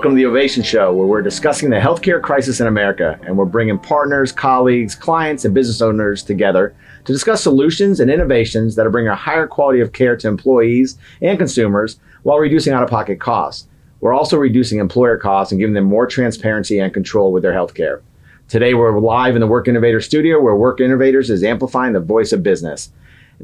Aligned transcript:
Welcome 0.00 0.16
to 0.16 0.22
the 0.22 0.30
Ovation 0.30 0.62
Show, 0.62 0.94
where 0.94 1.06
we're 1.06 1.20
discussing 1.20 1.68
the 1.68 1.76
healthcare 1.76 2.22
crisis 2.22 2.58
in 2.58 2.66
America, 2.66 3.20
and 3.26 3.36
we're 3.36 3.44
bringing 3.44 3.78
partners, 3.78 4.32
colleagues, 4.32 4.94
clients, 4.94 5.44
and 5.44 5.52
business 5.52 5.82
owners 5.82 6.22
together 6.22 6.74
to 7.04 7.12
discuss 7.12 7.42
solutions 7.42 8.00
and 8.00 8.10
innovations 8.10 8.76
that 8.76 8.86
are 8.86 8.90
bringing 8.90 9.10
a 9.10 9.14
higher 9.14 9.46
quality 9.46 9.78
of 9.80 9.92
care 9.92 10.16
to 10.16 10.26
employees 10.26 10.96
and 11.20 11.36
consumers 11.36 12.00
while 12.22 12.38
reducing 12.38 12.72
out-of-pocket 12.72 13.20
costs. 13.20 13.68
We're 14.00 14.14
also 14.14 14.38
reducing 14.38 14.78
employer 14.78 15.18
costs 15.18 15.52
and 15.52 15.58
giving 15.58 15.74
them 15.74 15.84
more 15.84 16.06
transparency 16.06 16.78
and 16.78 16.94
control 16.94 17.30
with 17.30 17.42
their 17.42 17.52
healthcare. 17.52 18.00
Today, 18.48 18.72
we're 18.72 18.98
live 18.98 19.34
in 19.34 19.40
the 19.40 19.46
Work 19.46 19.68
Innovator 19.68 20.00
studio, 20.00 20.40
where 20.40 20.56
Work 20.56 20.80
Innovators 20.80 21.28
is 21.28 21.44
amplifying 21.44 21.92
the 21.92 22.00
voice 22.00 22.32
of 22.32 22.42
business. 22.42 22.90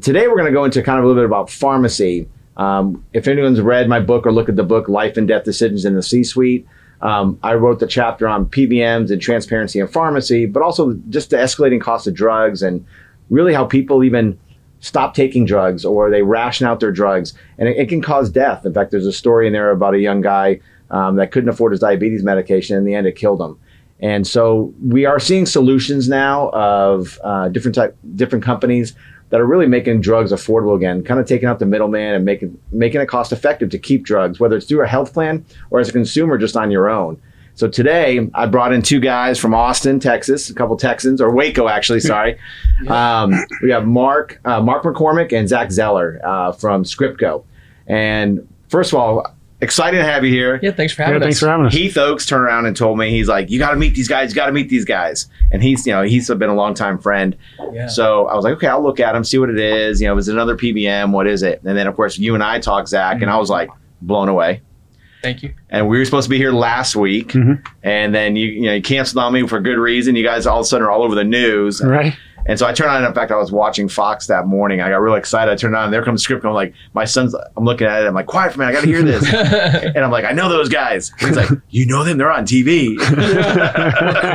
Today, 0.01 0.27
we're 0.27 0.37
going 0.37 0.47
to 0.47 0.53
go 0.53 0.65
into 0.65 0.83
kind 0.83 0.99
of 0.99 1.05
a 1.05 1.07
little 1.07 1.23
bit 1.23 1.27
about 1.27 1.51
pharmacy 1.51 2.31
um, 2.57 3.05
if 3.13 3.29
anyone's 3.29 3.61
read 3.61 3.89
my 3.89 4.01
book 4.01 4.27
or 4.27 4.33
look 4.33 4.49
at 4.49 4.57
the 4.57 4.65
book 4.65 4.89
Life 4.89 5.17
and 5.17 5.29
Death 5.29 5.45
Decisions 5.45 5.85
in 5.85 5.95
the 5.95 6.03
C 6.03 6.25
Suite, 6.25 6.67
um, 7.03 7.39
I 7.43 7.55
wrote 7.55 7.81
the 7.81 7.87
chapter 7.87 8.27
on 8.27 8.47
PBMs 8.47 9.11
and 9.11 9.21
transparency 9.21 9.81
in 9.81 9.89
pharmacy, 9.89 10.47
but 10.47 10.63
also 10.63 10.95
just 11.11 11.31
the 11.31 11.37
escalating 11.37 11.81
cost 11.81 12.07
of 12.07 12.15
drugs 12.15 12.63
and 12.63 12.85
really 13.29 13.53
how 13.53 13.67
people 13.67 14.03
even 14.03 14.39
stop 14.81 15.15
taking 15.15 15.45
drugs 15.45 15.85
or 15.85 16.11
they 16.11 16.23
ration 16.23 16.67
out 16.67 16.81
their 16.81 16.93
drugs. 16.93 17.35
And 17.59 17.69
it, 17.69 17.77
it 17.77 17.89
can 17.89 18.01
cause 18.01 18.31
death. 18.31 18.65
In 18.65 18.73
fact, 18.73 18.91
there's 18.91 19.07
a 19.07 19.13
story 19.13 19.47
in 19.47 19.53
there 19.53 19.71
about 19.71 19.95
a 19.95 19.99
young 19.99 20.21
guy 20.21 20.61
um, 20.91 21.17
that 21.17 21.33
couldn't 21.33 21.49
afford 21.49 21.73
his 21.73 21.81
diabetes 21.81 22.23
medication. 22.23 22.77
And 22.77 22.87
in 22.87 22.93
the 22.93 22.97
end, 22.97 23.07
it 23.07 23.17
killed 23.17 23.41
him. 23.41 23.59
And 24.01 24.27
so 24.27 24.75
we 24.83 25.07
are 25.07 25.19
seeing 25.19 25.47
solutions 25.47 26.09
now 26.09 26.51
of 26.51 27.19
uh, 27.25 27.49
different 27.49 27.75
type, 27.75 27.97
different 28.15 28.45
companies 28.45 28.95
that 29.31 29.41
are 29.41 29.47
really 29.47 29.67
making 29.67 30.01
drugs 30.01 30.33
affordable 30.33 30.77
again, 30.77 31.03
kind 31.03 31.19
of 31.19 31.27
taking 31.27 31.49
out 31.49 31.59
the 31.59 31.67
middleman 31.67 32.15
and 32.15 32.25
making 32.25 32.59
making 32.73 33.01
it 33.01 33.07
cost 33.07 33.33
effective 33.33 33.71
to 33.71 33.79
keep 33.79 34.05
drugs, 34.05 34.39
whether 34.39 34.57
it's 34.57 34.67
through 34.67 34.83
a 34.83 34.87
health 34.87 35.13
plan 35.13 35.45
or 35.71 35.81
as 35.81 35.89
a 35.89 35.93
consumer 35.93 36.39
just 36.39 36.57
on 36.57 36.71
your 36.71 36.89
own. 36.89 37.21
So 37.55 37.69
today 37.69 38.29
I 38.35 38.47
brought 38.47 38.73
in 38.73 38.83
two 38.83 39.01
guys 39.01 39.39
from 39.39 39.55
Austin, 39.55 39.99
Texas, 39.99 40.51
a 40.51 40.55
couple 40.55 40.77
Texans 40.77 41.21
or 41.21 41.31
Waco 41.31 41.69
actually. 41.69 42.01
Sorry, 42.13 42.39
um, 42.89 43.33
we 43.63 43.71
have 43.71 43.87
Mark 43.87 44.41
uh, 44.45 44.61
Mark 44.61 44.85
McCormick 44.85 45.33
and 45.33 45.49
Zach 45.49 45.73
Zeller 45.73 46.21
uh, 46.25 46.53
from 46.53 46.85
Scriptco. 46.85 47.45
And 47.87 48.47
first 48.69 48.93
of 48.93 48.99
all, 48.99 49.36
excited 49.61 49.97
to 49.99 50.05
have 50.05 50.25
you 50.25 50.33
here. 50.33 50.59
Yeah, 50.63 50.71
thanks 50.73 50.93
for 50.93 51.03
having 51.03 51.15
Yeah, 51.15 51.19
us. 51.21 51.25
thanks 51.25 51.41
for 51.41 51.49
having 51.49 51.67
us. 51.67 51.73
Heath 51.75 51.97
Oaks 51.97 52.27
turned 52.27 52.43
around 52.45 52.67
and 52.67 52.77
told 52.77 52.99
me 52.99 53.11
he's 53.11 53.29
like, 53.29 53.51
you 53.51 53.59
got 53.59 53.71
to 53.71 53.77
meet 53.77 53.95
these 53.95 54.09
guys. 54.09 54.31
You 54.31 54.37
got 54.37 54.47
to 54.47 54.53
meet 54.53 54.69
these 54.69 54.85
guys. 54.85 55.29
And 55.53 55.63
he's 55.63 55.87
you 55.87 55.93
know 55.93 56.03
he's 56.03 56.29
been 56.29 56.49
a 56.51 56.55
long 56.55 56.75
time 56.75 56.99
friend. 56.99 57.37
Yeah. 57.73 57.87
So 57.89 58.27
I 58.27 58.35
was 58.35 58.45
like, 58.45 58.55
okay, 58.55 58.67
I'll 58.67 58.83
look 58.83 59.01
at 59.01 59.15
him, 59.15 59.25
see 59.25 59.39
what 59.39 59.51
it 59.51 59.59
is. 59.59 60.01
You 60.01 60.09
know, 60.09 60.17
is 60.19 60.29
it 60.29 60.33
another 60.33 60.57
PBM? 60.57 61.13
What 61.13 61.27
is 61.27 61.43
it? 61.43 61.63
And 61.65 61.77
then 61.77 61.87
of 61.87 61.95
course 61.97 62.19
you 62.19 62.35
and 62.35 62.43
I 62.43 62.59
talked, 62.61 62.89
Zach, 62.89 63.23
and 63.23 63.31
I 63.31 63.37
was 63.39 63.51
like 63.51 63.71
blown 64.03 64.29
away. 64.29 64.63
Thank 65.23 65.43
you. 65.43 65.55
And 65.71 65.89
we 65.89 65.99
were 65.99 66.05
supposed 66.05 66.27
to 66.27 66.31
be 66.31 66.37
here 66.37 66.53
last 66.53 66.95
week, 66.95 67.29
Mhm. 67.29 67.61
and 67.83 68.15
then 68.15 68.37
you 68.37 68.47
you 68.49 68.63
know 68.63 68.75
you 68.75 68.83
canceled 68.83 69.25
on 69.25 69.33
me 69.33 69.47
for 69.47 69.59
good 69.61 69.79
reason. 69.79 70.15
You 70.15 70.23
guys 70.23 70.47
all 70.47 70.59
of 70.61 70.63
a 70.63 70.65
sudden 70.67 70.87
are 70.87 70.91
all 70.91 71.03
over 71.03 71.15
the 71.17 71.25
news. 71.25 71.83
Right. 71.83 72.15
And 72.49 72.59
so 72.59 72.67
I 72.67 72.73
turned 72.73 72.91
on. 72.91 73.05
In 73.05 73.13
fact, 73.13 73.31
I 73.33 73.37
was 73.37 73.51
watching 73.51 73.89
Fox 73.89 74.27
that 74.29 74.47
morning. 74.47 74.81
I 74.81 74.89
got 74.91 75.01
really 75.01 75.19
excited. 75.19 75.51
I 75.51 75.57
turned 75.57 75.75
on. 75.75 75.85
And 75.85 75.93
there 75.93 76.05
comes 76.05 76.21
the 76.21 76.25
script. 76.25 76.45
And 76.45 76.49
I'm 76.51 76.55
like, 76.55 76.75
my 76.95 77.05
son's. 77.05 77.35
I'm 77.57 77.65
looking 77.65 77.87
at 77.87 78.03
it. 78.03 78.07
I'm 78.07 78.15
like, 78.15 78.27
quiet 78.27 78.53
for 78.53 78.63
a 78.63 78.67
minute. 78.67 78.71
I 78.71 78.75
got 78.75 78.81
to 78.83 78.87
hear 78.87 79.03
this. 79.03 79.33
and 79.95 79.99
I'm 79.99 80.11
like, 80.11 80.25
I 80.25 80.33
know 80.33 80.49
those 80.49 80.69
guys. 80.69 81.13
And 81.21 81.29
he's 81.29 81.37
like, 81.37 81.51
you 81.71 81.87
know 81.87 82.05
them? 82.05 82.19
They're 82.19 82.31
on 82.31 82.45
TV. 82.45 82.97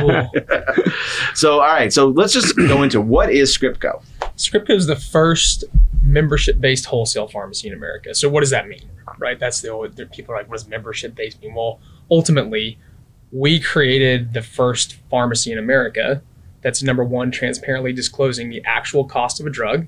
cool. 0.00 0.94
so 1.34 1.60
all 1.60 1.60
right. 1.60 1.92
So 1.92 2.08
let's 2.08 2.32
just 2.32 2.56
go 2.56 2.82
into 2.82 3.00
what 3.00 3.32
is 3.32 3.56
Scriptco. 3.56 4.02
Scriptco 4.36 4.70
is 4.70 4.86
the 4.86 4.96
first 4.96 5.64
membership-based 6.02 6.86
wholesale 6.86 7.28
pharmacy 7.28 7.68
in 7.68 7.74
America. 7.74 8.14
So 8.14 8.28
what 8.28 8.40
does 8.40 8.50
that 8.50 8.68
mean? 8.68 8.90
Right? 9.18 9.38
That's 9.38 9.60
the 9.60 9.68
old. 9.68 9.96
the 9.96 10.06
People 10.06 10.34
are 10.34 10.38
like, 10.38 10.48
what 10.48 10.58
does 10.58 10.68
membership-based 10.68 11.40
mean? 11.40 11.54
Well, 11.54 11.80
ultimately, 12.10 12.78
we 13.30 13.60
created 13.60 14.34
the 14.34 14.42
first 14.42 14.94
pharmacy 15.08 15.52
in 15.52 15.58
America 15.58 16.22
that's 16.62 16.82
number 16.82 17.04
one, 17.04 17.30
transparently 17.30 17.92
disclosing 17.92 18.48
the 18.48 18.62
actual 18.64 19.04
cost 19.04 19.40
of 19.40 19.46
a 19.46 19.50
drug, 19.50 19.86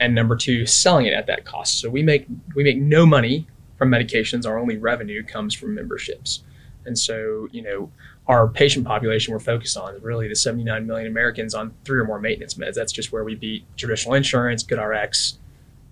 and 0.00 0.14
number 0.14 0.36
two, 0.36 0.66
selling 0.66 1.06
it 1.06 1.12
at 1.12 1.26
that 1.26 1.44
cost. 1.44 1.78
So 1.80 1.88
we 1.88 2.02
make 2.02 2.26
we 2.54 2.64
make 2.64 2.78
no 2.78 3.06
money 3.06 3.46
from 3.76 3.90
medications. 3.90 4.46
Our 4.46 4.58
only 4.58 4.76
revenue 4.76 5.22
comes 5.22 5.54
from 5.54 5.74
memberships. 5.74 6.42
And 6.86 6.98
so, 6.98 7.48
you 7.50 7.62
know, 7.62 7.90
our 8.28 8.48
patient 8.48 8.86
population 8.86 9.32
we're 9.32 9.40
focused 9.40 9.76
on 9.76 9.94
is 9.94 10.02
really 10.02 10.28
the 10.28 10.34
79 10.34 10.86
million 10.86 11.06
Americans 11.08 11.54
on 11.54 11.74
three 11.84 11.98
or 11.98 12.04
more 12.04 12.20
maintenance 12.20 12.54
meds. 12.54 12.74
That's 12.74 12.92
just 12.92 13.12
where 13.12 13.24
we 13.24 13.34
beat 13.34 13.64
traditional 13.76 14.14
insurance, 14.14 14.64
GoodRx, 14.64 15.36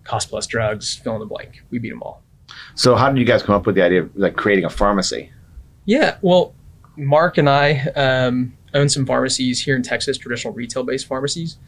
cost 0.04 0.30
plus 0.30 0.46
drugs, 0.46 0.94
fill 0.94 1.14
in 1.14 1.20
the 1.20 1.26
blank. 1.26 1.62
We 1.70 1.78
beat 1.78 1.90
them 1.90 2.02
all. 2.02 2.22
So 2.74 2.94
how 2.94 3.10
did 3.10 3.18
you 3.18 3.24
guys 3.24 3.42
come 3.42 3.54
up 3.54 3.66
with 3.66 3.74
the 3.74 3.82
idea 3.82 4.02
of 4.02 4.16
like 4.16 4.36
creating 4.36 4.64
a 4.64 4.70
pharmacy? 4.70 5.32
Yeah, 5.84 6.16
well, 6.22 6.54
Mark 6.96 7.38
and 7.38 7.48
I 7.48 7.78
um, 7.96 8.56
own 8.74 8.88
some 8.88 9.06
pharmacies 9.06 9.62
here 9.62 9.76
in 9.76 9.82
Texas, 9.82 10.18
traditional 10.18 10.52
retail 10.52 10.82
based 10.82 11.06
pharmacies. 11.06 11.58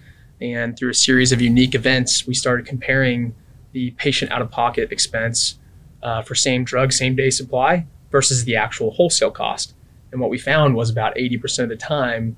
And 0.41 0.77
through 0.77 0.91
a 0.91 0.95
series 0.95 1.33
of 1.33 1.41
unique 1.41 1.75
events, 1.75 2.27
we 2.27 2.35
started 2.35 2.67
comparing 2.67 3.35
the 3.73 3.93
patient 3.93 4.33
out 4.33 4.43
of 4.43 4.51
pocket 4.51 4.93
expense 4.93 5.59
uh, 6.03 6.23
for 6.23 6.35
same 6.35 6.65
drug, 6.65 6.93
same 6.93 7.17
day 7.17 7.31
supply 7.31 7.87
versus 8.11 8.45
the 8.45 8.57
actual 8.57 8.91
wholesale 8.93 9.31
cost. 9.31 9.75
And 10.13 10.21
what 10.21 10.31
we 10.31 10.39
found 10.39 10.75
was 10.75 10.91
about 10.91 11.15
80% 11.17 11.65
of 11.65 11.69
the 11.69 11.77
time, 11.77 12.37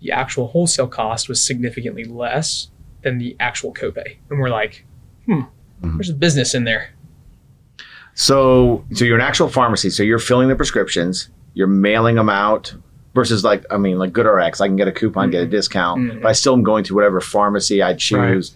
the 0.00 0.12
actual 0.12 0.48
wholesale 0.48 0.88
cost 0.88 1.28
was 1.28 1.44
significantly 1.44 2.04
less 2.04 2.70
than 3.02 3.18
the 3.18 3.36
actual 3.40 3.72
copay. 3.72 4.16
And 4.30 4.38
we're 4.38 4.50
like, 4.50 4.84
hmm, 5.26 5.42
there's 5.82 6.10
a 6.10 6.14
business 6.14 6.54
in 6.54 6.64
there. 6.64 6.90
So 8.14 8.84
so 8.92 9.04
you're 9.04 9.16
an 9.16 9.22
actual 9.22 9.48
pharmacy. 9.48 9.90
So 9.90 10.02
you're 10.02 10.18
filling 10.18 10.48
the 10.48 10.56
prescriptions. 10.56 11.30
You're 11.54 11.68
mailing 11.68 12.16
them 12.16 12.28
out. 12.28 12.74
Versus 13.18 13.42
like 13.42 13.64
I 13.70 13.76
mean 13.78 13.98
like 13.98 14.12
GoodRx, 14.12 14.60
I 14.60 14.66
can 14.68 14.76
get 14.76 14.86
a 14.86 14.92
coupon, 14.92 15.30
get 15.30 15.42
a 15.42 15.46
discount, 15.46 16.00
Mhm. 16.00 16.22
but 16.22 16.28
I 16.28 16.32
still 16.32 16.52
am 16.54 16.62
going 16.62 16.84
to 16.84 16.94
whatever 16.94 17.20
pharmacy 17.20 17.82
I 17.82 17.94
choose. 17.94 18.54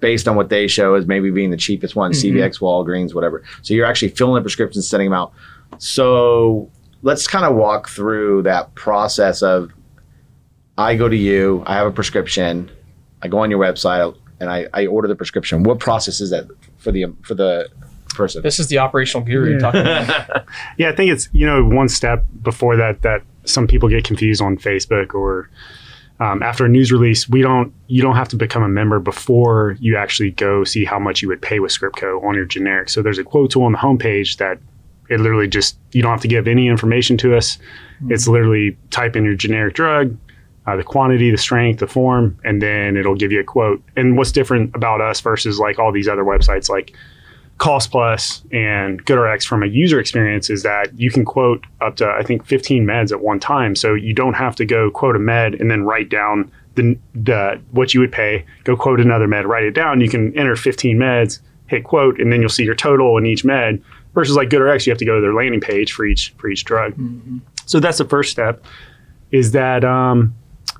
Based 0.00 0.28
on 0.28 0.36
what 0.36 0.50
they 0.50 0.66
show 0.68 0.94
as 0.94 1.06
maybe 1.06 1.30
being 1.30 1.50
the 1.50 1.56
cheapest 1.56 1.96
one, 1.96 2.12
Mhm. 2.12 2.16
CVS, 2.16 2.58
Walgreens, 2.58 3.14
whatever. 3.14 3.42
So 3.62 3.74
you're 3.74 3.86
actually 3.86 4.08
filling 4.10 4.34
the 4.36 4.40
prescriptions, 4.42 4.86
sending 4.86 5.08
them 5.10 5.18
out. 5.18 5.32
So 5.78 6.68
let's 7.02 7.26
kind 7.26 7.44
of 7.44 7.54
walk 7.56 7.88
through 7.88 8.42
that 8.42 8.74
process 8.74 9.42
of 9.42 9.70
I 10.76 10.94
go 10.96 11.08
to 11.08 11.16
you, 11.16 11.62
I 11.66 11.74
have 11.74 11.86
a 11.86 11.90
prescription, 11.92 12.70
I 13.22 13.28
go 13.28 13.38
on 13.38 13.50
your 13.50 13.60
website 13.60 14.14
and 14.40 14.50
I, 14.50 14.66
I 14.74 14.86
order 14.86 15.08
the 15.08 15.14
prescription. 15.14 15.62
What 15.62 15.78
process 15.78 16.20
is 16.20 16.30
that 16.30 16.46
for 16.78 16.92
the 16.92 17.06
for 17.22 17.34
the 17.34 17.68
person? 18.14 18.42
This 18.42 18.58
is 18.60 18.66
the 18.68 18.78
operational 18.78 19.24
guru 19.26 19.52
Yeah. 19.52 19.58
talking 19.58 19.80
about 19.82 20.44
Yeah, 20.78 20.90
I 20.90 20.94
think 20.94 21.10
it's 21.12 21.28
you 21.32 21.46
know 21.46 21.64
one 21.64 21.88
step 21.88 22.24
before 22.42 22.76
that 22.76 23.02
that 23.02 23.22
some 23.44 23.66
people 23.66 23.88
get 23.88 24.04
confused 24.04 24.42
on 24.42 24.56
Facebook 24.56 25.14
or 25.14 25.50
um, 26.20 26.42
after 26.42 26.64
a 26.64 26.68
news 26.68 26.92
release. 26.92 27.28
We 27.28 27.42
don't 27.42 27.72
you 27.86 28.02
don't 28.02 28.16
have 28.16 28.28
to 28.28 28.36
become 28.36 28.62
a 28.62 28.68
member 28.68 28.98
before 28.98 29.76
you 29.80 29.96
actually 29.96 30.30
go 30.30 30.64
see 30.64 30.84
how 30.84 30.98
much 30.98 31.22
you 31.22 31.28
would 31.28 31.42
pay 31.42 31.60
with 31.60 31.72
Scriptco 31.72 32.22
on 32.24 32.34
your 32.34 32.44
generic. 32.44 32.88
So 32.88 33.02
there's 33.02 33.18
a 33.18 33.24
quote 33.24 33.50
tool 33.50 33.64
on 33.64 33.72
the 33.72 33.78
homepage 33.78 34.36
that 34.38 34.58
it 35.10 35.20
literally 35.20 35.48
just 35.48 35.78
you 35.92 36.02
don't 36.02 36.12
have 36.12 36.22
to 36.22 36.28
give 36.28 36.48
any 36.48 36.68
information 36.68 37.16
to 37.18 37.36
us. 37.36 37.58
It's 38.08 38.26
literally 38.26 38.76
type 38.90 39.16
in 39.16 39.24
your 39.24 39.34
generic 39.34 39.74
drug. 39.74 40.16
Uh, 40.66 40.76
the 40.76 40.82
quantity, 40.82 41.30
the 41.30 41.36
strength, 41.36 41.80
the 41.80 41.86
form, 41.86 42.38
and 42.42 42.62
then 42.62 42.96
it'll 42.96 43.14
give 43.14 43.30
you 43.30 43.38
a 43.38 43.44
quote. 43.44 43.82
And 43.96 44.16
what's 44.16 44.32
different 44.32 44.74
about 44.74 45.02
us 45.02 45.20
versus 45.20 45.58
like 45.58 45.78
all 45.78 45.92
these 45.92 46.08
other 46.08 46.24
websites 46.24 46.70
like 46.70 46.94
Cost 47.58 47.90
Plus 47.90 48.42
and 48.52 49.04
GoodRx 49.06 49.46
from 49.46 49.62
a 49.62 49.66
user 49.66 50.00
experience 50.00 50.50
is 50.50 50.64
that 50.64 50.98
you 50.98 51.10
can 51.10 51.24
quote 51.24 51.64
up 51.80 51.96
to 51.96 52.08
I 52.08 52.22
think 52.22 52.44
15 52.44 52.84
meds 52.84 53.12
at 53.12 53.20
one 53.20 53.38
time, 53.38 53.76
so 53.76 53.94
you 53.94 54.12
don't 54.12 54.34
have 54.34 54.56
to 54.56 54.64
go 54.66 54.90
quote 54.90 55.16
a 55.16 55.20
med 55.20 55.54
and 55.54 55.70
then 55.70 55.84
write 55.84 56.08
down 56.08 56.50
the, 56.74 56.98
the 57.14 57.60
what 57.70 57.94
you 57.94 58.00
would 58.00 58.10
pay, 58.12 58.44
go 58.64 58.76
quote 58.76 59.00
another 59.00 59.28
med, 59.28 59.46
write 59.46 59.64
it 59.64 59.74
down. 59.74 60.00
You 60.00 60.08
can 60.08 60.36
enter 60.36 60.56
15 60.56 60.98
meds, 60.98 61.38
hit 61.68 61.84
quote, 61.84 62.18
and 62.20 62.32
then 62.32 62.40
you'll 62.40 62.50
see 62.50 62.64
your 62.64 62.74
total 62.74 63.16
in 63.16 63.26
each 63.26 63.44
med. 63.44 63.82
Versus 64.14 64.36
like 64.36 64.48
GoodRx, 64.48 64.86
you 64.86 64.90
have 64.90 64.98
to 64.98 65.04
go 65.04 65.16
to 65.16 65.20
their 65.20 65.34
landing 65.34 65.60
page 65.60 65.92
for 65.92 66.04
each 66.04 66.34
for 66.38 66.48
each 66.48 66.64
drug. 66.64 66.94
So 67.66 67.80
that's 67.80 67.98
the 67.98 68.04
first 68.04 68.30
step. 68.30 68.64
Is 69.30 69.52
that 69.52 69.84
um, 69.84 70.34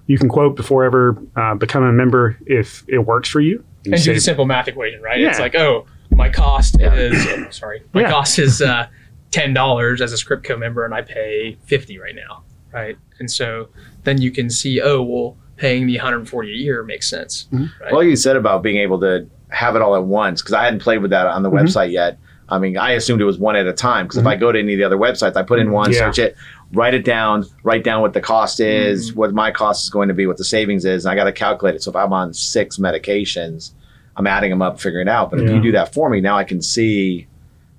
you 0.07 0.19
can 0.19 0.29
quote 0.29 0.55
before 0.57 0.85
ever 0.85 1.17
uh, 1.37 1.55
becoming 1.55 1.89
a 1.89 1.93
member 1.93 2.37
if 2.47 2.85
it 2.89 2.99
works 2.99 3.29
for 3.29 3.41
you. 3.41 3.65
and 3.85 4.03
do 4.03 4.15
the 4.15 4.21
simple 4.21 4.45
math 4.45 4.69
equation, 4.69 5.01
right? 5.03 5.19
Yeah. 5.21 5.31
It's 5.31 5.39
like, 5.41 5.55
oh, 5.55 5.87
my 6.15 6.29
cost 6.29 6.81
is 6.81 7.27
oh, 7.29 7.47
sorry, 7.51 7.83
my 7.93 8.03
Yeah. 8.03 8.11
cost 8.11 8.39
is 8.39 8.63
uh, 8.63 8.87
ten 9.31 9.53
dollars 9.55 10.01
as 10.01 10.13
a 10.13 10.17
Scriptco 10.17 10.59
member, 10.59 10.85
and 10.85 10.95
I 10.95 11.03
pay 11.03 11.57
fifty 11.65 11.99
right 11.99 12.15
now, 12.15 12.43
right? 12.73 12.97
And 13.19 13.31
so 13.31 13.69
then 14.05 14.21
you 14.21 14.31
can 14.31 14.51
see, 14.51 14.81
oh, 14.81 15.03
well, 15.03 15.37
paying 15.57 15.87
the 15.87 15.97
140 15.97 16.51
a 16.51 16.55
year 16.57 16.83
makes 16.83 17.09
sense. 17.09 17.47
Right? 17.53 17.93
Well, 17.93 18.03
you 18.03 18.17
said 18.17 18.35
about 18.37 18.63
being 18.63 18.77
able 18.79 19.01
to 19.01 19.29
have 19.51 19.77
it 19.77 19.83
all 19.83 19.95
at 19.95 20.03
once 20.05 20.43
because 20.43 20.53
I 20.53 20.65
hadn't 20.65 20.81
played 20.81 20.99
with 20.99 21.13
that 21.13 21.27
on 21.29 21.43
the 21.45 21.51
Mhm. 21.51 21.61
website 21.63 21.93
yet. 21.93 22.19
I 22.49 22.59
mean, 22.59 22.77
I 22.77 22.91
assumed 22.91 23.23
it 23.23 23.25
was 23.25 23.39
one 23.39 23.55
at 23.57 23.67
a 23.67 23.73
time 23.73 24.07
because 24.07 24.19
if 24.19 24.27
I 24.27 24.35
go 24.37 24.51
to 24.53 24.59
any 24.59 24.75
of 24.75 24.79
the 24.79 24.85
other 24.85 24.99
websites, 24.99 25.37
I 25.37 25.43
put 25.45 25.61
in 25.61 25.71
one, 25.71 25.93
Yeah. 25.93 26.01
search 26.01 26.19
it, 26.19 26.37
write 26.73 26.93
it 26.93 27.05
down, 27.05 27.47
write 27.63 27.85
down 27.85 28.03
what 28.03 28.13
the 28.13 28.21
cost 28.21 28.59
is, 28.61 29.15
what 29.15 29.33
my 29.33 29.51
cost 29.53 29.85
is 29.85 29.91
going 29.91 30.09
to 30.09 30.15
be, 30.15 30.27
what 30.27 30.37
the 30.37 30.45
savings 30.45 30.85
is, 30.85 31.05
and 31.07 31.13
I 31.13 31.15
got 31.15 31.25
to 31.25 31.33
calculate 31.33 31.77
it. 31.77 31.83
So 31.83 31.91
if 31.91 31.97
I'm 31.97 32.13
on 32.13 32.35
six 32.35 32.77
medications, 32.79 33.71
I'm 34.17 34.27
adding 34.27 34.51
them 34.51 34.63
up, 34.63 34.81
figuring 34.81 35.09
it 35.09 35.11
out. 35.11 35.31
But 35.31 35.41
if 35.41 35.49
Yeah. 35.49 35.57
you 35.57 35.63
do 35.63 35.73
that 35.73 35.93
for 35.95 36.09
me, 36.09 36.21
now 36.21 36.37
I 36.37 36.45
can 36.45 36.63
see, 36.63 37.27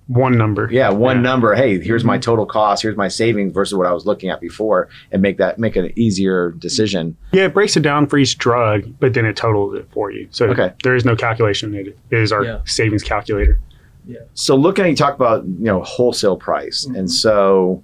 one 0.08 0.38
number. 0.38 0.70
yeah, 0.72 0.90
one 0.92 1.18
Yeah. 1.18 1.22
number. 1.24 1.56
Hey, 1.56 1.80
here's 1.80 2.04
my 2.04 2.18
total 2.20 2.46
cost. 2.46 2.84
Here's 2.84 2.96
my 2.98 3.08
savings 3.08 3.54
versus 3.54 3.76
what 3.76 3.88
I 3.88 3.92
was 3.94 4.06
looking 4.06 4.30
at 4.30 4.40
before, 4.40 4.88
and 5.12 5.22
make 5.22 5.38
that 5.38 5.58
make 5.58 5.76
an 5.76 5.92
easier 5.96 6.52
decision. 6.60 7.16
Yeah, 7.32 7.46
it 7.46 7.54
breaks 7.56 7.76
it 7.76 7.82
down 7.82 8.06
for 8.08 8.18
each 8.18 8.38
drug, 8.38 8.84
but 9.00 9.14
then 9.16 9.26
it 9.26 9.36
totals 9.36 9.74
it 9.76 9.88
for 9.92 10.12
you. 10.12 10.28
So 10.30 10.46
Okay. 10.50 10.72
there 10.84 10.94
is 10.96 11.06
no 11.06 11.16
calculation. 11.16 11.74
It 11.74 11.96
is 12.12 12.32
our 12.32 12.44
Yeah. 12.44 12.58
savings 12.66 13.02
calculator. 13.02 13.60
Yeah. 14.08 14.20
So 14.36 14.56
looking 14.56 14.86
at 14.86 14.92
you 14.92 14.96
talk 14.96 15.16
about 15.16 15.44
you 15.46 15.56
know 15.66 15.82
wholesale 15.82 16.38
price 16.38 16.86
Mm-hmm. 16.86 16.96
and 17.00 17.10
so 17.10 17.82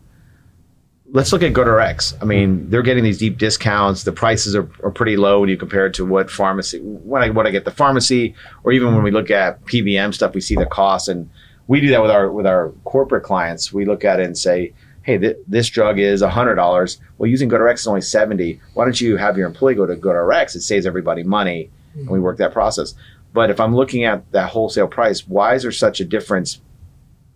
let's 1.13 1.33
look 1.33 1.43
at 1.43 1.53
GoodRx. 1.53 2.17
I 2.21 2.25
mean, 2.25 2.69
they're 2.69 2.81
getting 2.81 3.03
these 3.03 3.17
deep 3.17 3.37
discounts. 3.37 4.03
The 4.03 4.11
prices 4.11 4.55
are, 4.55 4.69
are 4.83 4.91
pretty 4.91 5.17
low 5.17 5.41
when 5.41 5.49
you 5.49 5.57
compare 5.57 5.85
it 5.85 5.93
to 5.95 6.05
what 6.05 6.31
pharmacy 6.31 6.79
when 6.79 7.21
I 7.21 7.29
when 7.29 7.45
I 7.45 7.51
get 7.51 7.65
the 7.65 7.71
pharmacy 7.71 8.33
or 8.63 8.71
even 8.71 8.93
when 8.95 9.03
we 9.03 9.11
look 9.11 9.29
at 9.29 9.63
PBM 9.65 10.13
stuff, 10.13 10.33
we 10.33 10.41
see 10.41 10.55
the 10.55 10.65
cost 10.65 11.07
and 11.07 11.29
we 11.67 11.81
do 11.81 11.89
that 11.89 12.01
with 12.01 12.11
our 12.11 12.31
with 12.31 12.47
our 12.47 12.69
corporate 12.85 13.23
clients. 13.23 13.71
We 13.73 13.85
look 13.85 14.03
at 14.03 14.19
it 14.19 14.25
and 14.25 14.37
say, 14.37 14.73
"Hey, 15.03 15.17
th- 15.17 15.37
this 15.47 15.69
drug 15.69 15.99
is 15.99 16.21
hundred 16.21 16.55
dollars. 16.55 16.99
Well, 17.17 17.29
using 17.29 17.49
GoodRx 17.49 17.75
is 17.75 17.87
only 17.87 18.01
seventy. 18.01 18.59
Why 18.73 18.85
don't 18.85 18.99
you 18.99 19.17
have 19.17 19.37
your 19.37 19.47
employee 19.47 19.75
go 19.75 19.85
to 19.85 19.95
GoodRx? 19.95 20.55
It 20.55 20.61
saves 20.61 20.85
everybody 20.85 21.23
money, 21.23 21.69
and 21.95 22.09
we 22.09 22.19
work 22.19 22.37
that 22.37 22.53
process." 22.53 22.93
But 23.33 23.49
if 23.49 23.61
I'm 23.61 23.73
looking 23.73 24.03
at 24.03 24.29
that 24.33 24.49
wholesale 24.49 24.89
price, 24.89 25.25
why 25.25 25.55
is 25.55 25.61
there 25.61 25.71
such 25.71 26.01
a 26.01 26.05
difference 26.05 26.59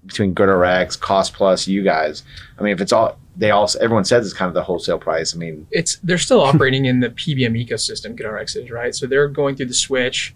between 0.06 0.36
GoodRx, 0.36 1.00
Cost 1.00 1.34
Plus, 1.34 1.70
you 1.70 1.84
guys? 1.84 2.24
I 2.60 2.64
mean, 2.64 2.74
if 2.74 2.82
it's 2.82 2.92
all 2.92 3.18
they 3.38 3.52
all 3.52 3.70
everyone 3.82 4.06
says 4.06 4.26
it's 4.26 4.36
kind 4.36 4.48
of 4.48 4.54
the 4.54 4.64
wholesale 4.64 4.98
price. 5.00 5.36
I 5.36 5.38
mean, 5.38 5.68
it's 5.72 5.98
they're 6.04 6.18
still 6.18 6.42
operating 6.42 6.86
in 6.86 7.00
the 7.02 7.10
PBM 7.10 7.52
ecosystem, 7.68 8.18
GoodRx 8.18 8.56
is, 8.56 8.72
right? 8.72 8.94
So 8.96 9.08
they're 9.08 9.28
going 9.28 9.56
through 9.56 9.66
the 9.68 9.74
switch. 9.74 10.34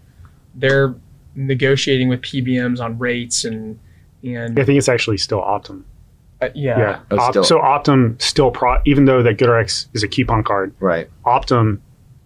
They're 0.54 0.94
negotiating 1.34 2.08
with 2.08 2.20
PBMs 2.22 2.80
on 2.80 2.98
rates 2.98 3.44
and 3.44 3.78
and 4.22 4.58
I 4.58 4.64
think 4.64 4.76
it's 4.78 4.88
actually 4.88 5.16
still 5.18 5.40
Optum. 5.40 5.84
uh, 6.42 6.48
yeah. 6.54 6.78
Yeah. 6.78 7.00
Oh, 7.10 7.18
Op- 7.18 7.32
still- 7.32 7.44
so 7.44 7.58
Optum 7.58 8.20
still 8.20 8.50
pro 8.50 8.80
even 8.84 9.04
though 9.06 9.22
that 9.22 9.38
GoodRx 9.38 9.88
is 9.94 10.02
a 10.02 10.08
coupon 10.08 10.42
card, 10.44 10.74
right? 10.80 11.08
Optum 11.24 11.78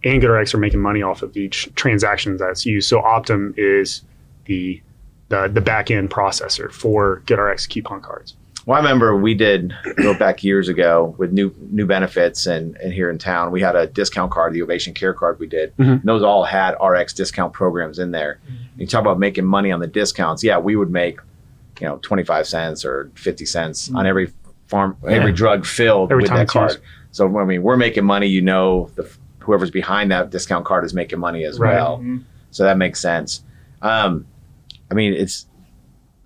and 0.03 0.21
GoodRx 0.21 0.53
are 0.53 0.57
making 0.57 0.81
money 0.81 1.01
off 1.01 1.21
of 1.21 1.35
each 1.37 1.73
transaction 1.75 2.35
that's 2.37 2.65
used. 2.65 2.89
So 2.89 3.01
Optum 3.01 3.53
is 3.57 4.01
the 4.45 4.81
the, 5.29 5.47
the 5.47 5.61
back 5.61 5.89
end 5.89 6.11
processor 6.11 6.71
for 6.71 7.21
GoodRx 7.25 7.67
coupon 7.69 8.01
cards. 8.01 8.35
Well, 8.65 8.75
I 8.77 8.81
remember 8.81 9.15
we 9.15 9.35
did 9.35 9.75
go 9.97 10.17
back 10.17 10.43
years 10.43 10.69
ago 10.69 11.13
with 11.19 11.31
new 11.31 11.53
new 11.69 11.85
benefits, 11.85 12.47
and, 12.47 12.75
and 12.77 12.91
here 12.91 13.09
in 13.11 13.19
town 13.19 13.51
we 13.51 13.61
had 13.61 13.75
a 13.75 13.85
discount 13.85 14.31
card, 14.31 14.53
the 14.53 14.63
Ovation 14.63 14.93
Care 14.93 15.13
card. 15.13 15.39
We 15.39 15.45
did. 15.47 15.75
Mhm. 15.77 15.99
And 15.99 16.03
those 16.03 16.23
all 16.23 16.43
had 16.45 16.75
RX 16.83 17.13
discount 17.13 17.53
programs 17.53 17.99
in 17.99 18.09
there. 18.11 18.39
You 18.77 18.87
talk 18.87 19.01
about 19.01 19.19
making 19.19 19.45
money 19.45 19.71
on 19.71 19.79
the 19.81 19.87
discounts. 19.87 20.43
Yeah, 20.43 20.57
we 20.57 20.75
would 20.75 20.89
make, 20.89 21.19
you 21.79 21.87
know, 21.87 21.97
twenty 22.01 22.23
five 22.23 22.47
cents 22.47 22.83
or 22.83 23.11
fifty 23.13 23.45
cents 23.45 23.91
on 23.93 24.07
every 24.07 24.31
farm, 24.67 24.97
every 25.07 25.31
drug 25.31 25.63
filled 25.65 26.11
Every 26.11 26.23
with 26.23 26.29
time 26.29 26.39
that 26.39 26.47
card. 26.47 26.71
used. 26.71 26.81
So 27.11 27.37
I 27.37 27.45
mean, 27.45 27.61
we're 27.61 27.77
making 27.77 28.03
money. 28.03 28.27
You 28.27 28.41
know, 28.41 28.89
the 28.95 29.07
whoever's 29.39 29.69
behind 29.69 30.09
that 30.11 30.31
discount 30.31 30.65
card 30.65 30.83
is 30.85 30.93
making 30.95 31.19
money 31.19 31.45
as 31.45 31.59
Right. 31.59 31.75
well. 31.75 31.99
Mhm. 31.99 32.23
So 32.49 32.63
that 32.63 32.79
makes 32.79 32.99
sense. 32.99 33.43
Um, 33.83 34.25
I 34.89 34.95
mean, 34.95 35.13
it's 35.13 35.45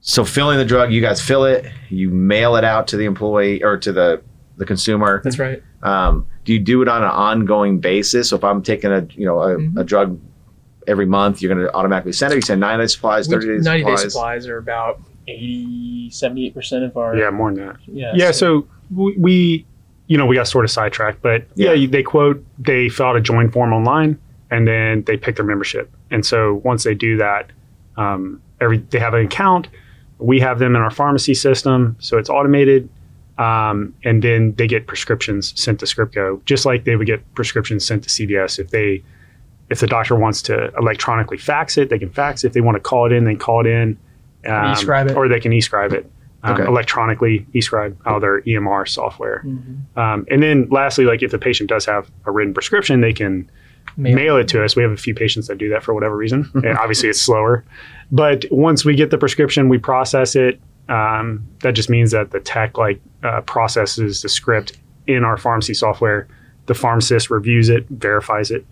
so 0.10 0.26
filling 0.26 0.58
the 0.58 0.66
drug. 0.66 0.92
You 0.92 1.02
guys 1.02 1.22
fill 1.22 1.46
it. 1.46 1.66
You 1.90 2.10
mail 2.10 2.56
it 2.56 2.64
out 2.64 2.88
to 2.90 2.98
the 2.98 3.06
employee 3.06 3.64
or 3.64 3.78
to 3.78 3.92
the 3.92 4.22
the 4.58 4.66
consumer. 4.66 5.22
That's 5.24 5.40
right. 5.40 5.62
Um, 5.84 6.26
do 6.46 6.52
you 6.54 6.60
do 6.60 6.82
it 6.82 6.88
on 6.88 7.04
an 7.04 7.10
ongoing 7.10 7.80
basis? 7.80 8.30
So 8.30 8.36
if 8.38 8.44
I'm 8.44 8.62
taking 8.64 8.92
a 8.92 9.08
you 9.12 9.26
know 9.26 9.40
a, 9.42 9.56
Mhm. 9.58 9.78
a 9.80 9.84
drug 9.84 10.20
every 10.88 11.06
month, 11.06 11.42
you're 11.42 11.54
going 11.54 11.66
to 11.66 11.74
automatically 11.76 12.12
send 12.14 12.34
it. 12.34 12.38
You 12.38 12.42
send 12.42 12.60
90 12.60 12.84
day 12.84 12.88
supplies, 12.88 13.28
30 13.28 13.48
days 13.48 13.64
90 13.64 13.84
day 13.84 13.96
supplies. 13.96 14.12
supplies 14.14 14.48
are 14.48 14.58
about 14.58 15.00
80, 15.28 16.10
78% 16.12 16.84
of 16.86 16.98
our. 16.98 17.16
Yeah, 17.16 17.30
more 17.30 17.54
than 17.54 17.68
that. 17.68 17.76
Yeah. 17.86 18.12
Yeah, 18.16 18.32
so 18.32 18.68
we, 18.94 19.16
we 19.18 19.66
you 20.08 20.18
know, 20.18 20.26
we 20.26 20.36
got 20.36 20.48
sort 20.48 20.66
of 20.66 20.72
sidetracked, 20.72 21.22
but 21.22 21.46
yeah, 21.54 21.74
Yeah. 21.74 21.88
they 21.88 22.02
quote 22.02 22.44
they 22.58 22.90
fill 22.90 23.06
out 23.08 23.16
a 23.16 23.22
join 23.22 23.52
form 23.52 23.72
online 23.74 24.18
and 24.50 24.68
then 24.68 25.04
they 25.04 25.18
pick 25.18 25.36
their 25.36 25.46
membership. 25.46 25.92
And 26.10 26.26
so 26.26 26.62
once 26.64 26.84
they 26.84 26.96
do 26.96 27.18
that, 27.18 27.52
um, 27.96 28.42
every 28.60 28.80
they 28.90 28.98
have 29.00 29.14
an 29.14 29.24
account. 29.26 29.68
We 30.20 30.40
have 30.42 30.60
them 30.60 30.76
in 30.76 30.82
our 30.82 30.92
pharmacy 30.92 31.34
system, 31.34 31.96
so 32.00 32.18
it's 32.18 32.30
automated. 32.30 32.88
Um, 33.38 33.94
and 34.04 34.22
then 34.22 34.54
they 34.56 34.68
get 34.68 34.86
prescriptions 34.86 35.54
sent 35.60 35.80
to 35.80 35.86
Scriptco, 35.86 36.44
just 36.44 36.66
like 36.66 36.84
they 36.84 36.98
would 36.98 37.08
get 37.08 37.22
prescriptions 37.36 37.86
sent 37.86 38.04
to 38.04 38.10
CVS. 38.10 38.60
If 38.60 38.72
they, 38.72 39.02
if 39.70 39.80
the 39.80 39.88
doctor 39.88 40.16
wants 40.18 40.42
to 40.44 40.74
electronically 40.78 41.38
fax 41.38 41.78
it, 41.78 41.90
they 41.90 41.98
can 41.98 42.10
fax 42.10 42.44
it. 42.44 42.48
If 42.48 42.54
they 42.54 42.60
want 42.62 42.76
to 42.76 42.82
call 42.82 43.06
it 43.06 43.14
in, 43.14 43.24
they 43.24 43.32
can 43.32 43.40
call 43.40 43.62
it 43.66 43.70
in, 43.70 43.98
um, 44.46 44.74
e-scribe 44.74 45.08
it. 45.08 45.16
or 45.16 45.30
they 45.30 45.40
can 45.40 45.54
e-scribe 45.54 45.94
it 45.94 46.12
um, 46.44 46.54
Okay. 46.56 46.66
electronically, 46.66 47.46
e-scribe 47.54 47.98
out 48.06 48.16
of 48.16 48.22
their 48.22 48.42
EMR 48.42 48.86
software. 48.86 49.42
Mhm. 49.46 49.98
Um, 49.98 50.26
and 50.30 50.44
then 50.44 50.68
lastly, 50.70 51.06
like 51.06 51.24
if 51.24 51.32
the 51.32 51.40
patient 51.40 51.70
does 51.70 51.86
have 51.86 52.12
a 52.26 52.32
written 52.32 52.54
prescription, 52.54 53.00
they 53.00 53.14
can 53.14 53.50
Mail. 53.98 54.16
mail 54.16 54.38
it 54.38 54.48
to 54.50 54.64
us. 54.64 54.76
We 54.76 54.84
have 54.84 54.92
a 54.92 54.98
few 54.98 55.14
patients 55.14 55.48
that 55.48 55.58
do 55.58 55.70
that 55.70 55.84
for 55.84 55.94
whatever 55.94 56.16
reason. 56.16 56.50
and 56.54 56.78
obviously, 56.78 57.10
it's 57.10 57.22
slower. 57.22 57.66
But 58.12 58.46
once 58.52 58.86
we 58.86 58.96
get 58.96 59.12
the 59.12 59.18
prescription, 59.18 59.70
we 59.70 59.78
process 59.78 60.36
it. 60.36 60.60
Um, 60.90 61.46
that 61.60 61.74
just 61.74 61.90
means 61.90 62.12
that 62.12 62.32
the 62.32 62.40
tech 62.40 62.78
like 62.78 63.00
uh, 63.24 63.42
processes 63.42 64.22
the 64.22 64.30
script 64.30 64.78
in 65.08 65.24
our 65.24 65.38
pharmacy 65.38 65.74
software. 65.74 66.28
The 66.66 66.74
pharmacist 66.74 67.30
reviews 67.30 67.70
it, 67.70 67.88
verifies 67.90 68.52
it, 68.52 68.66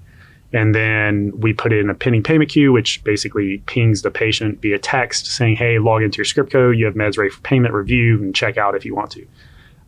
and 0.54 0.74
then 0.74 1.32
we 1.40 1.52
put 1.54 1.74
it 1.74 1.80
in 1.80 1.90
a 1.90 1.96
pending 1.96 2.24
payment 2.24 2.50
queue, 2.50 2.72
which 2.72 3.04
basically 3.04 3.58
pings 3.66 4.04
the 4.04 4.12
patient 4.12 4.62
via 4.62 4.78
text 4.80 5.28
saying, 5.28 5.56
"Hey, 5.58 5.80
log 5.80 6.04
into 6.04 6.18
your 6.18 6.26
Scriptco. 6.26 6.78
You 6.78 6.86
have 6.86 6.94
meds 6.94 7.18
ready 7.18 7.30
for 7.30 7.42
payment. 7.42 7.74
Review 7.74 8.22
and 8.22 8.36
check 8.36 8.58
out 8.58 8.76
if 8.76 8.86
you 8.86 8.96
want 8.96 9.12
to." 9.12 9.26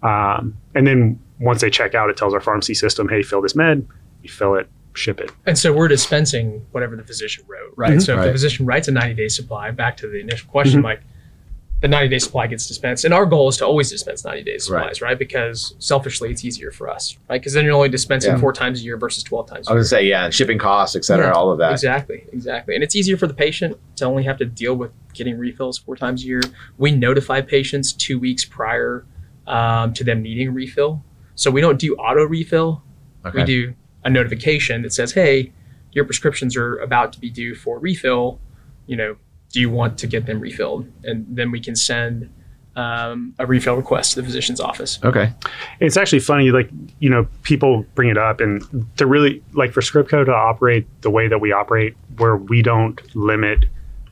Um, 0.08 0.56
and 0.76 0.88
then 0.88 1.20
once 1.40 1.62
they 1.62 1.70
check 1.70 1.94
out, 1.96 2.10
it 2.10 2.18
tells 2.18 2.34
our 2.34 2.42
pharmacy 2.42 2.74
system, 2.74 3.10
"Hey, 3.10 3.22
fill 3.22 3.42
this 3.42 3.56
med." 3.56 3.88
You 4.24 4.30
fill 4.30 4.56
it, 4.56 4.68
ship 4.94 5.20
it. 5.22 5.32
And 5.46 5.58
so 5.58 5.72
we're 5.74 5.88
dispensing 5.88 6.66
whatever 6.72 6.96
the 6.96 7.04
physician 7.04 7.44
wrote, 7.48 7.74
right? 7.76 7.94
Mhm. 7.94 8.02
So 8.02 8.14
if 8.14 8.20
Right. 8.20 8.26
the 8.28 8.32
physician 8.32 8.66
writes 8.66 8.88
a 8.88 8.92
90 8.92 9.14
day 9.14 9.28
supply, 9.28 9.72
back 9.72 9.98
to 9.98 10.08
the 10.08 10.20
initial 10.20 10.50
question, 10.50 10.82
Mhm. 10.82 10.86
like 10.86 11.02
the 11.82 11.88
90 11.88 12.10
day 12.10 12.20
supply 12.20 12.46
gets 12.48 12.68
dispensed. 12.68 13.06
And 13.06 13.14
our 13.14 13.26
goal 13.26 13.48
is 13.48 13.56
to 13.58 13.66
always 13.66 13.90
dispense 13.90 14.26
90 14.26 14.44
day 14.44 14.58
supplies, 14.58 15.02
right? 15.02 15.18
Because 15.18 15.76
selfishly, 15.80 16.30
it's 16.30 16.44
easier 16.44 16.72
for 16.72 16.90
us, 16.90 17.18
right? 17.30 17.40
Because 17.40 17.54
then 17.54 17.64
you're 17.64 17.74
only 17.76 17.88
dispensing 17.88 18.34
Yeah. 18.34 18.40
four 18.40 18.52
times 18.52 18.82
a 18.82 18.84
year 18.84 18.98
versus 18.98 19.24
12 19.24 19.48
times 19.48 19.68
a 19.68 19.72
I 19.72 19.76
was 19.76 19.90
going 19.90 20.02
to 20.02 20.04
say, 20.06 20.10
yeah, 20.10 20.30
shipping 20.30 20.58
costs, 20.58 20.98
et 20.98 21.06
cetera, 21.06 21.28
Yeah, 21.28 21.32
all 21.34 21.52
of 21.52 21.60
that. 21.60 21.72
Exactly, 21.72 22.26
exactly. 22.34 22.76
And 22.76 22.84
it's 22.84 22.98
easier 22.98 23.16
for 23.16 23.28
the 23.28 23.34
patient 23.34 23.78
to 23.96 24.06
only 24.06 24.24
have 24.24 24.38
to 24.40 24.46
deal 24.46 24.76
with 24.76 24.92
getting 25.14 25.38
refills 25.38 25.78
four 25.78 25.96
times 25.96 26.24
a 26.24 26.28
year. 26.28 26.42
We 26.78 26.92
notify 26.92 27.40
patients 27.42 27.94
two 27.94 28.20
weeks 28.20 28.44
prior 28.44 29.06
um, 29.48 29.94
to 29.94 30.04
them 30.04 30.22
needing 30.22 30.50
a 30.50 30.52
refill. 30.52 31.04
So 31.36 31.50
we 31.50 31.62
don't 31.62 31.80
do 31.80 31.96
auto 31.96 32.24
refill. 32.26 32.84
Okay. 33.26 33.38
We 33.40 33.44
do 33.46 33.74
a 34.04 34.10
notification 34.10 34.82
that 34.84 34.94
says, 34.94 35.12
hey, 35.12 35.52
your 35.92 36.06
prescriptions 36.06 36.56
are 36.56 36.78
about 36.78 37.14
to 37.14 37.20
be 37.20 37.30
due 37.30 37.56
for 37.56 37.80
refill. 37.80 38.40
You 38.88 38.98
know, 38.98 39.16
do 39.52 39.60
you 39.60 39.70
want 39.70 39.98
to 40.00 40.08
get 40.08 40.26
them 40.26 40.40
refilled? 40.40 40.92
And 41.04 41.26
then 41.30 41.52
we 41.52 41.60
can 41.60 41.76
send 41.76 42.30
um, 42.76 43.34
a 43.40 43.46
refill 43.46 43.76
request 43.76 44.12
to 44.12 44.22
the 44.22 44.26
physician's 44.26 44.60
office. 44.60 45.00
Okay. 45.04 45.34
It's 45.80 45.98
actually 45.98 46.20
funny, 46.20 46.52
like, 46.52 46.70
you 47.00 47.10
know, 47.10 47.28
people 47.44 47.86
bring 47.96 48.10
it 48.10 48.18
up 48.18 48.40
and 48.40 48.64
to 48.98 49.06
really, 49.06 49.44
like, 49.54 49.74
for 49.74 49.82
Scriptco 49.82 50.26
to 50.26 50.34
operate 50.34 50.88
the 51.02 51.10
way 51.10 51.28
that 51.28 51.40
we 51.40 51.52
operate, 51.52 51.96
where 52.18 52.38
we 52.38 52.62
don't 52.62 53.16
limit 53.16 53.66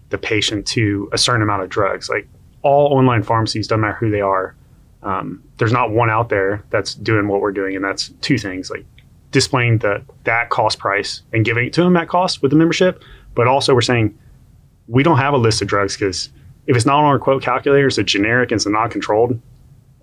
the 0.10 0.18
patient 0.18 0.66
to 0.66 1.10
a 1.12 1.18
certain 1.18 1.42
amount 1.42 1.64
of 1.64 1.70
drugs. 1.70 2.10
Like 2.10 2.28
all 2.62 2.94
online 2.98 3.24
pharmacies, 3.24 3.68
doesn't 3.68 3.82
matter 3.82 3.94
who 3.94 4.10
they 4.10 4.22
are, 4.22 4.56
um, 5.04 5.44
there's 5.58 5.72
not 5.72 5.92
one 5.92 6.10
out 6.10 6.30
there 6.30 6.64
that's 6.70 6.96
doing 6.96 7.28
what 7.28 7.42
we're 7.42 7.52
doing, 7.52 7.76
and 7.76 7.84
that's 7.84 8.10
two 8.22 8.38
things: 8.38 8.70
like 8.70 8.86
displaying 9.32 9.80
the 9.80 10.02
that 10.24 10.50
cost 10.50 10.80
price 10.80 11.22
and 11.34 11.44
giving 11.46 11.68
it 11.68 11.74
to 11.74 11.84
them 11.84 11.96
at 11.98 12.08
cost 12.08 12.42
with 12.42 12.52
the 12.52 12.58
membership, 12.58 13.04
but 13.36 13.48
also 13.48 13.74
we're 13.74 13.82
saying 13.82 14.18
we 14.88 15.04
don't 15.04 15.18
have 15.18 15.34
a 15.34 15.38
list 15.38 15.62
of 15.62 15.68
drugs 15.68 15.96
because 15.98 16.30
if 16.66 16.76
it's 16.76 16.86
not 16.86 17.00
on 17.00 17.06
our 17.06 17.20
quote 17.20 17.42
calculator, 17.42 17.88
it's 17.88 17.98
a 17.98 18.04
generic 18.04 18.52
and 18.52 18.58
it's 18.60 18.66
not 18.68 18.92
controlled. 18.92 19.40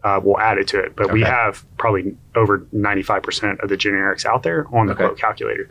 Uh, 0.03 0.21
we'll 0.23 0.39
add 0.39 0.59
it 0.59 0.69
to 0.69 0.79
it, 0.79 0.95
but 0.97 1.11
we 1.13 1.23
have 1.23 1.65
probably 1.79 2.15
over 2.35 2.59
95% 2.75 3.63
of 3.63 3.71
the 3.71 3.77
generics 3.77 4.27
out 4.27 4.43
there 4.43 4.67
on 4.75 4.87
the 4.87 4.93
Okay. 4.93 5.05
quote 5.07 5.19
calculator. 5.19 5.67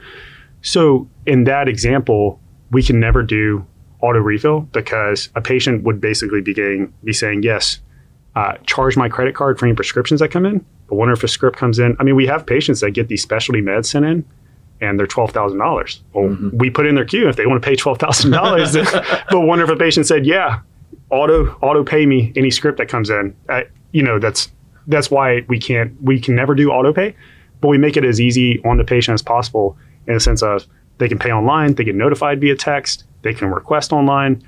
So 0.63 1.07
in 1.27 1.43
that 1.43 1.67
example, 1.67 2.39
we 2.72 2.81
can 2.81 3.00
never 3.00 3.22
do 3.22 3.63
auto 4.01 4.19
refill 4.19 4.62
because 4.62 5.29
a 5.36 5.41
patient 5.41 5.83
would 5.83 6.01
basically 6.01 6.41
be 6.41 6.53
getting 6.53 6.91
be 7.03 7.13
saying 7.13 7.43
yes, 7.43 7.79
uh, 8.35 8.53
charge 8.65 8.97
my 8.97 9.07
credit 9.09 9.35
card 9.35 9.59
for 9.59 9.65
any 9.65 9.75
prescriptions 9.75 10.19
that 10.19 10.29
come 10.29 10.45
in. 10.45 10.65
But 10.87 10.95
wonder 10.95 11.13
if 11.13 11.23
a 11.23 11.27
script 11.27 11.57
comes 11.57 11.79
in. 11.79 11.95
I 11.99 12.03
mean, 12.03 12.15
we 12.15 12.25
have 12.27 12.45
patients 12.45 12.81
that 12.81 12.91
get 12.91 13.07
these 13.07 13.21
specialty 13.21 13.61
meds 13.61 13.85
sent 13.85 14.05
in, 14.05 14.25
and 14.81 14.99
they're 14.99 15.07
twelve 15.07 15.31
thousand 15.31 15.59
dollars. 15.59 16.01
Well, 16.13 16.29
Mm-hmm. 16.29 16.57
we 16.57 16.69
put 16.69 16.85
in 16.87 16.95
their 16.95 17.05
queue 17.05 17.27
if 17.29 17.35
they 17.35 17.45
want 17.45 17.61
to 17.61 17.67
pay 17.67 17.75
twelve 17.75 17.99
thousand 17.99 18.31
dollars. 18.31 18.73
but 19.29 19.41
wonder 19.41 19.63
if 19.65 19.69
a 19.69 19.75
patient 19.75 20.05
said, 20.07 20.25
yeah, 20.25 20.59
auto 21.09 21.47
auto 21.61 21.83
pay 21.83 22.05
me 22.05 22.33
any 22.35 22.49
script 22.51 22.77
that 22.79 22.87
comes 22.89 23.09
in. 23.09 23.35
Uh, 23.49 23.61
you 23.91 24.03
know, 24.03 24.19
that's 24.19 24.51
that's 24.87 25.09
why 25.11 25.45
we 25.47 25.59
can't 25.59 25.93
we 26.01 26.19
can 26.19 26.35
never 26.35 26.55
do 26.55 26.69
auto 26.71 26.91
pay, 26.91 27.15
but 27.61 27.67
we 27.69 27.77
make 27.77 27.95
it 27.97 28.03
as 28.03 28.19
easy 28.19 28.61
on 28.65 28.77
the 28.77 28.83
patient 28.83 29.13
as 29.13 29.21
possible 29.21 29.77
in 30.07 30.13
the 30.15 30.19
sense 30.19 30.41
of 30.43 30.65
they 30.97 31.07
can 31.07 31.17
pay 31.17 31.31
online, 31.31 31.73
they 31.75 31.83
get 31.83 31.95
notified 31.95 32.39
via 32.41 32.55
text, 32.55 33.05
they 33.23 33.33
can 33.33 33.49
request 33.49 33.91
online, 33.93 34.43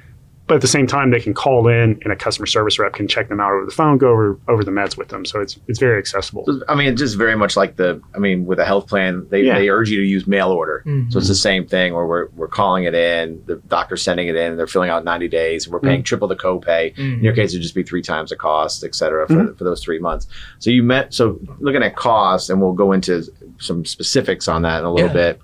but 0.47 0.55
at 0.55 0.61
the 0.61 0.67
same 0.67 0.85
time 0.85 1.09
they 1.09 1.19
can 1.19 1.33
call 1.33 1.67
in 1.67 1.99
and 2.03 2.11
a 2.13 2.15
customer 2.15 2.45
service 2.45 2.77
rep 2.77 2.93
can 2.93 3.07
check 3.07 3.29
them 3.29 3.39
out 3.39 3.51
over 3.51 3.65
the 3.65 3.71
phone, 3.71 3.97
go 3.97 4.09
over 4.09 4.39
over 4.47 4.63
the 4.63 4.69
meds 4.71 4.95
with 4.95 5.07
them. 5.09 5.25
So 5.25 5.41
it's 5.41 5.57
it's 5.67 5.79
very 5.79 5.97
accessible. 5.97 6.45
I 6.69 6.75
mean, 6.75 6.87
it's 6.89 6.99
just 7.01 7.17
very 7.17 7.35
much 7.35 7.57
like 7.57 7.77
the. 7.77 7.99
I 8.13 8.19
mean, 8.19 8.45
with 8.45 8.59
a 8.59 8.65
health 8.65 8.87
plan, 8.87 9.25
they, 9.31 9.41
Yeah. 9.41 9.57
they 9.57 9.69
urge 9.69 9.89
you 9.89 9.99
to 10.01 10.05
use 10.05 10.27
mail 10.27 10.49
order. 10.51 10.83
Mhm. 10.85 11.11
So 11.11 11.17
it's 11.19 11.27
the 11.27 11.33
same 11.35 11.65
thing 11.65 11.93
where 11.95 12.05
we're, 12.05 12.27
we're 12.35 12.47
calling 12.47 12.83
it 12.83 12.93
in, 12.93 13.41
the 13.47 13.55
doctor's 13.67 14.01
sending 14.03 14.27
it 14.27 14.35
in, 14.35 14.51
and 14.51 14.59
they're 14.59 14.67
filling 14.67 14.89
out 14.91 15.03
90 15.03 15.27
days, 15.29 15.65
and 15.65 15.73
we're 15.73 15.79
paying 15.79 16.03
triple 16.03 16.27
the 16.27 16.35
copay. 16.35 16.95
In 16.97 17.23
your 17.23 17.33
case, 17.33 17.51
it'd 17.51 17.61
just 17.63 17.75
be 17.75 17.83
three 17.83 18.01
times 18.03 18.29
the 18.29 18.35
cost, 18.35 18.83
et 18.83 18.93
cetera, 18.93 19.27
for, 19.27 19.53
for 19.55 19.63
those 19.63 19.83
three 19.83 19.99
months. 19.99 20.27
So 20.59 20.69
you 20.69 20.83
met. 20.83 21.13
So 21.13 21.39
looking 21.59 21.81
at 21.83 21.95
costs, 21.95 22.49
and 22.49 22.61
we'll 22.61 22.73
go 22.73 22.91
into 22.91 23.23
some 23.57 23.83
specifics 23.85 24.47
on 24.47 24.61
that 24.61 24.79
in 24.79 24.85
a 24.85 24.93
little 24.93 25.07
Yeah. 25.07 25.13
bit, 25.13 25.41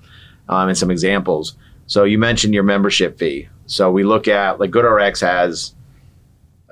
um, 0.50 0.68
and 0.70 0.78
some 0.78 0.92
examples. 0.92 1.56
So 1.88 2.04
you 2.04 2.18
mentioned 2.20 2.54
your 2.54 2.64
membership 2.64 3.18
fee. 3.18 3.50
So 3.72 3.90
we 3.90 4.04
look 4.04 4.28
at 4.28 4.60
like 4.60 4.70
GoodRx 4.72 5.22
has 5.22 5.74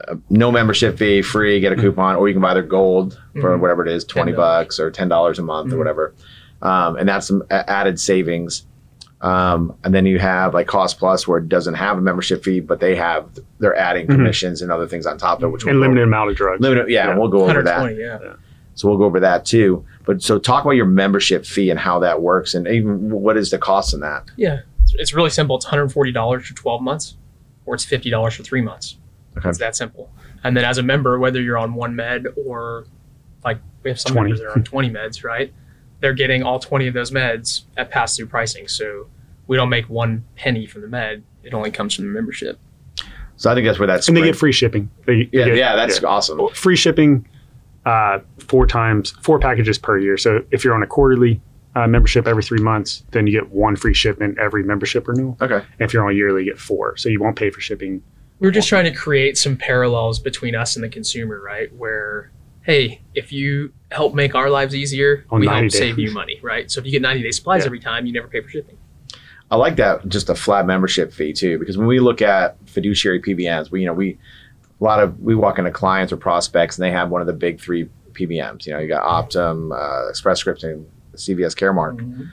uh, 0.08 0.16
no 0.30 0.52
membership 0.52 0.98
fee, 0.98 1.22
free, 1.22 1.60
get 1.62 1.72
a 1.72 1.76
coupon, 1.78 2.18
or 2.18 2.28
you 2.28 2.34
can 2.34 2.42
buy 2.42 2.54
their 2.54 2.64
gold 2.64 3.18
for 3.40 3.56
Mhm. 3.58 3.60
whatever 3.62 3.86
it 3.86 3.92
is, 3.92 4.04
twenty 4.04 4.32
$10. 4.34 4.36
bucks 4.36 4.80
or 4.82 4.92
ten 4.92 5.08
dollars 5.08 5.40
a 5.40 5.42
month 5.44 5.72
or 5.72 5.76
Mhm. 5.76 5.80
whatever, 5.80 6.14
um, 6.62 6.98
and 6.98 7.08
that's 7.08 7.26
some 7.28 7.42
added 7.50 8.00
savings. 8.00 8.66
Um, 9.22 9.74
and 9.84 9.94
then 9.94 10.06
you 10.06 10.20
have 10.20 10.54
like 10.54 10.68
Cost 10.68 11.00
Plus, 11.00 11.26
where 11.28 11.40
it 11.40 11.48
doesn't 11.50 11.74
have 11.76 11.98
a 11.98 12.02
membership 12.02 12.44
fee, 12.44 12.60
but 12.60 12.80
they 12.82 12.96
have 12.96 13.26
they're 13.60 13.76
adding 13.78 14.08
Mhm. 14.08 14.12
commissions 14.16 14.62
and 14.62 14.72
other 14.72 14.88
things 14.88 15.06
on 15.06 15.18
top 15.18 15.40
of 15.40 15.44
it, 15.46 15.48
which 15.52 15.64
we'll 15.66 15.72
And 15.74 15.80
go- 15.80 15.88
limited 15.88 16.04
amount 16.04 16.32
of 16.32 16.36
drugs. 16.38 16.62
limited, 16.62 16.90
yeah, 16.90 17.08
Yeah. 17.10 17.18
we'll 17.18 17.28
go 17.30 17.42
over 17.50 17.62
that. 17.64 17.80
120, 17.82 18.00
yeah. 18.02 18.34
So 18.76 18.88
we'll 18.88 18.98
go 18.98 19.04
over 19.06 19.20
that 19.22 19.44
too. 19.46 19.84
But 20.06 20.22
so 20.22 20.38
talk 20.40 20.64
about 20.64 20.78
your 20.78 20.86
membership 20.86 21.46
fee 21.46 21.70
and 21.70 21.80
how 21.80 22.00
that 22.00 22.22
works, 22.22 22.56
and 22.56 22.68
even 22.68 23.10
what 23.10 23.36
is 23.36 23.52
the 23.52 23.58
cost 23.58 23.94
in 23.94 24.00
that. 24.00 24.24
Yeah, 24.38 24.60
it's, 24.90 25.02
it's 25.02 25.14
really 25.14 25.30
simple. 25.30 25.56
It's 25.56 25.66
$140 25.66 26.42
for 26.46 26.54
12 26.54 26.82
months, 26.82 27.16
or 27.66 27.76
it's 27.76 27.86
$50 27.86 28.34
for 28.34 28.44
three 28.44 28.62
months. 28.62 28.98
Okay. 29.38 29.50
It's 29.50 29.60
that 29.60 29.76
simple. 29.76 30.10
And 30.44 30.56
then 30.56 30.66
as 30.66 30.78
a 30.78 30.84
member, 30.84 31.20
whether 31.20 31.42
you're 31.42 31.58
on 31.58 31.74
one 31.74 31.96
med 31.96 32.28
or 32.46 32.86
like 33.44 33.60
we 33.84 33.90
have 33.90 34.00
some 34.00 34.14
20. 34.14 34.30
members 34.30 34.40
that 34.40 34.48
are 34.48 34.58
on 34.58 34.64
20 34.64 34.90
meds, 34.90 35.24
right? 35.24 35.54
They're 36.00 36.14
getting 36.14 36.44
all 36.44 36.60
20 36.60 36.88
of 36.88 36.94
those 36.94 37.12
meds 37.12 37.64
at 37.78 37.92
pass 37.92 38.16
through 38.16 38.28
pricing. 38.28 38.68
So 38.68 39.08
we 39.48 39.58
don't 39.58 39.70
make 39.70 39.90
one 39.90 40.26
penny 40.36 40.66
from 40.66 40.82
the 40.82 40.88
med. 40.88 41.24
It 41.44 41.54
only 41.54 41.72
comes 41.72 41.96
from 41.96 42.06
the 42.06 42.12
membership. 42.12 42.60
So 43.38 43.50
I 43.50 43.54
think 43.56 43.66
that's 43.66 43.80
where 43.80 43.88
that's 43.88 44.08
and 44.08 44.18
they 44.18 44.22
get 44.22 44.36
free 44.36 44.52
shipping. 44.52 44.90
They, 45.06 45.26
they 45.26 45.30
yeah, 45.32 45.46
get- 45.46 45.58
yeah, 45.58 45.76
that's 45.76 46.04
awesome. 46.04 46.50
free 46.54 46.76
shipping 46.76 47.28
uh, 47.86 48.20
four 48.40 48.66
times, 48.68 49.12
four 49.22 49.40
packages 49.40 49.78
per 49.78 49.98
year. 49.98 50.18
So 50.18 50.44
if 50.52 50.64
you're 50.64 50.76
on 50.76 50.84
a 50.84 50.88
quarterly 50.88 51.42
uh, 51.84 51.88
membership 51.88 52.28
every 52.28 52.44
three 52.44 52.60
months, 52.62 53.04
then 53.12 53.28
you 53.28 53.34
get 53.34 53.50
one 53.50 53.76
free 53.76 53.94
shipment 53.94 54.38
every 54.40 54.64
membership 54.64 55.08
renewal. 55.08 55.38
Okay. 55.42 55.56
And 55.56 55.66
if 55.80 55.94
you're 55.94 56.04
on 56.04 56.12
a 56.12 56.14
yearly, 56.14 56.44
you 56.44 56.52
get 56.52 56.60
four. 56.60 56.98
So 56.98 57.10
you 57.10 57.20
won't 57.22 57.36
pay 57.36 57.50
for 57.50 57.62
shipping. 57.62 58.02
We 58.40 58.48
We're 58.48 58.52
just 58.52 58.68
trying 58.68 58.86
to 58.86 58.92
create 58.94 59.38
some 59.38 59.56
parallels 59.58 60.20
between 60.20 60.56
us 60.56 60.76
and 60.76 60.84
the 60.84 60.90
consumer, 60.90 61.42
right? 61.42 61.74
Where, 61.76 62.32
hey, 62.64 63.02
if 63.16 63.32
you 63.32 63.74
help 63.92 64.14
make 64.14 64.36
our 64.36 64.50
lives 64.50 64.76
easier, 64.76 65.26
On 65.30 65.40
we 65.40 65.46
90 65.46 65.62
help 65.62 65.72
save 65.72 66.00
you 66.00 66.12
money, 66.12 66.40
right? 66.42 66.70
So 66.72 66.80
if 66.80 66.86
you 66.86 66.92
get 66.92 67.02
90 67.02 67.24
day 67.24 67.32
supplies 67.32 67.62
Yeah. 67.62 67.68
every 67.68 67.80
time, 67.80 68.06
you 68.06 68.14
never 68.14 68.28
pay 68.28 68.42
for 68.42 68.50
shipping. 68.50 68.78
I 69.52 69.56
like 69.56 69.78
that 69.78 70.08
just 70.08 70.30
a 70.30 70.36
flat 70.36 70.68
membership 70.68 71.12
fee 71.12 71.34
too, 71.34 71.58
because 71.58 71.78
when 71.78 71.88
we 71.88 72.00
look 72.00 72.22
at 72.22 72.56
fiduciary 72.68 73.20
PBMs, 73.20 73.72
we 73.72 73.82
you 73.82 73.88
know 73.88 73.94
we 73.94 74.18
a 74.80 74.84
lot 74.84 75.00
of 75.02 75.20
we 75.20 75.34
walk 75.34 75.58
into 75.58 75.72
clients 75.72 76.14
or 76.14 76.18
prospects 76.18 76.78
and 76.78 76.86
they 76.86 76.92
have 76.92 77.10
one 77.10 77.20
of 77.22 77.28
the 77.28 77.34
big 77.34 77.60
three 77.60 77.90
PBMs. 78.14 78.68
You 78.68 78.74
know, 78.74 78.80
you 78.80 78.88
got 78.88 79.04
Optum, 79.04 79.72
uh, 79.76 80.08
Express 80.10 80.40
Scripts, 80.40 80.64
and 80.64 80.86
CVS 81.20 81.56
Caremark. 81.56 81.98
Mm-hmm. 81.98 82.24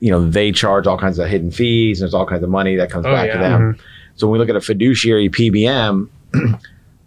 You 0.00 0.10
know, 0.10 0.28
they 0.28 0.52
charge 0.52 0.86
all 0.86 0.98
kinds 0.98 1.18
of 1.18 1.28
hidden 1.28 1.50
fees. 1.50 2.00
And 2.00 2.06
there's 2.06 2.14
all 2.14 2.26
kinds 2.26 2.42
of 2.44 2.50
money 2.50 2.76
that 2.76 2.90
comes 2.90 3.06
Oh, 3.06 3.12
back 3.12 3.30
to 3.32 3.38
yeah. 3.38 3.48
them. 3.48 3.78
So 4.16 4.26
when 4.26 4.32
we 4.34 4.38
look 4.38 4.50
at 4.50 4.56
a 4.56 4.60
fiduciary 4.60 5.30
PBM, 5.30 6.08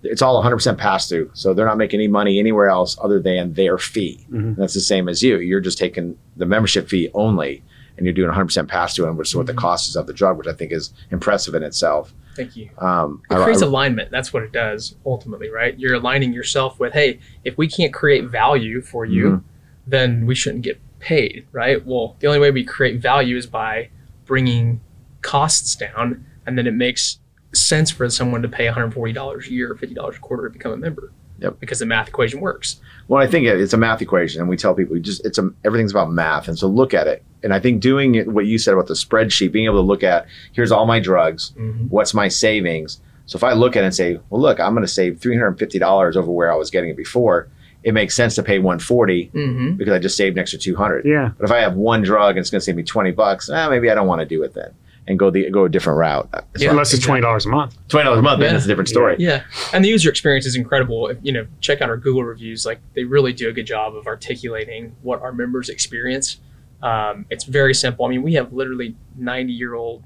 it's 0.04 0.22
all 0.22 0.42
100% 0.44 0.78
pass 0.78 1.08
through. 1.10 1.30
So 1.34 1.54
they're 1.54 1.66
not 1.66 1.78
making 1.78 2.00
any 2.00 2.08
money 2.08 2.40
anywhere 2.40 2.70
else 2.70 2.98
other 3.02 3.20
than 3.20 3.54
their 3.54 3.78
fee. 3.78 4.26
Mhm. 4.32 4.38
And 4.38 4.56
that's 4.58 4.74
the 4.74 4.80
same 4.82 5.08
as 5.10 5.22
you. 5.22 5.38
You're 5.40 5.60
just 5.62 5.78
taking 5.78 6.18
the 6.38 6.46
membership 6.46 6.88
fee 6.90 7.10
only, 7.14 7.64
and 7.98 8.06
you're 8.06 8.14
doing 8.14 8.30
100% 8.32 8.68
pass 8.68 8.96
through, 8.96 9.08
and 9.08 9.18
which 9.18 9.30
is 9.30 9.36
what 9.36 9.46
the 9.48 9.54
Mhm. 9.54 9.58
cost 9.58 9.90
is 9.90 9.96
of 9.96 10.08
the 10.08 10.14
drug, 10.14 10.38
which 10.38 10.48
I 10.48 10.54
think 10.54 10.72
is 10.72 10.92
impressive 11.12 11.54
in 11.56 11.64
itself. 11.64 12.14
Thank 12.36 12.56
you. 12.58 12.70
Um, 12.80 13.22
It 13.32 13.36
creates 13.38 13.62
I- 13.64 13.68
alignment. 13.68 14.12
That's 14.12 14.34
what 14.34 14.44
it 14.44 14.52
does 14.52 14.96
ultimately, 15.06 15.50
right? 15.50 15.78
You're 15.80 15.96
aligning 15.96 16.34
yourself 16.34 16.80
with, 16.80 16.94
hey, 16.94 17.20
if 17.44 17.58
we 17.58 17.68
can't 17.68 17.94
create 17.94 18.26
value 18.26 18.82
for 18.82 19.06
you, 19.06 19.26
Mhm. 19.30 19.42
then 19.88 20.26
we 20.26 20.36
shouldn't 20.36 20.64
get 20.64 20.80
paid, 21.06 21.46
right? 21.52 21.86
Well, 21.86 22.16
the 22.20 22.28
only 22.28 22.40
way 22.40 22.50
we 22.52 22.64
create 22.64 23.00
value 23.00 23.38
is 23.38 23.46
by 23.46 23.90
bringing 24.26 24.82
costs 25.22 25.76
down, 25.76 26.26
and 26.46 26.58
then 26.58 26.66
it 26.68 26.74
makes 26.74 27.20
sense 27.54 27.92
for 27.92 28.10
someone 28.10 28.42
to 28.42 28.50
pay 28.50 28.66
$140 28.68 29.48
a 29.48 29.52
year 29.54 29.72
or 29.72 29.76
$50 29.76 30.16
a 30.16 30.20
quarter 30.20 30.44
to 30.48 30.50
become 30.50 30.72
a 30.74 30.78
member. 30.78 31.12
Yep. 31.40 31.60
Because 31.60 31.80
the 31.80 31.86
math 31.86 32.08
equation 32.08 32.40
works. 32.40 32.80
Well, 33.08 33.22
I 33.22 33.28
think 33.28 33.46
it's 33.46 33.74
a 33.74 33.78
math 33.78 34.02
equation, 34.02 34.40
and 34.42 34.50
we 34.50 34.56
tell 34.58 34.74
people 34.74 34.98
just 35.00 35.24
it's 35.26 35.38
a 35.38 35.50
everything's 35.66 35.92
about 35.92 36.10
math, 36.12 36.48
and 36.48 36.58
so 36.58 36.66
look 36.68 36.94
at 36.94 37.08
it. 37.08 37.24
And 37.44 37.54
I 37.54 37.60
think 37.60 37.82
doing 37.82 38.16
it, 38.16 38.28
what 38.28 38.46
you 38.46 38.58
said 38.58 38.74
about 38.74 38.88
the 38.88 38.94
spreadsheet, 38.94 39.52
being 39.52 39.66
able 39.66 39.76
to 39.76 39.82
look 39.82 40.02
at 40.02 40.26
here's 40.54 40.72
all 40.72 40.86
my 40.86 41.00
drugs, 41.00 41.52
Mhm. 41.60 41.90
what's 41.90 42.14
my 42.14 42.30
savings. 42.30 43.00
So 43.26 43.36
if 43.36 43.44
I 43.44 43.52
look 43.54 43.76
at 43.76 43.84
it 43.84 43.88
and 43.88 43.96
say, 43.96 44.18
well, 44.30 44.42
look, 44.42 44.60
I'm 44.62 44.74
going 44.74 44.86
to 44.86 44.92
save 44.92 45.20
three 45.20 45.36
hundred 45.36 45.48
and 45.50 45.60
fifty 45.60 45.78
dollars 45.78 46.16
over 46.16 46.32
where 46.32 46.52
I 46.52 46.56
was 46.56 46.72
getting 46.72 46.90
it 46.90 46.96
before, 46.98 47.50
it 47.86 47.94
makes 47.94 48.16
sense 48.16 48.36
to 48.36 48.44
pay 48.44 48.60
one 48.60 48.80
forty 48.80 49.30
Mm-hmm. 49.34 49.76
because 49.76 49.94
I 49.94 50.00
just 50.00 50.18
saved 50.18 50.36
an 50.36 50.42
extra 50.42 50.60
two 50.60 50.76
hundred. 50.76 51.06
Yeah. 51.06 51.32
But 51.38 51.46
if 51.46 51.52
I 51.52 51.60
have 51.60 51.76
one 51.76 52.02
drug 52.02 52.32
and 52.32 52.40
it's 52.40 52.50
going 52.50 52.60
to 52.60 52.66
save 52.66 52.76
me 52.76 52.84
twenty 52.84 53.12
bucks, 53.12 53.50
eh, 53.50 53.70
maybe 53.70 53.90
I 53.90 53.96
don't 53.96 54.08
want 54.08 54.20
to 54.22 54.26
do 54.26 54.44
it 54.44 54.54
then, 54.54 54.74
and 55.08 55.18
go 55.20 55.30
the 55.30 55.50
go 55.52 55.66
a 55.66 55.70
different 55.70 56.00
route. 56.00 56.28
Yeah. 56.58 56.72
Unless 56.72 56.94
it's 56.94 57.06
$20 57.06 57.46
a 57.46 57.50
month. 57.50 57.78
Twenty 57.88 58.04
dollars 58.06 58.20
a 58.20 58.22
month, 58.24 58.40
then 58.42 58.50
Yeah. 58.52 58.56
it's 58.58 58.66
a 58.66 58.68
different 58.68 58.90
story. 58.90 59.16
Yeah, 59.20 59.44
and 59.74 59.86
the 59.86 59.90
user 59.90 60.10
experience 60.10 60.46
is 60.46 60.56
incredible. 60.56 61.08
If, 61.10 61.18
you 61.22 61.32
know, 61.32 61.46
check 61.62 61.82
out 61.82 61.90
our 61.90 61.98
Google 61.98 62.24
reviews. 62.24 62.66
Like 62.66 62.80
they 62.96 63.04
really 63.06 63.32
do 63.34 63.48
a 63.50 63.54
good 63.54 63.68
job 63.68 63.96
of 63.96 64.08
articulating 64.08 64.96
what 65.04 65.22
our 65.22 65.32
members 65.32 65.70
experience. 65.70 66.40
Um, 66.82 67.26
it's 67.30 67.44
very 67.46 67.74
simple. 67.74 68.06
I 68.06 68.10
mean, 68.10 68.24
we 68.24 68.34
have 68.34 68.52
literally 68.52 68.96
ninety-year-old 69.16 70.04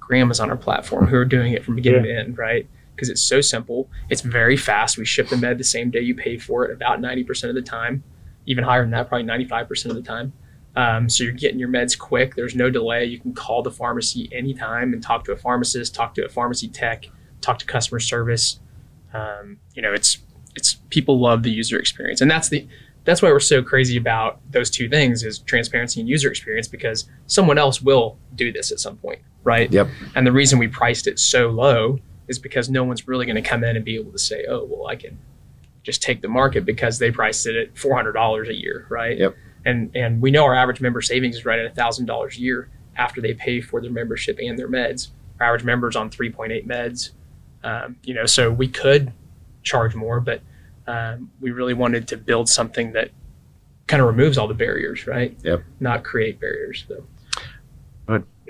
grandmas 0.00 0.40
on 0.40 0.50
our 0.50 0.56
platform 0.56 1.06
who 1.06 1.16
are 1.16 1.24
doing 1.24 1.52
it 1.52 1.64
from 1.64 1.74
beginning 1.76 2.04
to 2.04 2.14
end, 2.16 2.38
right? 2.38 2.66
Because 2.98 3.10
it's 3.10 3.22
so 3.22 3.40
simple. 3.40 3.88
It's 4.10 4.22
very 4.22 4.56
fast. 4.56 4.98
We 4.98 5.04
ship 5.04 5.28
the 5.28 5.36
med 5.36 5.56
the 5.56 5.62
same 5.62 5.88
day 5.88 6.00
you 6.00 6.16
pay 6.16 6.36
for 6.36 6.64
it, 6.64 6.72
about 6.72 7.00
ninety 7.00 7.22
percent 7.22 7.48
of 7.48 7.54
the 7.54 7.62
time, 7.62 8.02
even 8.46 8.64
higher 8.64 8.82
than 8.82 8.90
that, 8.90 9.08
probably 9.08 9.22
ninety-five 9.24 9.68
percent 9.68 9.96
of 9.96 10.02
the 10.02 10.02
time. 10.02 10.32
Um, 10.74 11.08
so 11.08 11.22
you're 11.22 11.32
getting 11.32 11.60
your 11.60 11.68
meds 11.68 11.96
quick. 11.96 12.34
There's 12.34 12.56
no 12.56 12.70
delay. 12.70 13.04
You 13.04 13.20
can 13.20 13.34
call 13.34 13.62
the 13.62 13.70
pharmacy 13.70 14.28
anytime 14.32 14.92
and 14.92 15.00
talk 15.00 15.24
to 15.26 15.32
a 15.32 15.36
pharmacist, 15.36 15.94
talk 15.94 16.14
to 16.14 16.24
a 16.24 16.28
pharmacy 16.28 16.66
tech, 16.66 17.06
talk 17.40 17.60
to 17.60 17.66
customer 17.66 18.00
service. 18.00 18.58
Um, 19.14 19.58
you 19.74 19.82
know, 19.82 19.92
it's 19.92 20.18
it's 20.56 20.74
people 20.90 21.20
love 21.20 21.44
the 21.44 21.50
user 21.50 21.78
experience, 21.78 22.20
and 22.20 22.28
that's 22.28 22.48
the 22.48 22.66
that's 23.04 23.22
why 23.22 23.30
we're 23.30 23.40
so 23.40 23.62
crazy 23.62 23.96
about 23.96 24.40
those 24.50 24.70
two 24.70 24.88
things 24.88 25.22
is 25.22 25.38
transparency 25.38 26.00
and 26.00 26.08
user 26.08 26.28
experience 26.28 26.66
because 26.66 27.08
someone 27.26 27.58
else 27.58 27.80
will 27.80 28.18
do 28.34 28.52
this 28.52 28.72
at 28.72 28.80
some 28.80 28.96
point, 28.96 29.20
right? 29.44 29.72
Yep. 29.72 29.88
And 30.16 30.26
the 30.26 30.32
reason 30.32 30.58
we 30.58 30.68
priced 30.68 31.06
it 31.06 31.18
so 31.18 31.48
low 31.48 32.00
is 32.28 32.38
because 32.38 32.68
no 32.70 32.84
one's 32.84 33.08
really 33.08 33.26
going 33.26 33.42
to 33.42 33.48
come 33.48 33.64
in 33.64 33.76
and 33.76 33.84
be 33.84 33.96
able 33.96 34.12
to 34.12 34.18
say, 34.18 34.44
oh, 34.48 34.64
well, 34.64 34.86
I 34.86 34.96
can 34.96 35.18
just 35.82 36.02
take 36.02 36.20
the 36.20 36.28
market 36.28 36.64
because 36.64 36.98
they 36.98 37.10
priced 37.10 37.46
it 37.46 37.56
at 37.56 37.78
four 37.78 37.94
hundred 37.96 38.12
dollars 38.12 38.48
a 38.48 38.54
year, 38.54 38.86
right? 38.90 39.16
Yep. 39.18 39.36
And 39.64 39.90
and 39.94 40.20
we 40.20 40.30
know 40.30 40.44
our 40.44 40.54
average 40.54 40.80
member 40.80 41.00
savings 41.02 41.36
is 41.36 41.44
right 41.44 41.58
at 41.58 41.74
thousand 41.74 42.06
dollars 42.06 42.36
a 42.36 42.40
year 42.40 42.68
after 42.96 43.20
they 43.20 43.32
pay 43.34 43.60
for 43.60 43.80
their 43.80 43.90
membership 43.90 44.38
and 44.42 44.58
their 44.58 44.68
meds. 44.68 45.08
our 45.40 45.46
average 45.48 45.64
members 45.64 45.94
on 45.96 46.10
3.8 46.10 46.66
meds. 46.66 47.10
Um, 47.62 47.96
you 48.02 48.12
know, 48.12 48.26
so 48.26 48.50
we 48.50 48.66
could 48.68 49.12
charge 49.62 49.94
more, 49.94 50.20
but 50.20 50.42
um, 50.88 51.30
we 51.40 51.52
really 51.52 51.74
wanted 51.74 52.08
to 52.08 52.16
build 52.16 52.48
something 52.48 52.92
that 52.92 53.10
kind 53.86 54.00
of 54.02 54.08
removes 54.08 54.36
all 54.36 54.48
the 54.48 54.54
barriers, 54.54 55.06
right? 55.06 55.36
Yep. 55.42 55.62
Not 55.80 56.02
create 56.02 56.40
barriers. 56.40 56.84
So. 56.88 57.04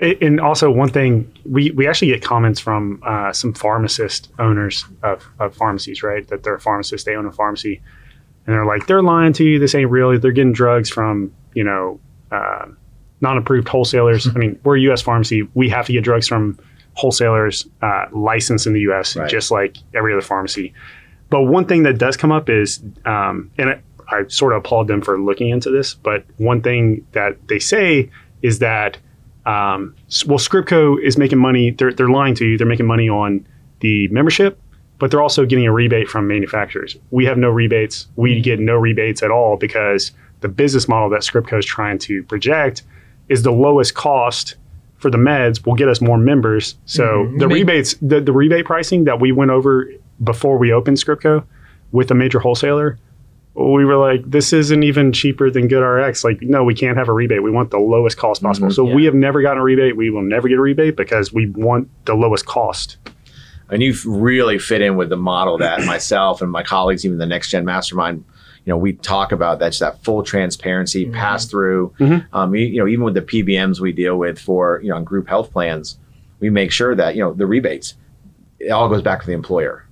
And 0.01 0.39
also, 0.39 0.71
one 0.71 0.89
thing 0.89 1.29
we, 1.43 1.71
we 1.71 1.85
actually 1.85 2.07
get 2.09 2.23
comments 2.23 2.59
from 2.59 3.01
uh, 3.05 3.33
some 3.33 3.53
pharmacist 3.53 4.31
owners 4.39 4.85
of, 5.03 5.27
of 5.39 5.53
pharmacies, 5.55 6.01
right? 6.03 6.25
That 6.29 6.43
they're 6.43 6.57
pharmacists, 6.57 7.05
they 7.05 7.15
own 7.15 7.25
a 7.25 7.33
pharmacy, 7.33 7.81
and 8.45 8.55
they're 8.55 8.65
like, 8.65 8.87
they're 8.87 9.03
lying 9.03 9.33
to 9.33 9.43
you. 9.43 9.59
This 9.59 9.75
ain't 9.75 9.91
real. 9.91 10.17
They're 10.17 10.31
getting 10.31 10.53
drugs 10.53 10.89
from 10.89 11.33
you 11.53 11.65
know 11.65 11.99
uh, 12.31 12.67
non-approved 13.19 13.67
wholesalers. 13.67 14.27
I 14.35 14.37
mean, 14.39 14.59
we're 14.63 14.77
a 14.77 14.81
U.S. 14.81 15.01
pharmacy. 15.01 15.47
We 15.53 15.67
have 15.69 15.85
to 15.87 15.93
get 15.93 16.03
drugs 16.03 16.27
from 16.27 16.57
wholesalers 16.93 17.67
uh, 17.81 18.05
licensed 18.13 18.67
in 18.67 18.73
the 18.73 18.81
U.S. 18.81 19.15
Right. 19.15 19.29
just 19.29 19.51
like 19.51 19.77
every 19.93 20.13
other 20.13 20.21
pharmacy. 20.21 20.73
But 21.29 21.43
one 21.43 21.65
thing 21.65 21.83
that 21.83 21.97
does 21.97 22.17
come 22.17 22.31
up 22.31 22.49
is, 22.49 22.81
um, 23.05 23.51
and 23.57 23.69
I, 23.69 23.81
I 24.09 24.27
sort 24.27 24.53
of 24.53 24.59
applaud 24.59 24.87
them 24.87 25.01
for 25.01 25.19
looking 25.19 25.49
into 25.49 25.69
this. 25.69 25.93
But 25.93 26.25
one 26.37 26.61
thing 26.61 27.05
that 27.11 27.47
they 27.47 27.59
say 27.59 28.09
is 28.41 28.59
that 28.59 28.97
um, 29.45 29.95
well, 30.27 30.37
Scriptco 30.39 31.01
is 31.01 31.17
making 31.17 31.39
money. 31.39 31.71
They're, 31.71 31.93
they're 31.93 32.09
lying 32.09 32.35
to 32.35 32.45
you. 32.45 32.57
They're 32.57 32.67
making 32.67 32.85
money 32.87 33.09
on 33.09 33.47
the 33.79 34.07
membership, 34.09 34.59
but 34.99 35.09
they're 35.11 35.21
also 35.21 35.45
getting 35.45 35.65
a 35.65 35.71
rebate 35.71 36.07
from 36.09 36.27
manufacturers. 36.27 36.97
We 37.11 37.25
have 37.25 37.37
no 37.37 37.49
rebates. 37.49 38.07
We 38.15 38.41
get 38.41 38.59
no 38.59 38.75
rebates 38.75 39.23
at 39.23 39.31
all 39.31 39.57
because 39.57 40.11
the 40.41 40.49
business 40.49 40.87
model 40.87 41.09
that 41.09 41.21
Scriptco 41.21 41.57
is 41.59 41.65
trying 41.65 41.97
to 41.99 42.23
project 42.23 42.83
is 43.29 43.43
the 43.43 43.51
lowest 43.51 43.93
cost 43.95 44.55
for 44.97 45.09
the 45.09 45.17
meds 45.17 45.65
will 45.65 45.75
get 45.75 45.87
us 45.87 46.01
more 46.01 46.17
members. 46.17 46.75
So 46.85 47.03
Mhm. 47.25 47.39
the 47.39 47.47
Make- 47.47 47.55
rebates, 47.55 47.93
the, 48.01 48.19
the 48.19 48.33
rebate 48.33 48.65
pricing 48.65 49.05
that 49.05 49.19
we 49.21 49.31
went 49.31 49.51
over 49.51 49.89
before 50.23 50.57
we 50.57 50.73
opened 50.73 50.97
Scriptco 50.97 51.43
with 51.93 52.11
a 52.11 52.15
major 52.15 52.39
wholesaler, 52.39 52.97
we 53.55 53.83
were 53.85 53.97
like, 53.97 54.29
this 54.29 54.53
isn't 54.53 54.83
even 54.83 55.11
cheaper 55.11 55.49
than 55.49 55.67
GoodRx. 55.67 56.23
Like, 56.23 56.41
no, 56.41 56.63
we 56.63 56.73
can't 56.73 56.97
have 56.97 57.09
a 57.09 57.13
rebate. 57.13 57.43
We 57.43 57.51
want 57.51 57.71
the 57.71 57.79
lowest 57.79 58.17
cost 58.17 58.41
possible. 58.41 58.69
Mhm, 58.69 58.73
so 58.73 58.87
yeah. 58.87 58.95
we 58.95 59.05
have 59.05 59.13
never 59.15 59.41
gotten 59.41 59.57
a 59.59 59.63
rebate. 59.63 59.97
We 59.97 60.09
will 60.09 60.21
never 60.21 60.47
get 60.47 60.57
a 60.57 60.61
rebate 60.61 60.95
because 60.95 61.33
we 61.33 61.49
want 61.49 61.89
the 62.05 62.13
lowest 62.15 62.45
cost. 62.45 62.97
and 63.71 63.83
you 63.83 63.93
really 64.05 64.57
fit 64.57 64.81
in 64.81 64.95
with 64.95 65.09
the 65.09 65.15
model 65.17 65.57
that 65.59 65.85
myself 65.85 66.41
and 66.41 66.51
my 66.51 66.63
colleagues, 66.63 67.05
even 67.05 67.17
the 67.19 67.25
Next 67.27 67.49
Gen 67.51 67.65
Mastermind, 67.65 68.23
you 68.65 68.71
know, 68.73 68.77
we 68.77 68.93
talk 68.93 69.31
about 69.31 69.59
that's 69.59 69.77
that 69.79 70.03
full 70.03 70.23
transparency, 70.23 71.05
Mhm. 71.05 71.13
pass 71.13 71.45
through. 71.45 71.93
Mhm. 71.99 72.25
Um, 72.33 72.55
you, 72.55 72.65
you 72.65 72.79
know, 72.79 72.87
even 72.87 73.03
with 73.05 73.13
the 73.13 73.21
PBMs 73.21 73.79
we 73.79 73.91
deal 73.91 74.17
with 74.17 74.39
for 74.39 74.79
you 74.83 74.89
know 74.89 74.95
on 74.95 75.03
group 75.03 75.27
health 75.27 75.51
plans, 75.51 75.97
we 76.39 76.49
make 76.49 76.71
sure 76.71 76.95
that 76.95 77.15
you 77.15 77.21
know 77.21 77.33
the 77.33 77.45
rebates, 77.45 77.93
it 78.59 78.69
all 78.69 78.89
goes 78.89 79.01
back 79.03 79.21
to 79.21 79.27
the 79.27 79.33
employer. 79.33 79.85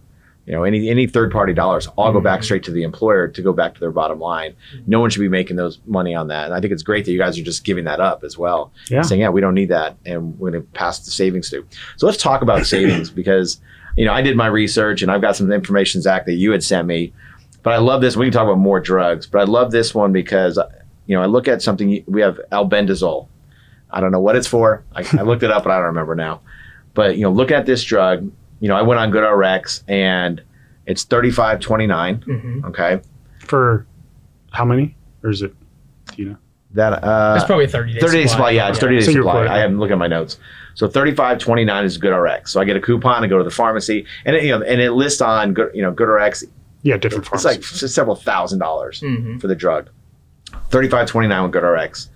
You 0.47 0.53
know, 0.53 0.63
any 0.63 0.89
any 0.89 1.05
third 1.07 1.29
party 1.31 1.53
dollars 1.53 1.87
all 1.97 2.11
go 2.13 2.21
back 2.21 2.39
Mhm. 2.39 2.43
straight 2.45 2.63
to 2.63 2.71
the 2.71 2.83
employer 2.83 3.27
to 3.27 3.41
go 3.41 3.51
back 3.51 3.73
to 3.73 3.79
their 3.81 3.91
bottom 3.91 4.17
line. 4.19 4.53
No 4.87 5.01
one 5.01 5.09
should 5.09 5.19
be 5.19 5.27
making 5.27 5.57
those 5.57 5.79
money 5.85 6.15
on 6.15 6.29
that. 6.29 6.45
And 6.45 6.53
I 6.53 6.61
think 6.61 6.71
it's 6.71 6.83
great 6.83 7.03
that 7.03 7.11
you 7.11 7.17
guys 7.17 7.37
are 7.37 7.43
just 7.43 7.65
giving 7.65 7.83
that 7.83 7.99
up 7.99 8.23
as 8.23 8.37
well 8.37 8.71
Yeah. 8.89 9.01
saying, 9.01 9.19
yeah, 9.19 9.27
we 9.29 9.41
don't 9.41 9.53
need 9.55 9.67
that, 9.69 9.97
and 10.05 10.39
we're 10.39 10.51
going 10.51 10.63
to 10.63 10.67
pass 10.69 10.99
the 10.99 11.11
savings 11.11 11.49
to. 11.49 11.65
So 11.97 12.05
let's 12.05 12.17
talk 12.17 12.41
about 12.41 12.65
savings 12.75 13.09
because 13.09 13.59
you 13.97 14.05
know 14.05 14.13
I 14.13 14.21
did 14.21 14.37
my 14.37 14.47
research 14.47 15.01
and 15.01 15.11
I've 15.11 15.21
got 15.21 15.35
some 15.35 15.51
information, 15.51 16.01
Zach, 16.01 16.25
that 16.27 16.35
you 16.35 16.51
had 16.51 16.63
sent 16.63 16.87
me. 16.87 17.11
But 17.61 17.73
I 17.73 17.77
love 17.79 17.99
this. 17.99 18.15
We 18.15 18.25
can 18.27 18.31
talk 18.31 18.43
about 18.45 18.57
more 18.57 18.79
drugs, 18.79 19.27
but 19.27 19.39
I 19.39 19.43
love 19.43 19.71
this 19.71 19.93
one 19.93 20.13
because 20.13 20.57
you 21.07 21.15
know 21.17 21.21
I 21.21 21.25
look 21.25 21.49
at 21.49 21.61
something. 21.61 22.01
We 22.07 22.21
have 22.21 22.39
albendazole. 22.53 23.27
I 23.91 23.99
don't 23.99 24.13
know 24.13 24.21
what 24.21 24.37
it's 24.37 24.47
for. 24.47 24.83
I, 24.95 25.03
I 25.19 25.23
looked 25.23 25.43
it 25.43 25.51
up, 25.51 25.63
but 25.65 25.71
I 25.71 25.75
don't 25.77 25.87
remember 25.87 26.15
now. 26.15 26.39
But 26.93 27.17
you 27.17 27.23
know, 27.23 27.31
look 27.31 27.51
at 27.51 27.65
this 27.65 27.83
drug. 27.83 28.31
You 28.59 28.67
know, 28.69 28.75
I 28.75 28.81
went 28.81 28.99
on 28.99 29.11
GoodRx 29.11 29.83
and 29.87 30.41
it's 30.85 31.03
thirty 31.03 31.31
five 31.31 31.59
twenty 31.59 31.87
nine. 31.87 32.21
hmm 32.21 32.65
Okay, 32.65 33.01
For 33.39 33.85
how 34.51 34.65
many? 34.65 34.95
Or 35.23 35.29
is 35.29 35.41
it, 35.41 35.53
do 36.15 36.21
you 36.23 36.29
know? 36.29 36.37
that 36.71 37.03
uh, 37.03 37.35
It's 37.37 37.45
probably 37.45 37.65
a 37.65 37.67
30 37.67 37.93
day 37.93 37.99
30 37.99 38.17
day 38.17 38.27
supply. 38.27 38.51
Yeah, 38.51 38.69
it's 38.69 38.77
30 38.79 38.99
day 38.99 39.05
So 39.05 39.11
supply. 39.13 39.47
I 39.47 39.57
haven't 39.59 39.79
looked 39.79 39.91
at 39.91 39.97
my 39.97 40.07
notes. 40.07 40.37
So 40.75 40.87
35.29 40.87 41.83
is 41.85 41.97
GoodRx. 41.97 42.49
So 42.49 42.61
I 42.61 42.65
get 42.65 42.75
a 42.75 42.81
coupon 42.81 43.21
to 43.23 43.27
go 43.27 43.37
to 43.39 43.43
the 43.43 43.49
pharmacy, 43.49 44.05
and 44.25 44.35
it, 44.35 44.43
you 44.43 44.51
know, 44.57 44.63
and 44.63 44.79
it 44.79 44.91
lists 44.91 45.21
on 45.21 45.53
Good, 45.53 45.71
you 45.73 45.81
know 45.81 45.91
GoodRx. 45.91 46.43
Yeah, 46.83 46.97
different 46.97 47.27
It's 47.33 47.43
pharmacies. 47.43 47.81
like 47.81 47.89
several 47.91 48.15
thousand 48.15 48.59
dollars 48.59 48.99
hmm 49.01 49.37
for 49.39 49.47
the 49.47 49.55
drug. 49.55 49.89
35.29 50.69 51.43
with 51.43 51.51
GoodRx. 51.53 52.09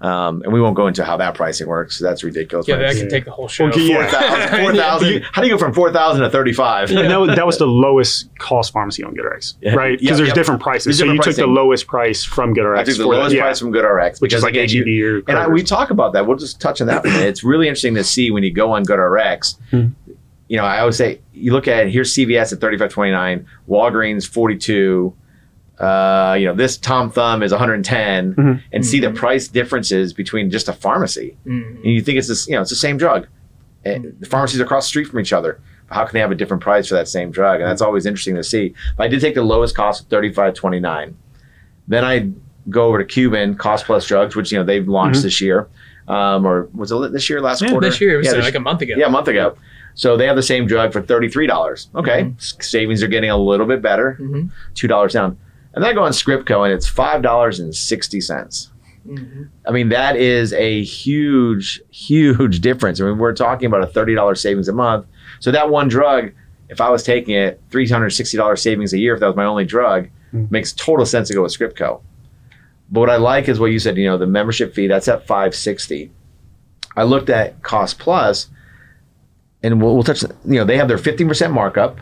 Um, 0.00 0.42
and 0.42 0.52
we 0.52 0.60
won't 0.60 0.76
go 0.76 0.86
into 0.86 1.04
how 1.04 1.16
that 1.16 1.34
pricing 1.34 1.66
works. 1.66 1.98
That's 1.98 2.22
ridiculous. 2.22 2.68
Yeah, 2.68 2.76
but 2.76 2.92
that 2.92 2.96
can 2.96 3.08
take 3.08 3.24
the 3.24 3.30
whole 3.30 3.48
show. 3.48 3.66
Okay, 3.68 3.88
yeah. 3.88 4.10
4,000. 4.10 4.60
4,000. 4.64 5.22
How 5.32 5.40
do 5.40 5.48
you 5.48 5.54
go 5.54 5.58
from 5.58 5.72
4,000 5.72 6.22
to 6.22 6.30
35? 6.30 6.90
And 6.90 7.10
that, 7.10 7.16
was, 7.20 7.34
that 7.36 7.46
was 7.46 7.58
the 7.58 7.66
lowest 7.84 8.28
cost 8.38 8.72
pharmacy 8.72 9.02
on 9.02 9.14
GoodRx, 9.14 9.54
Yeah. 9.60 9.74
right? 9.74 9.92
Yep, 9.92 10.00
Because 10.00 10.16
there's 10.18 10.28
yep. 10.28 10.34
different 10.34 10.60
prices. 10.60 10.84
There's 10.84 10.98
so 10.98 11.04
you 11.06 11.12
different 11.18 11.36
took 11.36 11.46
the 11.46 11.50
lowest 11.50 11.86
price 11.86 12.22
from 12.24 12.54
GoodRx. 12.54 12.78
I 12.78 12.84
took 12.84 12.96
the 12.96 13.02
for 13.04 13.14
that, 13.14 13.18
lowest 13.20 13.36
price 13.38 13.58
from 13.60 13.72
GoodRx, 13.72 14.20
which 14.20 14.34
is 14.34 14.42
like 14.42 14.54
again, 14.54 14.68
you- 14.68 14.84
HEB 14.84 15.26
or 15.26 15.30
And 15.30 15.38
I, 15.38 15.48
we 15.48 15.62
talk 15.62 15.90
about 15.90 16.12
that. 16.12 16.26
We'll 16.26 16.36
just 16.36 16.60
touch 16.60 16.80
on 16.80 16.86
that 16.88 17.02
for 17.02 17.08
a 17.08 17.10
minute. 17.12 17.28
It's 17.28 17.44
really 17.44 17.68
interesting 17.68 17.94
to 17.94 18.04
see 18.04 18.30
when 18.30 18.42
you 18.42 18.52
go 18.52 18.72
on 18.72 18.84
GoodRx. 18.84 19.56
Hmm. 19.70 19.86
You 20.48 20.58
know, 20.58 20.64
I 20.64 20.80
always 20.80 20.96
say 20.96 21.20
you 21.32 21.52
look 21.52 21.66
at 21.66 21.88
here's 21.88 22.12
CVS 22.14 22.52
at 22.52 22.60
thirty 22.60 22.76
five 22.76 22.90
twenty 22.90 23.12
nine, 23.12 23.46
Walgreens 23.68 24.28
forty 24.28 24.58
two. 24.58 25.14
Uh, 25.78 26.36
you 26.38 26.46
know, 26.46 26.54
this 26.54 26.76
Tom 26.76 27.10
Thumb 27.10 27.42
is 27.42 27.50
110, 27.52 28.34
Mhm. 28.34 28.60
and 28.72 28.86
see 28.86 29.00
the 29.00 29.08
Mhm. 29.08 29.16
price 29.16 29.48
differences 29.48 30.12
between 30.12 30.50
just 30.50 30.68
a 30.68 30.72
pharmacy. 30.72 31.36
Mhm. 31.46 31.76
And 31.82 31.84
you 31.84 32.00
think 32.00 32.16
it's 32.18 32.28
this, 32.28 32.46
you 32.48 32.54
know, 32.54 32.60
it's 32.60 32.70
the 32.70 32.76
same 32.76 32.96
drug. 32.96 33.26
And 33.84 34.14
the 34.20 34.26
pharmacies 34.26 34.60
are 34.60 34.64
across 34.64 34.84
the 34.84 34.88
street 34.88 35.08
from 35.08 35.18
each 35.20 35.32
other. 35.32 35.58
How 35.90 36.04
can 36.04 36.14
they 36.14 36.20
have 36.20 36.30
a 36.30 36.34
different 36.36 36.62
price 36.62 36.88
for 36.88 36.94
that 36.94 37.08
same 37.08 37.30
drug? 37.30 37.60
And 37.60 37.68
that's 37.68 37.82
always 37.82 38.06
interesting 38.06 38.36
to 38.36 38.44
see. 38.44 38.72
But 38.96 39.04
I 39.04 39.08
did 39.08 39.20
take 39.20 39.34
the 39.34 39.42
lowest 39.42 39.74
cost 39.76 40.02
of 40.02 40.06
thirty 40.08 40.30
five 40.32 40.54
twenty 40.54 40.78
nine. 40.80 41.16
Then 41.88 42.04
I 42.04 42.30
go 42.70 42.84
over 42.86 42.98
to 42.98 43.04
Cuban 43.04 43.56
Cost 43.56 43.84
Plus 43.84 44.06
Drugs, 44.06 44.34
which 44.36 44.52
you 44.52 44.58
know 44.58 44.64
they've 44.64 44.88
launched 44.88 45.22
this 45.22 45.40
year, 45.40 45.66
um, 46.08 46.46
or 46.46 46.68
was 46.74 46.92
it 46.92 47.12
this 47.12 47.28
year? 47.28 47.40
Last 47.42 47.60
Yeah, 47.62 47.70
quarter? 47.70 47.88
This 47.88 48.00
year, 48.00 48.14
it 48.14 48.18
was 48.18 48.26
yeah, 48.26 48.32
uh, 48.32 48.36
this- 48.36 48.44
like 48.46 48.54
a 48.54 48.60
month 48.60 48.80
ago. 48.80 48.94
yeah, 48.96 49.06
a 49.06 49.10
month 49.10 49.28
ago. 49.28 49.54
So 49.96 50.16
they 50.16 50.26
have 50.26 50.36
the 50.36 50.42
same 50.42 50.66
drug 50.66 50.92
for 50.92 51.02
thirty 51.02 51.28
three 51.28 51.46
dollars. 51.46 51.88
Okay, 51.94 52.22
Mhm. 52.38 52.62
Savings 52.62 53.02
are 53.02 53.06
getting 53.08 53.30
a 53.30 53.36
little 53.36 53.66
bit 53.66 53.82
better, 53.82 54.12
hmm 54.14 54.44
two 54.74 54.88
dollars 54.88 55.12
down. 55.12 55.36
And 55.74 55.82
then 55.82 55.90
I 55.90 55.92
go 55.92 56.04
on 56.04 56.12
Scriptco 56.12 56.64
and 56.64 56.72
it's 56.72 56.86
five 56.86 57.22
dollars 57.22 57.58
and 57.60 57.74
sixty 57.74 58.20
cents. 58.20 58.70
hmm 59.06 59.44
I 59.66 59.70
mean, 59.72 59.88
that 59.90 60.16
is 60.16 60.52
a 60.52 60.82
huge, 60.84 61.80
huge 61.90 62.60
difference. 62.60 63.00
I 63.00 63.04
mean, 63.04 63.18
we're 63.18 63.32
talking 63.34 63.66
about 63.66 63.82
a 63.82 63.86
$30 63.86 64.36
savings 64.38 64.68
a 64.68 64.72
month. 64.72 65.06
So 65.40 65.50
that 65.52 65.70
one 65.70 65.88
drug, 65.88 66.32
if 66.68 66.80
I 66.82 66.90
was 66.90 67.02
taking 67.02 67.34
it, 67.34 67.60
$360 67.70 68.58
savings 68.58 68.92
a 68.92 68.98
year, 68.98 69.14
if 69.14 69.20
that 69.20 69.26
was 69.26 69.36
my 69.36 69.44
only 69.44 69.64
drug, 69.64 70.08
Mm. 70.34 70.50
makes 70.50 70.72
total 70.72 71.06
sense 71.06 71.28
to 71.28 71.34
go 71.34 71.42
with 71.44 71.56
Scriptco. 71.56 72.00
But 72.90 73.00
what 73.00 73.08
I 73.10 73.16
like 73.16 73.48
is 73.48 73.58
what 73.60 73.66
you 73.72 73.78
said, 73.78 73.96
you 73.96 74.06
know, 74.06 74.18
the 74.18 74.26
membership 74.26 74.74
fee, 74.74 74.86
that's 74.88 75.06
at 75.08 75.26
560. 75.26 76.10
I 76.96 77.04
looked 77.04 77.30
at 77.30 77.62
Cost 77.62 77.98
Plus, 78.00 78.48
and 79.62 79.80
we'll, 79.80 79.94
we'll 79.94 80.02
touch, 80.02 80.22
you 80.22 80.30
know, 80.58 80.64
they 80.64 80.76
have 80.76 80.88
their 80.88 80.98
15% 80.98 81.52
markup. 81.52 81.98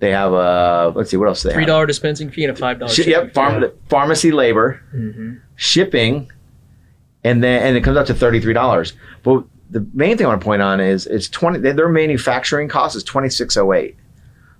They 0.00 0.10
have, 0.12 0.32
a 0.32 0.92
let's 0.94 1.10
see, 1.10 1.16
what 1.16 1.26
else 1.28 1.42
do 1.42 1.48
they 1.48 1.54
Three 1.54 1.62
have? 1.64 1.68
dollar 1.68 1.86
dispensing 1.86 2.30
fee 2.30 2.44
and 2.44 2.52
a 2.52 2.56
five 2.56 2.78
dollar. 2.78 2.92
Sh- 2.92 3.06
yep, 3.08 3.34
farm, 3.34 3.64
pharmacy 3.88 4.30
labor 4.30 4.80
hmm 4.92 5.34
shipping, 5.56 6.30
and 7.24 7.42
then 7.42 7.62
and 7.62 7.76
it 7.76 7.82
comes 7.82 7.96
out 7.96 8.06
to 8.06 8.14
thirty 8.14 8.40
three 8.40 8.52
dollars. 8.52 8.92
But 9.24 9.44
the 9.70 9.86
main 9.92 10.16
thing 10.16 10.26
I 10.26 10.30
want 10.30 10.40
to 10.40 10.44
point 10.44 10.62
on 10.62 10.80
is 10.80 11.06
it's 11.06 11.28
twenty. 11.28 11.58
Their 11.58 11.88
manufacturing 11.88 12.68
cost 12.68 12.94
is 12.96 13.02
twenty 13.02 13.28
six 13.28 13.56
oh 13.56 13.72
eight. 13.72 13.96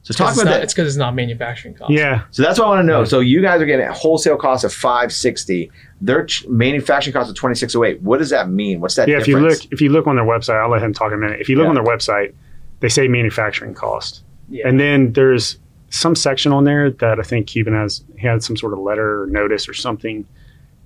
So 0.02 0.14
talk 0.14 0.30
It's 0.30 0.38
about 0.40 0.50
not, 0.50 0.56
that. 0.58 0.62
it's 0.64 0.72
because 0.72 0.88
it's 0.88 0.96
not 0.96 1.14
manufacturing 1.14 1.74
cost. 1.74 1.90
Yeah, 1.90 2.22
So 2.30 2.42
that's 2.42 2.58
what 2.58 2.66
I 2.66 2.68
want 2.70 2.80
to 2.80 2.86
know. 2.86 3.04
So 3.04 3.18
you 3.20 3.42
guys 3.42 3.60
are 3.60 3.66
getting 3.66 3.86
a 3.86 3.92
wholesale 3.92 4.36
cost 4.36 4.64
of 4.64 4.72
five 4.72 5.12
sixty. 5.12 5.70
Their 6.00 6.24
ch- 6.24 6.46
manufacturing 6.48 7.12
cost 7.14 7.28
of 7.30 7.36
twenty 7.36 7.54
six 7.56 7.74
oh 7.76 7.84
eight. 7.84 8.00
What 8.02 8.18
does 8.18 8.30
that 8.30 8.48
mean? 8.48 8.80
What's 8.80 8.94
that 8.96 9.06
yeah. 9.08 9.18
If 9.18 9.28
you 9.28 9.38
look, 9.38 9.58
if 9.70 9.80
you 9.80 9.90
look 9.90 10.06
on 10.08 10.16
their 10.16 10.24
website, 10.24 10.60
I'll 10.62 10.70
let 10.70 10.82
him 10.82 10.92
talk 10.92 11.08
in 11.12 11.14
a 11.14 11.20
minute. 11.20 11.40
If 11.40 11.48
you 11.48 11.56
look 11.56 11.64
Yeah. 11.64 11.68
on 11.70 11.74
their 11.76 11.84
website, 11.84 12.34
they 12.80 12.88
say 12.88 13.06
manufacturing 13.08 13.74
cost, 13.74 14.22
Yeah. 14.50 14.66
and 14.68 14.78
then 14.80 15.12
there's 15.12 15.58
some 15.90 16.14
section 16.14 16.52
on 16.52 16.64
there 16.64 16.90
that 16.90 17.18
I 17.18 17.22
think 17.22 17.46
Cuban 17.46 17.74
has 17.74 18.02
had 18.18 18.42
some 18.42 18.56
sort 18.56 18.72
of 18.72 18.78
letter 18.78 19.22
or 19.22 19.26
notice 19.26 19.68
or 19.68 19.74
something, 19.74 20.26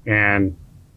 and 0.07 0.57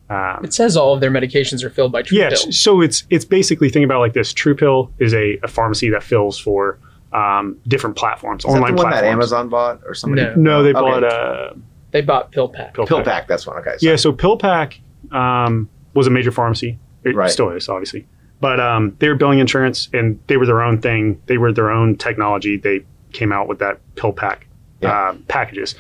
um, 0.10 0.44
it 0.46 0.54
says 0.54 0.78
all 0.78 0.94
of 0.94 1.02
their 1.02 1.10
medications 1.12 1.64
are 1.64 1.70
filled 1.70 1.92
by 1.92 2.04
True 2.04 2.18
yeah, 2.20 2.30
Pill. 2.30 2.52
so 2.52 2.82
it's 2.82 3.04
it's 3.10 3.26
basically 3.26 3.70
think 3.70 3.86
about 3.86 3.98
it 3.98 4.00
like 4.00 4.14
this. 4.14 4.34
True 4.34 4.56
Pill 4.56 4.92
is 5.00 5.14
a, 5.14 5.38
a 5.44 5.48
pharmacy 5.48 5.90
that 5.90 6.04
fills 6.04 6.38
for 6.40 6.78
um, 7.14 7.58
different 7.68 7.96
platforms, 7.96 8.46
is 8.46 8.52
that 8.54 8.58
online 8.58 8.76
the 8.76 8.84
one 8.84 8.92
that. 8.92 9.04
Amazon 9.04 9.50
bought 9.50 9.82
or 9.86 9.94
somebody? 9.94 10.22
No. 10.24 10.36
No, 10.36 10.64
they 10.64 10.70
Okay. 10.72 10.80
bought 10.82 11.04
a 11.04 11.56
They 11.92 12.02
bought 12.02 12.32
Pill 12.32 12.50
Pack. 12.50 12.74
Pill, 12.76 12.86
Pill 12.86 12.98
Pack. 12.98 13.06
Pack. 13.06 13.28
That's 13.28 13.48
one. 13.48 13.58
Okay. 13.58 13.76
Yeah, 13.82 13.96
so 13.96 14.12
PillPack 14.12 14.80
um, 15.12 15.70
was 15.94 16.08
a 16.08 16.10
major 16.10 16.32
pharmacy. 16.32 16.78
It 17.04 17.16
Right. 17.16 17.30
still 17.32 17.50
is, 17.52 17.70
obviously. 17.70 18.06
But 18.42 18.60
um, 18.60 18.96
they 19.00 19.08
were 19.10 19.16
billing 19.16 19.40
insurance, 19.40 19.90
and 19.94 20.20
they 20.28 20.38
were 20.38 20.46
their 20.46 20.62
own 20.62 20.82
thing. 20.82 21.22
They 21.28 21.38
were 21.38 21.52
their 21.54 21.72
own 21.72 21.96
technology. 21.98 22.58
They 22.58 22.82
came 23.14 23.32
out 23.32 23.48
with 23.48 23.60
that 23.60 23.80
PillPack 23.96 24.40
Yeah. 24.82 24.92
uh, 24.92 25.16
packages. 25.28 25.74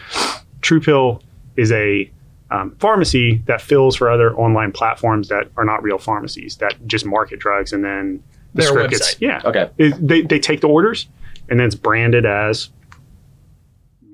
True 0.61 0.79
Pill 0.79 1.21
is 1.57 1.71
a 1.71 2.09
um, 2.51 2.75
pharmacy 2.79 3.41
that 3.47 3.59
fills 3.61 3.95
for 3.95 4.09
other 4.09 4.33
online 4.35 4.71
platforms 4.71 5.27
that 5.29 5.49
are 5.57 5.65
not 5.65 5.83
real 5.83 5.97
pharmacies 5.97 6.57
that 6.57 6.75
just 6.87 7.05
market 7.05 7.39
drugs 7.39 7.73
and 7.73 7.83
then 7.83 8.23
the 8.53 8.61
Their 8.61 8.67
script 8.69 8.87
website. 8.93 8.97
gets 8.99 9.21
yeah. 9.21 9.41
Okay. 9.45 9.69
It- 9.77 10.07
they 10.07 10.21
they 10.21 10.39
take 10.39 10.61
the 10.61 10.67
orders 10.67 11.07
and 11.49 11.59
then 11.59 11.65
it's 11.67 11.75
branded 11.75 12.25
as 12.25 12.69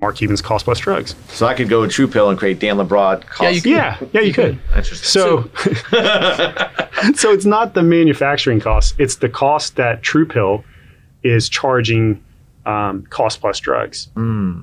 Mark 0.02 0.16
Cuban's 0.16 0.42
cost 0.42 0.66
plus 0.66 0.80
drugs. 0.80 1.16
So 1.30 1.46
I 1.46 1.54
could 1.54 1.70
go 1.70 1.88
True 1.88 2.08
Pill 2.08 2.30
and 2.30 2.38
create 2.38 2.60
Dan 2.60 2.78
LaBroad. 2.78 3.26
Cost. 3.28 3.44
Yeah, 3.44 3.50
you 3.50 3.62
could. 3.62 3.72
Yeah, 3.72 3.98
yeah, 4.14 4.22
you 4.22 4.34
could. 4.34 4.60
Interesting. 4.76 5.08
So, 5.08 5.50
so 7.16 7.32
it's 7.32 7.46
not 7.46 7.76
the 7.76 7.84
manufacturing 7.84 8.60
cost; 8.60 8.96
it's 8.98 9.18
the 9.18 9.30
cost 9.30 9.76
that 9.76 10.02
True 10.02 10.26
Pill 10.26 10.64
is 11.24 11.48
charging 11.48 12.24
um, 12.66 13.04
cost 13.10 13.42
plus 13.42 13.60
drugs 13.60 14.10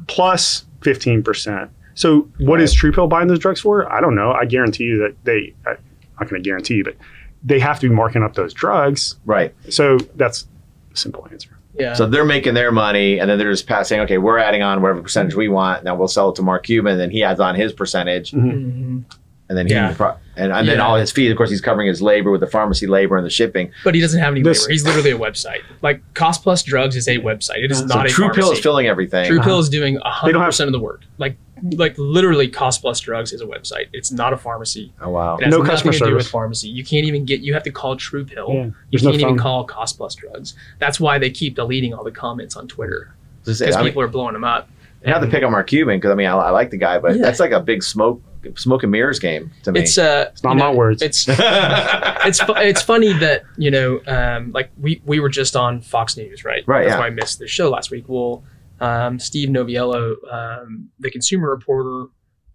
plus 0.09 0.64
fifteen 0.83 1.22
percent. 1.22 1.70
So, 1.94 2.29
what 2.38 2.61
is 2.61 2.74
TruePill 2.74 3.09
buying 3.09 3.27
those 3.27 3.40
drugs 3.40 3.61
for? 3.61 3.90
I 3.92 4.01
don't 4.01 4.14
know. 4.14 4.33
I 4.33 4.44
guarantee 4.44 4.85
you 4.85 4.98
that 4.98 5.16
they. 5.24 5.55
I'm 5.66 5.77
not 6.20 6.29
going 6.31 6.42
to 6.42 6.48
guarantee 6.48 6.74
you, 6.74 6.85
but 6.85 6.96
they 7.44 7.61
have 7.61 7.79
to 7.81 7.88
be 7.88 7.94
marking 7.94 8.22
up 8.24 8.35
those 8.35 8.53
drugs. 8.53 9.16
right. 9.24 9.55
So 9.70 9.98
that's 10.16 10.46
a 10.92 10.96
simple 10.96 11.27
answer. 11.31 11.58
Yeah. 11.79 11.95
So 11.95 12.07
they're 12.07 12.25
making 12.25 12.55
their 12.55 12.73
money, 12.73 13.19
and 13.21 13.31
then 13.31 13.38
they're 13.38 13.51
just 13.53 13.67
passing. 13.67 14.01
Okay, 14.01 14.19
we're 14.19 14.38
adding 14.38 14.62
on 14.62 14.83
whatever 14.83 15.03
percentage 15.03 15.35
we 15.35 15.49
want. 15.49 15.85
Now 15.85 15.95
we'll 15.95 16.09
sell 16.09 16.31
it 16.31 16.37
to 16.37 16.43
Mark 16.43 16.64
Cuban, 16.64 16.93
and 16.93 17.01
then 17.01 17.11
he 17.11 17.23
adds 17.23 17.41
on 17.41 17.55
his 17.55 17.73
percentage, 17.73 18.33
Mhm. 18.33 19.05
and 19.49 19.59
then 19.59 19.67
he 19.67 19.73
Yeah. 19.75 19.95
pro- 19.97 20.14
and, 20.37 20.53
and 20.53 20.69
then 20.69 20.77
Yeah. 20.79 20.87
all 20.87 20.97
his 20.97 21.11
fees. 21.11 21.31
Of 21.31 21.37
course, 21.37 21.51
he's 21.51 21.61
covering 21.61 21.88
his 21.88 22.01
labor 22.03 22.31
with 22.31 22.41
the 22.41 22.47
pharmacy 22.47 22.87
labor 22.87 23.17
and 23.17 23.25
the 23.27 23.31
shipping. 23.31 23.71
But 23.85 23.95
he 23.95 24.01
doesn't 24.01 24.21
have 24.21 24.33
any 24.33 24.43
This- 24.43 24.62
labor. 24.62 24.73
He's 24.73 24.85
literally 24.85 25.11
a 25.11 25.19
website. 25.19 25.61
Like 25.83 26.01
Cost 26.14 26.43
Plus 26.43 26.62
Drugs 26.62 26.97
is 26.97 27.09
a 27.09 27.19
website. 27.19 27.64
It 27.64 27.71
is 27.73 27.79
So 27.79 27.87
not 27.87 28.07
a 28.07 28.09
True 28.09 28.25
pharmacy. 28.27 28.41
Pill 28.41 28.53
is 28.53 28.59
filling 28.61 28.87
everything. 28.87 29.27
True 29.27 29.41
Pill 29.41 29.59
is 29.59 29.69
doing 29.69 29.95
They 29.95 30.01
hundred 30.05 30.33
don't 30.35 30.43
have- 30.43 30.49
percent 30.49 30.69
of 30.69 30.73
the 30.73 30.81
work. 30.81 31.03
Like 31.19 31.37
like 31.77 31.94
literally 31.99 32.49
Cost 32.49 32.81
Plus 32.83 33.01
Drugs 33.01 33.33
is 33.33 33.40
a 33.40 33.47
website. 33.47 33.87
It's 33.92 34.11
not 34.11 34.33
a 34.33 34.37
pharmacy. 34.37 34.92
Oh 35.01 35.11
wow. 35.11 35.37
It 35.37 35.44
has 35.44 35.51
No 35.51 35.59
nothing 35.59 35.71
customer 35.71 35.92
to 35.92 35.99
do 35.99 36.05
with 36.07 36.12
service. 36.25 36.31
pharmacy. 36.31 36.68
You 36.68 36.85
can't 36.85 37.07
even 37.07 37.25
get. 37.25 37.40
You 37.40 37.55
have 37.55 37.62
to 37.64 37.71
call 37.71 37.97
True 37.97 38.25
Pill. 38.25 38.49
Yeah, 38.53 38.64
you 38.64 38.73
there's 38.92 39.03
can't 39.03 39.14
even 39.21 39.38
call 39.38 39.64
Cost 39.64 39.97
Plus 39.97 40.14
Drugs. 40.14 40.55
That's 40.79 40.99
why 41.01 41.18
they 41.18 41.31
keep 41.31 41.55
deleting 41.57 41.94
all 41.94 42.05
the 42.05 42.11
comments 42.12 42.57
on 42.57 42.68
Twitter 42.68 43.14
because 43.44 43.62
I 43.62 43.66
mean, 43.77 43.85
people 43.85 44.03
are 44.03 44.09
blowing 44.09 44.35
them 44.35 44.44
up. 44.44 44.68
And, 45.03 45.12
not 45.12 45.21
to 45.21 45.29
pick 45.29 45.44
on 45.44 45.53
Mark 45.53 45.68
Cuban 45.68 45.99
because 45.99 46.11
I 46.11 46.14
mean 46.14 46.27
I, 46.27 46.33
I 46.37 46.51
like 46.51 46.71
the 46.71 46.77
guy, 46.77 46.99
but 46.99 47.16
Yeah. 47.16 47.23
that's 47.23 47.38
like 47.40 47.53
a 47.53 47.61
big 47.61 47.83
smoke 47.83 48.21
smoke 48.57 48.83
and 48.83 48.92
mirrors 48.92 49.18
game 49.18 49.51
to 49.64 49.73
me. 49.73 49.81
It's 49.81 49.97
uh, 49.99 50.31
It's 50.33 50.42
not 50.42 50.55
you 50.55 50.59
my 50.61 50.71
know, 50.73 50.77
words. 50.77 51.03
It's 51.03 51.27
it's 51.29 52.40
it's 52.49 52.83
funny 52.83 53.12
that 53.14 53.44
you 53.57 53.71
know 53.71 54.01
um, 54.07 54.53
like 54.53 54.71
we 54.81 55.01
we 55.05 55.21
were 55.21 55.29
just 55.29 55.57
on 55.57 55.81
Fox 55.81 56.16
News, 56.16 56.44
right? 56.44 56.62
Right, 56.66 56.83
That's 56.85 56.94
yeah. 56.94 56.99
why 57.01 57.07
I 57.07 57.11
missed 57.11 57.38
the 57.38 57.47
show 57.49 57.71
last 57.71 57.90
week. 57.90 58.05
Well, 58.09 58.42
um, 58.81 59.19
Steve 59.19 59.49
Noviello, 59.49 60.14
um, 60.33 60.91
the 60.99 61.11
consumer 61.11 61.51
reporter, 61.51 62.07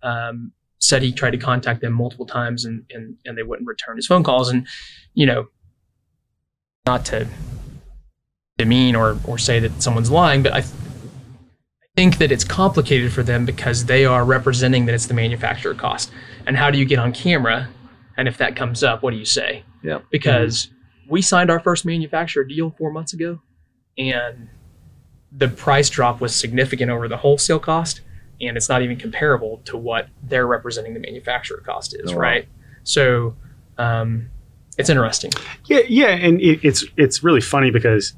um, 0.02 0.52
said 0.80 1.02
he 1.02 1.12
tried 1.12 1.32
to 1.32 1.38
contact 1.38 1.82
them 1.82 1.94
multiple 1.94 2.26
times 2.26 2.66
and 2.66 2.86
and 2.92 3.16
and 3.26 3.38
they 3.38 3.44
wouldn't 3.44 3.68
return 3.68 3.96
his 3.96 4.08
phone 4.08 4.24
calls. 4.24 4.50
And 4.50 4.68
you 5.14 5.26
know, 5.26 5.48
not 6.86 7.06
to 7.06 7.28
demean 8.58 8.96
or 8.96 9.18
or 9.26 9.38
say 9.38 9.60
that 9.60 9.82
someone's 9.82 10.12
lying, 10.12 10.44
but 10.44 10.54
I. 10.54 10.62
th- 10.62 10.74
I 11.96 11.96
think 11.96 12.18
that 12.18 12.32
it's 12.32 12.44
complicated 12.44 13.14
for 13.14 13.22
them 13.22 13.46
because 13.46 13.86
they 13.86 14.04
are 14.04 14.26
representing 14.26 14.88
that 14.88 14.96
it's 14.96 15.06
the 15.06 15.14
manufacturer 15.14 15.76
cost. 15.76 16.10
And 16.48 16.58
how 16.58 16.72
do 16.72 16.80
you 16.80 16.86
get 16.86 16.98
on 16.98 17.14
camera? 17.14 17.70
And 18.18 18.28
if 18.28 18.38
that 18.40 18.56
comes 18.56 18.84
up, 18.84 19.04
what 19.04 19.12
do 19.12 19.18
you 19.18 19.26
say? 19.26 19.64
yeah. 19.84 20.00
Because 20.10 20.70
we 21.08 21.22
signed 21.22 21.52
our 21.52 21.60
first 21.60 21.86
manufacturer 21.86 22.46
deal 22.46 22.74
four 22.80 22.92
months 22.92 23.14
ago, 23.14 23.40
and 23.96 24.50
the 25.36 25.48
price 25.48 25.90
drop 25.90 26.22
was 26.22 26.36
significant 26.36 26.92
over 26.92 27.08
the 27.08 27.18
wholesale 27.18 27.60
cost, 27.60 28.02
and 28.42 28.56
it's 28.58 28.70
not 28.70 28.82
even 28.82 28.98
comparable 28.98 29.62
to 29.66 29.78
what 29.78 30.08
they're 30.24 30.48
representing 30.48 30.94
the 30.94 31.00
manufacturer 31.00 31.62
cost 31.66 31.96
is, 31.96 32.12
Oh, 32.12 32.16
wow. 32.16 32.22
right? 32.22 32.48
So 32.84 33.36
um, 33.78 34.30
it's 34.78 34.90
interesting. 34.90 35.32
Yeah, 35.66 35.80
yeah, 35.88 36.10
and 36.10 36.40
it, 36.42 36.60
it's 36.64 36.86
it's 36.98 37.24
really 37.24 37.42
funny 37.42 37.72
because 37.72 38.14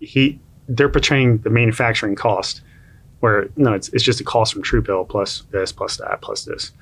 he 0.00 0.38
they're 0.68 0.88
portraying 0.88 1.38
the 1.38 1.50
manufacturing 1.50 2.14
cost, 2.14 2.60
where 3.20 3.48
no, 3.56 3.72
it's 3.72 3.88
it's 3.88 4.04
just 4.04 4.20
a 4.20 4.24
cost 4.24 4.52
from 4.52 4.62
TruePill 4.62 5.08
plus 5.08 5.42
this 5.50 5.72
plus 5.72 5.96
that 5.96 6.20
plus 6.20 6.44
this. 6.44 6.72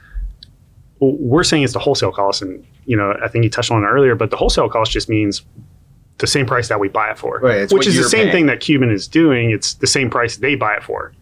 We're 1.00 1.44
saying 1.44 1.62
it's 1.62 1.72
the 1.72 1.78
wholesale 1.78 2.12
cost, 2.12 2.42
and 2.42 2.66
you 2.84 2.96
know 2.96 3.14
I 3.22 3.28
think 3.28 3.44
you 3.44 3.50
touched 3.50 3.70
on 3.70 3.82
it 3.82 3.86
earlier, 3.86 4.14
but 4.14 4.30
the 4.30 4.36
wholesale 4.36 4.68
cost 4.68 4.90
just 4.92 5.08
means 5.08 5.42
the 6.20 6.26
same 6.26 6.46
price 6.46 6.68
that 6.68 6.80
we 6.80 6.88
buy 6.88 7.10
it 7.10 7.18
for, 7.18 7.38
Right, 7.40 7.70
which 7.72 7.86
is 7.86 7.96
the 7.96 8.04
same 8.04 8.24
paying. 8.24 8.32
thing 8.32 8.46
that 8.46 8.60
Cuban 8.60 8.90
is 8.90 9.08
doing. 9.08 9.50
It's 9.50 9.74
the 9.74 9.86
same 9.86 10.10
price 10.10 10.36
they 10.36 10.54
buy 10.54 10.74
it 10.74 10.82
for. 10.82 11.12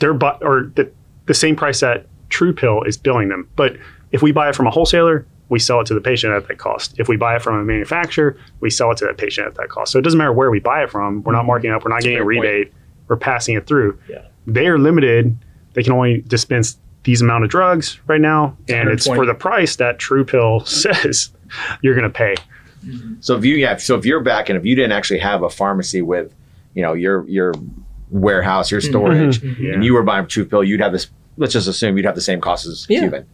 They're 0.00 0.14
bu- 0.14 0.38
or 0.42 0.72
the 0.74 0.90
the 1.26 1.34
same 1.34 1.56
price 1.56 1.80
that 1.80 2.06
True 2.30 2.52
Pill 2.52 2.82
is 2.82 2.96
billing 2.96 3.28
them. 3.28 3.48
But 3.56 3.76
if 4.12 4.22
we 4.22 4.32
buy 4.32 4.48
it 4.48 4.56
from 4.56 4.66
a 4.66 4.70
wholesaler, 4.70 5.26
we 5.48 5.58
sell 5.58 5.80
it 5.80 5.86
to 5.86 5.94
the 5.94 6.00
patient 6.00 6.32
at 6.32 6.48
that 6.48 6.58
cost. 6.58 6.98
If 6.98 7.08
we 7.08 7.16
buy 7.16 7.36
it 7.36 7.42
from 7.42 7.56
a 7.56 7.64
manufacturer, 7.64 8.36
we 8.60 8.70
sell 8.70 8.90
it 8.90 8.98
to 8.98 9.06
that 9.06 9.18
patient 9.18 9.46
at 9.46 9.54
that 9.56 9.68
cost. 9.68 9.92
So 9.92 9.98
it 9.98 10.02
doesn't 10.02 10.18
matter 10.18 10.32
where 10.32 10.50
we 10.50 10.60
buy 10.60 10.82
it 10.82 10.90
from. 10.90 11.22
We're 11.22 11.32
not 11.32 11.40
mm-hmm. 11.40 11.46
marking 11.48 11.70
up. 11.70 11.84
We're 11.84 11.90
not 11.90 12.02
getting 12.02 12.16
a 12.16 12.20
fair 12.20 12.24
point. 12.24 12.40
rebate. 12.40 12.72
We're 13.08 13.16
passing 13.16 13.56
it 13.56 13.66
through. 13.66 13.98
Yeah. 14.08 14.24
They 14.46 14.66
are 14.66 14.78
limited. 14.78 15.36
They 15.74 15.82
can 15.82 15.92
only 15.92 16.22
dispense 16.22 16.78
these 17.04 17.22
amount 17.22 17.44
of 17.44 17.50
drugs 17.50 18.00
right 18.06 18.20
now, 18.20 18.56
and 18.68 18.88
it's 18.88 19.06
120. 19.06 19.18
for 19.18 19.26
the 19.26 19.34
price 19.34 19.76
that 19.76 19.98
True 19.98 20.24
Pill 20.24 20.60
says 20.66 21.30
you're 21.82 21.94
going 21.94 22.10
to 22.10 22.10
pay. 22.10 22.34
Mm-hmm. 22.84 23.14
So 23.20 23.36
if 23.36 23.44
you 23.44 23.56
yeah, 23.56 23.76
so 23.76 23.96
if 23.96 24.04
you're 24.04 24.20
back 24.20 24.48
and 24.48 24.58
if 24.58 24.64
you 24.64 24.74
didn't 24.74 24.92
actually 24.92 25.20
have 25.20 25.42
a 25.42 25.50
pharmacy 25.50 26.02
with, 26.02 26.34
you 26.74 26.82
know, 26.82 26.92
your 26.94 27.28
your 27.28 27.54
warehouse, 28.10 28.70
your 28.70 28.80
mm-hmm. 28.80 28.90
storage, 28.90 29.40
mm-hmm. 29.40 29.62
Yeah. 29.62 29.72
and 29.74 29.84
you 29.84 29.94
were 29.94 30.02
buying 30.02 30.26
True 30.26 30.44
Pill, 30.44 30.64
you'd 30.64 30.80
have 30.80 30.92
this. 30.92 31.08
Let's 31.36 31.52
just 31.52 31.68
assume 31.68 31.96
you'd 31.96 32.06
have 32.06 32.14
the 32.14 32.20
same 32.20 32.40
costs 32.40 32.66
as 32.66 32.86
Yeah. 32.88 33.00
Cuban. 33.00 33.26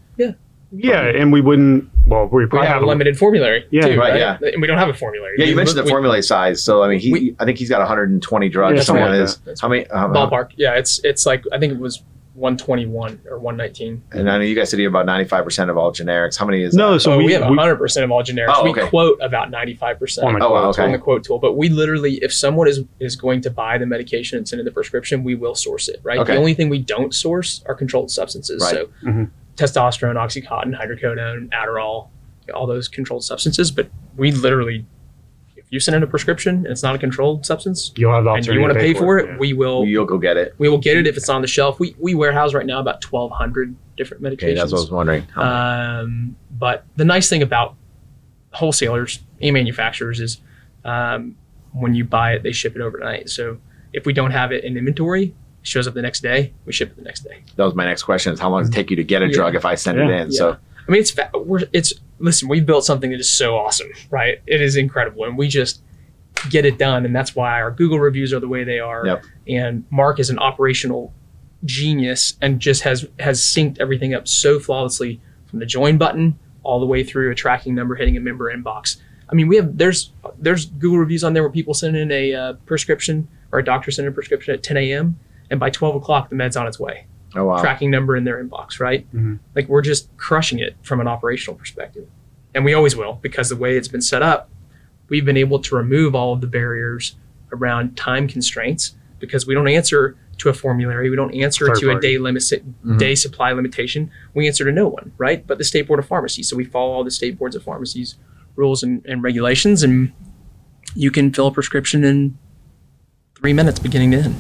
Yeah, 0.77 1.03
and 1.03 1.33
we 1.33 1.41
wouldn't. 1.41 1.89
Well, 2.07 2.27
we 2.27 2.43
We 2.43 2.49
probably 2.49 2.67
have 2.67 2.75
have 2.77 2.83
a 2.83 2.87
limited 2.87 3.17
formulary, 3.17 3.65
Yeah, 3.71 3.83
too, 3.83 3.99
right, 3.99 4.11
right? 4.11 4.19
yeah. 4.19 4.51
And 4.53 4.61
we 4.61 4.67
don't 4.67 4.79
have 4.79 4.89
a 4.89 4.95
formulary. 4.95 5.37
Yeah, 5.39 5.45
you 5.45 5.53
We- 5.53 5.57
mentioned 5.57 5.79
the 5.79 5.85
we- 5.85 5.91
formulary 5.91 6.23
size. 6.23 6.63
So 6.63 6.83
I 6.83 6.89
mean, 6.89 6.99
he 6.99 7.13
We- 7.13 7.37
I 7.39 7.45
think 7.45 7.59
he's 7.59 7.69
got 7.69 7.81
120 7.81 8.49
drugs. 8.49 8.77
Yeah, 8.77 8.83
something 8.83 9.05
something 9.05 9.21
like 9.21 9.47
his. 9.47 9.61
How 9.61 9.69
many? 9.69 9.87
Um, 9.89 10.13
ballpark. 10.13 10.51
Yeah, 10.57 10.75
it's 10.75 11.01
it's 11.05 11.27
like 11.27 11.45
I 11.53 11.59
think 11.59 11.73
it 11.75 11.79
was 11.79 12.03
121 12.35 13.23
or 13.31 13.39
119. 13.39 14.03
And 14.13 14.29
I 14.31 14.39
know 14.39 14.45
you 14.45 14.55
guys 14.57 14.71
said 14.71 14.81
you 14.81 14.87
have 14.87 14.93
about 14.93 15.07
95 15.07 15.45
percent 15.45 15.71
of 15.71 15.77
all 15.79 15.93
generics. 15.93 16.37
How 16.37 16.45
many 16.45 16.63
is 16.63 16.75
no. 16.75 16.95
that? 16.95 17.01
So 17.01 17.13
oh, 17.13 17.19
we, 17.19 17.27
we, 17.27 17.33
have 17.33 17.43
we 17.43 17.49
100 17.57 17.77
percent 17.77 18.05
of 18.05 18.11
all 18.11 18.23
generics. 18.23 18.53
Oh, 18.57 18.65
We 18.65 18.73
quote 18.73 19.19
about 19.23 19.51
95 19.51 19.99
percent 19.99 20.27
on 20.27 20.35
the 20.39 20.45
Oh, 20.45 20.51
wow, 20.53 20.61
quote. 20.63 20.75
okay. 20.75 20.83
on 20.85 20.93
the 20.93 20.99
quote 20.99 21.25
tool. 21.25 21.39
But 21.39 21.55
we 21.57 21.69
literally, 21.69 22.15
if 22.23 22.33
someone 22.33 22.67
is 22.69 22.81
is 23.01 23.17
going 23.17 23.41
to 23.43 23.51
buy 23.51 23.79
the 23.79 23.87
medication 23.87 24.37
and 24.39 24.49
send 24.49 24.61
in 24.61 24.67
the 24.67 24.73
prescription, 24.73 25.23
we 25.23 25.35
will 25.35 25.55
source 25.55 25.89
it. 25.89 26.01
Right. 26.03 26.19
Okay. 26.19 26.33
The 26.33 26.39
only 26.39 26.55
thing 26.55 26.69
we 26.69 26.81
don't 26.81 27.15
source 27.15 27.63
are 27.67 27.75
controlled 27.75 28.11
substances. 28.11 28.61
Right. 28.63 28.75
So 28.75 28.89
Mhm. 29.09 29.31
testosterone, 29.57 30.17
oxycontin, 30.17 30.77
hydrocodone, 30.79 31.51
Adderall, 31.51 32.09
all 32.53 32.67
those 32.67 32.89
controlled 32.89 33.25
substances. 33.25 33.71
But 33.71 33.89
we 34.17 34.33
literally, 34.33 34.79
if 34.79 34.85
you 35.75 35.81
send 35.81 35.97
in 35.97 36.03
a 36.03 36.07
prescription 36.07 36.57
and 36.59 36.67
it's 36.69 36.83
not 36.83 36.95
a 36.95 36.99
controlled 36.99 37.45
substance, 37.45 37.93
You'll 37.97 38.13
have 38.15 38.25
the 38.25 38.31
and 38.33 38.47
you 38.47 38.61
want 38.61 38.73
to 38.73 38.79
opportunity 38.79 38.95
pay 38.95 38.99
for 38.99 39.19
it, 39.19 39.27
yeah. 39.29 39.37
we 39.39 39.53
will. 39.53 39.85
You'll 39.85 40.05
go 40.07 40.17
get 40.19 40.37
it. 40.37 40.55
we 40.59 40.69
will 40.69 40.79
get 40.79 40.97
it 40.97 41.07
if 41.07 41.17
it's 41.17 41.29
on 41.29 41.43
the 41.43 41.49
shelf. 41.49 41.79
We 41.81 41.95
we 41.99 42.15
warehouse 42.15 42.55
right 42.55 42.65
now 42.67 42.81
about 42.81 43.05
1,200 43.05 43.75
different 43.97 44.23
medications. 44.23 44.35
Okay, 44.37 44.55
that's 44.55 44.73
what 44.73 44.79
I 44.79 44.81
was 44.83 44.91
wondering. 44.91 45.27
Um, 45.37 46.37
but 46.59 46.85
the 46.97 47.05
nice 47.05 47.29
thing 47.29 47.43
about 47.43 47.75
wholesalers 48.53 49.21
and 49.41 49.53
manufacturers 49.55 50.21
is 50.21 50.41
um, 50.85 51.37
when 51.73 51.95
you 51.95 52.05
buy 52.05 52.33
it, 52.35 52.43
they 52.43 52.53
ship 52.53 52.75
it 52.77 52.81
overnight. 52.81 53.29
So 53.29 53.59
if 53.93 54.07
we 54.07 54.13
don't 54.13 54.31
have 54.31 54.53
it 54.53 54.65
in 54.65 54.77
inventory, 54.77 55.25
it 55.25 55.35
shows 55.67 55.87
up 55.89 55.95
the 55.95 56.03
next 56.03 56.21
day, 56.21 56.53
we 56.67 56.73
ship 56.73 56.91
it 56.91 56.97
the 56.97 57.03
next 57.03 57.21
day. 57.25 57.43
that 57.57 57.65
was 57.65 57.75
my 57.75 57.85
next 57.85 58.03
question: 58.05 58.33
Is 58.33 58.41
how 58.41 58.51
long 58.51 58.61
does 58.63 58.69
it 58.71 58.73
take 58.75 58.91
you 58.91 58.97
to 58.97 59.05
get 59.05 59.23
a 59.23 59.27
Yeah. 59.27 59.33
drug 59.33 59.55
if 59.55 59.65
I 59.65 59.75
send 59.75 59.99
it 59.99 60.09
Yeah. 60.09 60.23
in? 60.23 60.33
So 60.33 60.57
I 60.87 60.91
mean, 60.91 61.01
it's 61.01 61.11
fa- 61.11 61.31
we're, 61.35 61.61
it's 61.73 61.95
listen, 62.19 62.49
we've 62.49 62.67
built 62.67 62.85
something 62.85 63.11
that 63.11 63.21
is 63.21 63.31
so 63.31 63.57
awesome, 63.57 63.89
right? 64.11 64.41
It 64.47 64.61
is 64.61 64.77
incredible, 64.77 65.25
and 65.25 65.37
we 65.37 65.49
just 65.49 65.83
get 66.51 66.65
it 66.65 66.79
done, 66.79 67.05
and 67.05 67.15
that's 67.15 67.35
why 67.35 67.61
our 67.61 67.71
Google 67.71 67.99
reviews 67.99 68.33
are 68.33 68.41
the 68.41 68.49
way 68.49 68.65
they 68.65 68.79
are. 68.79 69.07
Yep. 69.07 69.25
And 69.49 69.85
Mark 69.91 70.19
is 70.21 70.31
an 70.31 70.39
operational 70.39 71.13
genius 71.65 72.35
and 72.43 72.61
just 72.61 72.83
has 72.83 73.07
has 73.19 73.41
synced 73.41 73.81
everything 73.81 74.15
up 74.15 74.29
so 74.29 74.61
flawlessly 74.61 75.21
from 75.47 75.59
the 75.61 75.67
join 75.67 75.97
button 75.97 76.39
all 76.63 76.79
the 76.79 76.87
way 76.87 77.03
through 77.03 77.31
a 77.31 77.35
tracking 77.35 77.75
number 77.75 77.95
hitting 77.95 78.17
a 78.17 78.21
member 78.21 78.55
inbox. 78.55 78.99
I 79.29 79.35
mean, 79.35 79.49
we 79.49 79.57
have 79.57 79.79
there's 79.79 80.13
there's 80.39 80.67
Google 80.67 80.99
reviews 80.99 81.25
on 81.25 81.33
there 81.33 81.43
where 81.43 81.53
people 81.53 81.75
send 81.75 81.97
in 81.97 82.11
a 82.13 82.35
uh, 82.35 82.53
prescription 82.67 83.29
or 83.53 83.59
a 83.59 83.65
doctor 83.65 83.91
sent 83.91 84.07
in 84.07 84.13
a 84.13 84.15
prescription 84.15 84.55
at 84.55 84.63
10 84.63 84.77
a.m. 84.77 85.19
and 85.51 85.61
by 85.61 85.71
12 85.71 85.97
o'clock 85.97 86.29
the 86.29 86.35
med's 86.35 86.57
on 86.57 86.67
its 86.67 86.79
way 86.79 87.07
oh 87.37 87.45
wow, 87.45 87.61
tracking 87.61 87.91
number 87.91 88.17
in 88.17 88.25
their 88.25 88.43
inbox, 88.43 88.81
right? 88.81 89.07
Mhm. 89.15 89.39
Like 89.55 89.69
we're 89.69 89.83
just 89.83 90.15
crushing 90.17 90.59
it 90.59 90.77
from 90.83 91.01
an 91.01 91.09
operational 91.09 91.57
perspective. 91.59 92.07
And 92.55 92.65
we 92.65 92.73
always 92.75 92.95
will 92.97 93.19
because 93.23 93.49
the 93.49 93.57
way 93.57 93.77
it's 93.77 93.89
been 93.89 94.01
set 94.01 94.23
up, 94.23 94.49
we've 95.09 95.25
been 95.25 95.37
able 95.37 95.59
to 95.61 95.75
remove 95.77 96.15
all 96.15 96.33
of 96.33 96.41
the 96.41 96.47
barriers 96.47 97.17
around 97.53 97.97
time 97.97 98.29
constraints 98.29 98.95
because 99.19 99.47
we 99.47 99.55
don't 99.55 99.69
answer 99.69 100.17
to 100.39 100.49
a 100.49 100.53
formulary, 100.53 101.11
we 101.11 101.17
don't 101.17 101.35
answer 101.35 101.67
Third 101.69 101.77
to 101.81 101.91
a 101.91 102.01
day 102.01 102.19
limit 102.19 102.43
Mhm. 102.43 102.99
day 102.99 103.15
supply 103.15 103.53
limitation. 103.53 104.11
We 104.35 104.47
answer 104.47 104.65
to 104.65 104.73
no 104.73 104.89
one, 104.89 105.13
right? 105.19 105.47
But 105.47 105.59
the 105.59 105.65
State 105.65 105.87
Board 105.87 105.99
of 106.01 106.07
Pharmacy. 106.07 106.43
So 106.43 106.57
we 106.57 106.65
follow 106.65 106.93
all 106.93 107.05
the 107.05 107.11
State 107.11 107.39
Boards 107.39 107.55
of 107.57 107.63
pharmacies 107.63 108.17
rules 108.57 108.83
and, 108.85 109.05
and 109.07 109.23
regulations 109.23 109.83
and 109.83 110.13
you 110.95 111.11
can 111.11 111.33
fill 111.33 111.49
a 111.49 111.53
prescription 111.53 112.05
in 112.05 112.39
three 113.37 113.53
minutes 113.53 113.79
beginning 113.81 114.13
to 114.13 114.19
end. 114.19 114.37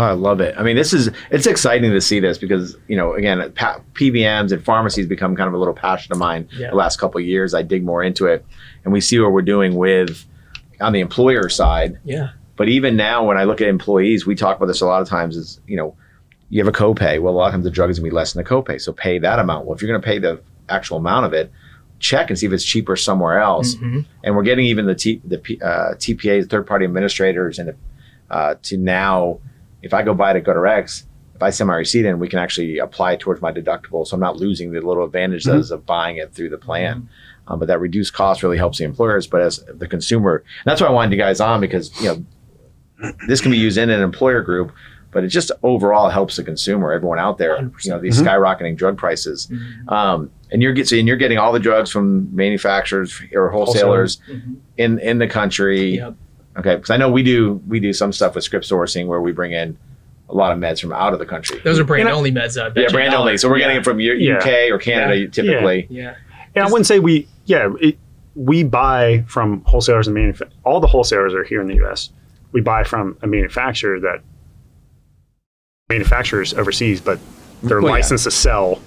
Oh, 0.00 0.04
I 0.04 0.12
love 0.12 0.40
it. 0.40 0.54
I 0.56 0.62
mean, 0.62 0.76
this 0.76 0.92
is 0.94 1.10
it's 1.30 1.46
exciting 1.46 1.90
to 1.90 2.00
see 2.00 2.20
this 2.20 2.38
because 2.38 2.76
you 2.88 2.96
know, 2.96 3.12
again, 3.14 3.52
pa- 3.52 3.80
PBMs 3.92 4.50
and 4.52 4.64
pharmacies 4.64 5.06
become 5.06 5.36
kind 5.36 5.46
of 5.48 5.52
a 5.54 5.58
little 5.58 5.74
passion 5.74 6.10
of 6.12 6.18
mine 6.18 6.48
Yeah. 6.52 6.70
the 6.70 6.76
last 6.76 6.98
couple 6.98 7.20
of 7.20 7.26
years. 7.26 7.52
I 7.54 7.62
dig 7.62 7.84
more 7.84 8.02
into 8.02 8.26
it, 8.26 8.44
and 8.84 8.92
we 8.92 9.00
see 9.00 9.18
what 9.18 9.32
we're 9.32 9.42
doing 9.42 9.74
with 9.74 10.24
on 10.80 10.92
the 10.92 11.00
employer 11.00 11.48
side. 11.50 11.98
Yeah. 12.04 12.30
But 12.56 12.68
even 12.68 12.96
now, 12.96 13.24
when 13.26 13.36
I 13.36 13.44
look 13.44 13.60
at 13.60 13.68
employees, 13.68 14.26
we 14.26 14.34
talk 14.34 14.56
about 14.56 14.66
this 14.66 14.80
a 14.80 14.86
lot 14.86 15.02
of 15.02 15.08
times. 15.08 15.36
Is 15.36 15.60
you 15.66 15.76
know, 15.76 15.94
you 16.48 16.64
have 16.64 16.68
a 16.72 16.76
copay. 16.76 17.20
Well, 17.20 17.34
a 17.34 17.36
lot 17.36 17.46
of 17.48 17.52
times 17.52 17.64
the 17.64 17.70
drug 17.70 17.90
is 17.90 17.98
going 17.98 18.08
to 18.08 18.12
be 18.12 18.16
less 18.16 18.32
than 18.32 18.42
the 18.42 18.48
copay, 18.48 18.80
so 18.80 18.92
pay 18.92 19.18
that 19.18 19.38
amount. 19.38 19.66
Well, 19.66 19.74
if 19.76 19.82
you're 19.82 19.90
going 19.90 20.00
to 20.00 20.06
pay 20.06 20.18
the 20.18 20.40
actual 20.70 20.96
amount 20.96 21.26
of 21.26 21.32
it, 21.34 21.52
check 21.98 22.30
and 22.30 22.38
see 22.38 22.46
if 22.46 22.52
it's 22.52 22.64
cheaper 22.64 22.96
somewhere 22.96 23.38
else. 23.40 23.74
Mhm. 23.74 24.06
And 24.24 24.34
we're 24.34 24.44
getting 24.44 24.64
even 24.64 24.86
the 24.86 24.94
T, 24.94 25.20
the 25.26 25.36
uh, 25.62 25.94
TPAs, 25.96 26.48
third 26.48 26.66
party 26.66 26.84
administrators, 26.86 27.58
and 27.58 27.74
uh, 28.30 28.54
to 28.62 28.76
now, 28.78 29.40
if 29.82 29.94
I 29.94 30.02
go 30.02 30.14
buy 30.14 30.30
it 30.32 30.36
at 30.36 30.44
GoodRx, 30.44 31.04
if 31.34 31.42
I 31.42 31.50
send 31.50 31.68
my 31.68 31.76
receipt 31.76 32.04
in, 32.04 32.18
we 32.18 32.28
can 32.28 32.38
actually 32.38 32.78
apply 32.78 33.12
it 33.12 33.20
towards 33.20 33.40
my 33.40 33.50
deductible, 33.52 34.06
so 34.06 34.14
I'm 34.14 34.20
not 34.20 34.36
losing 34.36 34.72
the 34.72 34.80
little 34.80 35.04
advantage 35.04 35.44
that 35.44 35.56
is 35.56 35.70
of 35.70 35.86
buying 35.86 36.18
it 36.18 36.34
through 36.34 36.50
the 36.50 36.58
plan. 36.58 37.08
Um, 37.48 37.58
but 37.58 37.66
that 37.68 37.80
reduced 37.80 38.12
cost 38.12 38.42
really 38.42 38.58
helps 38.58 38.78
the 38.78 38.84
employers. 38.84 39.26
But 39.26 39.40
as 39.40 39.64
the 39.74 39.88
consumer, 39.88 40.36
and 40.36 40.70
that's 40.70 40.80
why 40.80 40.86
I 40.86 40.90
wanted 40.90 41.12
you 41.12 41.18
guys 41.18 41.40
on 41.40 41.60
because 41.60 41.90
you 42.00 42.08
know 42.08 43.14
this 43.26 43.40
can 43.40 43.50
be 43.50 43.56
used 43.58 43.78
in 43.78 43.88
an 43.90 44.02
employer 44.02 44.42
group, 44.42 44.70
but 45.12 45.24
it 45.24 45.28
just 45.28 45.50
overall 45.62 46.10
helps 46.10 46.36
the 46.36 46.44
consumer, 46.44 46.92
everyone 46.92 47.18
out 47.18 47.38
there. 47.38 47.56
100%. 47.56 47.84
You 47.86 47.90
know 47.92 47.98
these 47.98 48.20
Mhm. 48.20 48.26
skyrocketing 48.26 48.76
drug 48.76 48.98
prices, 48.98 49.48
Mhm. 49.50 49.90
um, 49.90 50.30
and 50.52 50.62
you're 50.62 50.74
getting 50.74 50.98
and 50.98 51.08
you're 51.08 51.16
getting 51.16 51.38
all 51.38 51.52
the 51.52 51.58
drugs 51.58 51.90
from 51.90 52.28
manufacturers 52.36 53.20
or 53.34 53.48
wholesalers 53.48 54.20
Mhm. 54.30 54.56
in 54.76 54.98
in 54.98 55.18
the 55.18 55.26
country. 55.26 55.96
Yep. 55.96 56.14
Okay, 56.58 56.74
because 56.76 56.90
I 56.90 56.96
know 56.96 57.10
we 57.10 57.22
do 57.22 57.60
we 57.68 57.78
do 57.80 57.92
some 57.92 58.12
stuff 58.12 58.34
with 58.34 58.44
script 58.44 58.66
sourcing 58.68 59.06
where 59.06 59.20
we 59.20 59.32
bring 59.32 59.52
in 59.52 59.78
a 60.28 60.34
lot 60.34 60.52
of 60.52 60.58
meds 60.58 60.80
from 60.80 60.92
out 60.92 61.12
of 61.12 61.18
the 61.18 61.26
country. 61.26 61.60
Those 61.64 61.78
are 61.78 61.84
brand 61.84 62.02
And 62.02 62.08
I- 62.10 62.12
only 62.18 62.30
meds. 62.32 62.56
Uh, 62.60 62.70
yeah, 62.78 62.88
brand 62.90 63.14
only. 63.14 63.36
So 63.38 63.48
we're 63.48 63.58
getting 63.58 63.76
it 63.78 63.84
from 63.84 63.98
U- 64.00 64.14
Yeah. 64.14 64.36
UK 64.38 64.70
or 64.70 64.78
Canada 64.78 65.16
Yeah. 65.18 65.26
typically. 65.28 65.86
Yeah. 65.90 66.14
And 66.54 66.64
I 66.64 66.66
wouldn't 66.68 66.86
say 66.86 66.98
we, 66.98 67.26
yeah, 67.46 67.68
it, 67.80 67.96
we 68.34 68.62
buy 68.64 69.24
from 69.26 69.62
wholesalers 69.64 70.06
and 70.08 70.14
manufacturers. 70.14 70.52
All 70.64 70.80
the 70.80 70.86
wholesalers 70.86 71.34
are 71.34 71.42
here 71.44 71.60
in 71.60 71.66
the 71.68 71.74
U.S. 71.76 72.10
We 72.52 72.60
buy 72.60 72.84
from 72.84 73.16
a 73.22 73.26
manufacturer 73.26 73.98
that 74.00 74.20
manufacturers 75.88 76.54
overseas, 76.54 77.00
but 77.00 77.18
they're 77.62 77.78
Well, 77.80 77.88
yeah. 77.90 77.94
licensed 77.96 78.24
to 78.24 78.30
sell 78.30 78.80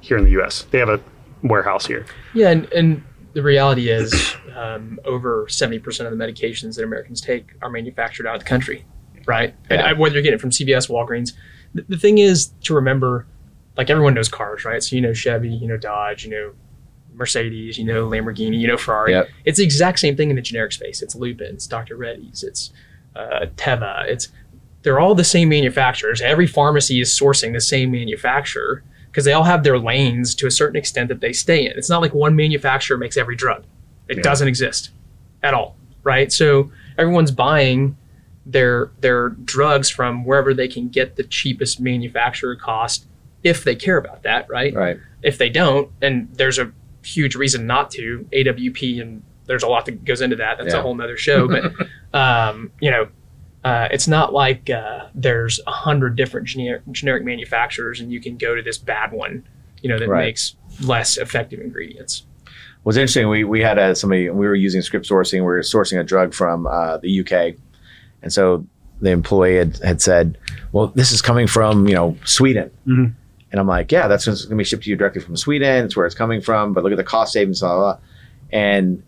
here 0.00 0.18
in 0.18 0.24
the 0.24 0.30
U.S. 0.32 0.66
They 0.70 0.78
have 0.78 0.88
a 0.88 1.00
warehouse 1.42 1.86
here. 1.86 2.06
Yeah, 2.34 2.50
and, 2.50 2.64
and 2.72 3.02
the 3.34 3.42
reality 3.42 3.90
is, 3.90 4.34
um, 4.56 4.98
over 5.04 5.46
seventy 5.48 5.78
percent 5.78 6.10
of 6.10 6.16
the 6.16 6.24
medications 6.24 6.76
that 6.76 6.84
Americans 6.84 7.20
take 7.20 7.52
are 7.62 7.70
manufactured 7.70 8.26
out 8.26 8.34
of 8.36 8.40
the 8.40 8.48
country, 8.48 8.84
right? 9.26 9.54
And 9.70 9.80
Yeah. 9.80 9.86
I, 9.86 9.92
whether 9.92 10.14
you're 10.14 10.22
getting 10.22 10.38
it 10.38 10.40
from 10.40 10.50
CVS, 10.50 10.88
Walgreens, 10.88 11.32
the, 11.74 11.84
the 11.88 11.96
thing 11.98 12.18
is 12.18 12.48
to 12.62 12.74
remember, 12.74 13.26
like 13.76 13.90
everyone 13.90 14.14
knows 14.14 14.28
cars, 14.28 14.64
right? 14.64 14.82
So 14.82 14.96
you 14.96 15.02
know 15.02 15.12
Chevy, 15.12 15.50
you 15.50 15.68
know 15.68 15.76
Dodge, 15.76 16.24
you 16.24 16.30
know 16.30 16.52
Mercedes, 17.14 17.78
you 17.78 17.84
know 17.84 18.08
Lamborghini, 18.08 18.58
you 18.58 18.66
know 18.66 18.76
Ferrari. 18.76 19.12
Yep. 19.12 19.28
It's 19.44 19.58
the 19.58 19.64
exact 19.64 19.98
same 19.98 20.16
thing 20.16 20.30
in 20.30 20.36
the 20.36 20.42
generic 20.42 20.72
space. 20.72 21.02
It's 21.02 21.14
Lupin, 21.14 21.54
it's 21.54 21.66
Dr. 21.66 21.96
Reddy's, 21.96 22.42
it's 22.42 22.72
uh, 23.16 23.46
Teva. 23.56 24.06
It's 24.06 24.28
they're 24.82 25.00
all 25.00 25.14
the 25.14 25.24
same 25.24 25.48
manufacturers. 25.48 26.20
Every 26.20 26.46
pharmacy 26.46 27.00
is 27.00 27.10
sourcing 27.10 27.52
the 27.52 27.60
same 27.60 27.90
manufacturer 27.90 28.84
because 29.10 29.24
they 29.24 29.32
all 29.32 29.44
have 29.44 29.62
their 29.64 29.78
lanes 29.78 30.34
to 30.36 30.46
a 30.46 30.50
certain 30.50 30.76
extent 30.76 31.08
that 31.08 31.20
they 31.20 31.32
stay 31.32 31.64
in. 31.66 31.72
It's 31.76 31.90
not 31.90 32.00
like 32.02 32.14
one 32.14 32.36
manufacturer 32.36 32.96
makes 32.96 33.16
every 33.16 33.36
drug. 33.36 33.64
It 34.08 34.18
Yeah. 34.18 34.22
doesn't 34.22 34.48
exist 34.48 34.90
at 35.42 35.54
all, 35.54 35.76
right? 36.02 36.32
So 36.32 36.70
everyone's 36.96 37.30
buying 37.30 37.96
their 38.46 38.90
their 39.00 39.30
drugs 39.30 39.90
from 39.90 40.24
wherever 40.24 40.54
they 40.54 40.68
can 40.68 40.88
get 40.88 41.16
the 41.16 41.22
cheapest 41.24 41.80
manufacturer 41.80 42.56
cost 42.56 43.06
if 43.44 43.62
they 43.64 43.74
care 43.74 43.98
about 43.98 44.22
that, 44.22 44.48
right? 44.48 44.74
Right. 44.74 44.98
If 45.22 45.36
they 45.38 45.48
don't, 45.50 45.90
and 46.00 46.28
there's 46.34 46.58
a 46.58 46.72
huge 47.04 47.34
reason 47.34 47.66
not 47.66 47.90
to, 47.92 48.26
AWP 48.32 49.00
and 49.00 49.22
there's 49.46 49.62
a 49.62 49.68
lot 49.68 49.84
that 49.86 50.04
goes 50.04 50.20
into 50.20 50.36
that. 50.36 50.58
That's 50.58 50.72
Yeah. 50.74 50.80
a 50.80 50.82
whole 50.82 50.94
nother 50.94 51.16
show. 51.16 51.46
But 51.48 51.72
um, 52.18 52.70
you 52.80 52.90
know, 52.90 53.08
uh, 53.64 53.88
it's 53.90 54.06
not 54.08 54.32
like 54.32 54.70
uh, 54.70 55.06
there's 55.14 55.60
a 55.66 55.70
hundred 55.70 56.16
different 56.16 56.46
generic, 56.46 56.82
generic 56.92 57.24
manufacturers 57.24 58.00
and 58.00 58.12
you 58.12 58.20
can 58.20 58.36
go 58.36 58.54
to 58.54 58.62
this 58.62 58.78
bad 58.78 59.12
one, 59.12 59.44
you 59.82 59.88
know, 59.88 59.98
that 59.98 60.08
Right. 60.08 60.26
makes 60.26 60.54
less 60.82 61.16
effective 61.16 61.60
ingredients. 61.60 62.24
was 62.84 62.96
interesting. 62.96 63.28
We 63.28 63.44
we 63.44 63.60
had 63.60 63.76
a, 63.78 63.94
somebody 63.94 64.30
we 64.30 64.46
were 64.46 64.54
using 64.54 64.80
script 64.82 65.08
sourcing. 65.08 65.38
We 65.40 65.40
were 65.42 65.60
sourcing 65.60 65.98
a 66.00 66.04
drug 66.04 66.32
from 66.34 66.66
uh, 66.66 66.98
the 66.98 67.20
UK, 67.20 67.56
and 68.22 68.32
so 68.32 68.64
the 69.00 69.10
employee 69.10 69.56
had, 69.56 69.76
had 69.78 70.00
said, 70.00 70.38
"Well, 70.72 70.86
this 70.94 71.12
is 71.12 71.20
coming 71.20 71.46
from 71.48 71.86
you 71.88 71.94
know 71.94 72.16
Sweden." 72.24 72.70
Mhm. 72.86 73.12
And 73.50 73.60
I'm 73.60 73.66
like, 73.66 73.90
"Yeah, 73.92 74.08
that's 74.08 74.24
going 74.26 74.36
to 74.36 74.54
be 74.56 74.64
shipped 74.64 74.84
to 74.84 74.90
you 74.90 74.96
directly 74.96 75.20
from 75.20 75.36
Sweden. 75.36 75.84
It's 75.84 75.96
where 75.96 76.06
it's 76.06 76.14
coming 76.14 76.40
from. 76.40 76.72
But 76.72 76.82
look 76.84 76.92
at 76.92 76.96
the 76.98 77.04
cost 77.04 77.32
savings, 77.32 77.60
blah 77.60 77.74
blah." 77.74 77.92
blah. 77.94 77.98
And 78.52 79.02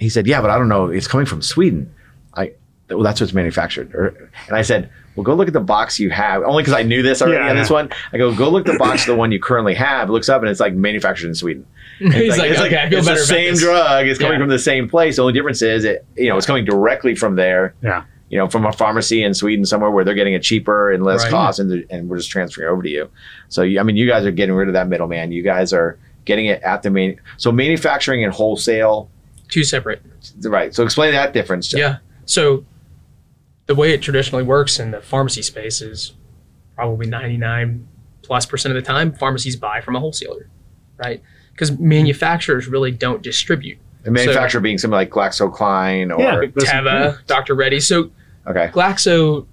he 0.00 0.08
said, 0.08 0.26
"Yeah, 0.26 0.40
but 0.42 0.50
I 0.50 0.58
don't 0.58 0.68
know. 0.68 0.86
It's 0.88 1.06
coming 1.08 1.26
from 1.26 1.40
Sweden. 1.42 1.92
I 2.34 2.52
well, 2.90 3.02
that's 3.02 3.20
what's 3.20 3.32
manufactured." 3.32 3.94
Or, 3.94 4.08
and 4.48 4.56
I 4.56 4.62
said. 4.62 4.90
Well, 5.16 5.24
go 5.24 5.34
look 5.34 5.48
at 5.48 5.52
the 5.52 5.60
box 5.60 5.98
you 5.98 6.08
have. 6.10 6.44
Only 6.44 6.62
because 6.62 6.72
I 6.78 6.84
knew 6.84 7.02
this 7.02 7.20
already 7.20 7.38
Yeah, 7.44 7.50
on 7.50 7.56
this 7.56 7.68
one. 7.68 7.90
I 8.12 8.16
go, 8.16 8.32
go 8.32 8.48
look 8.48 8.66
at 8.68 8.72
the 8.72 8.78
box 8.78 9.06
the 9.06 9.14
one 9.16 9.32
you 9.32 9.40
currently 9.40 9.74
have. 9.74 10.08
It 10.08 10.12
looks 10.12 10.28
up 10.28 10.40
and 10.40 10.48
it's 10.48 10.60
like 10.60 10.72
manufactured 10.72 11.26
in 11.26 11.34
Sweden. 11.34 11.66
It's 12.00 12.14
He's 12.14 12.38
like, 12.38 12.52
it's 12.52 12.60
okay, 12.60 12.80
I 12.80 12.88
feel 12.88 12.98
it's 13.00 13.08
better 13.08 13.20
the 13.20 13.26
same 13.26 13.50
this. 13.54 13.60
drug. 13.60 14.06
It's 14.06 14.20
coming 14.20 14.34
Yeah. 14.34 14.38
from 14.44 14.48
the 14.50 14.58
same 14.58 14.88
place. 14.88 15.16
The 15.16 15.22
only 15.22 15.34
difference 15.34 15.62
is 15.62 15.84
it, 15.84 16.06
you 16.16 16.28
know, 16.28 16.36
it's 16.36 16.46
coming 16.46 16.64
directly 16.64 17.16
from 17.16 17.34
there. 17.34 17.74
Yeah. 17.82 18.04
You 18.28 18.38
know, 18.38 18.48
from 18.48 18.64
a 18.64 18.72
pharmacy 18.72 19.24
in 19.24 19.34
Sweden 19.34 19.66
somewhere 19.66 19.90
where 19.90 20.04
they're 20.04 20.14
getting 20.14 20.32
it 20.34 20.42
cheaper 20.44 20.92
and 20.92 21.04
less 21.04 21.24
Right. 21.24 21.30
cost, 21.30 21.58
and, 21.58 21.84
and 21.90 22.08
we're 22.08 22.16
just 22.18 22.30
transferring 22.30 22.68
over 22.68 22.80
to 22.80 22.88
you. 22.88 23.10
So, 23.48 23.62
you- 23.62 23.80
I 23.80 23.82
mean, 23.82 23.96
you 23.96 24.06
guys 24.06 24.24
are 24.24 24.30
getting 24.30 24.54
rid 24.54 24.68
of 24.68 24.74
that 24.74 24.86
middleman. 24.88 25.32
You 25.32 25.42
guys 25.42 25.72
are 25.72 25.98
getting 26.24 26.46
it 26.46 26.62
at 26.62 26.82
the 26.84 26.90
main. 26.90 27.20
So, 27.36 27.50
manufacturing 27.50 28.22
and 28.24 28.32
wholesale, 28.32 29.10
Two 29.48 29.64
separate. 29.64 30.00
right? 30.44 30.72
So, 30.72 30.84
explain 30.84 31.12
that 31.12 31.32
difference. 31.32 31.66
Jeff. 31.66 31.78
Yeah. 31.80 31.96
So 32.26 32.64
the 33.70 33.76
way 33.76 33.92
it 33.94 34.02
traditionally 34.02 34.42
works 34.42 34.80
in 34.80 34.90
the 34.90 35.00
pharmacy 35.00 35.42
space 35.42 35.80
is 35.80 36.14
probably 36.74 37.06
99 37.06 37.86
plus 38.20 38.44
percent 38.44 38.76
of 38.76 38.82
the 38.82 38.84
time 38.84 39.12
pharmacies 39.12 39.54
buy 39.54 39.80
from 39.80 39.94
a 39.94 40.00
wholesaler, 40.00 40.50
right? 40.96 41.22
Because 41.52 41.78
manufacturers 41.78 42.66
really 42.66 42.90
don't 42.90 43.22
distribute. 43.22 43.78
The 44.02 44.10
manufacturer 44.10 44.60
being 44.60 44.76
something 44.76 44.96
like 44.96 45.10
GlaxoSmithKline 45.10 46.12
or 46.18 46.42
Yeah. 46.42 46.50
Teva, 46.50 47.24
Dr. 47.28 47.54
Reddy. 47.54 47.78
So 47.78 48.10
okay, 48.44 48.70
Glaxo, 48.72 49.46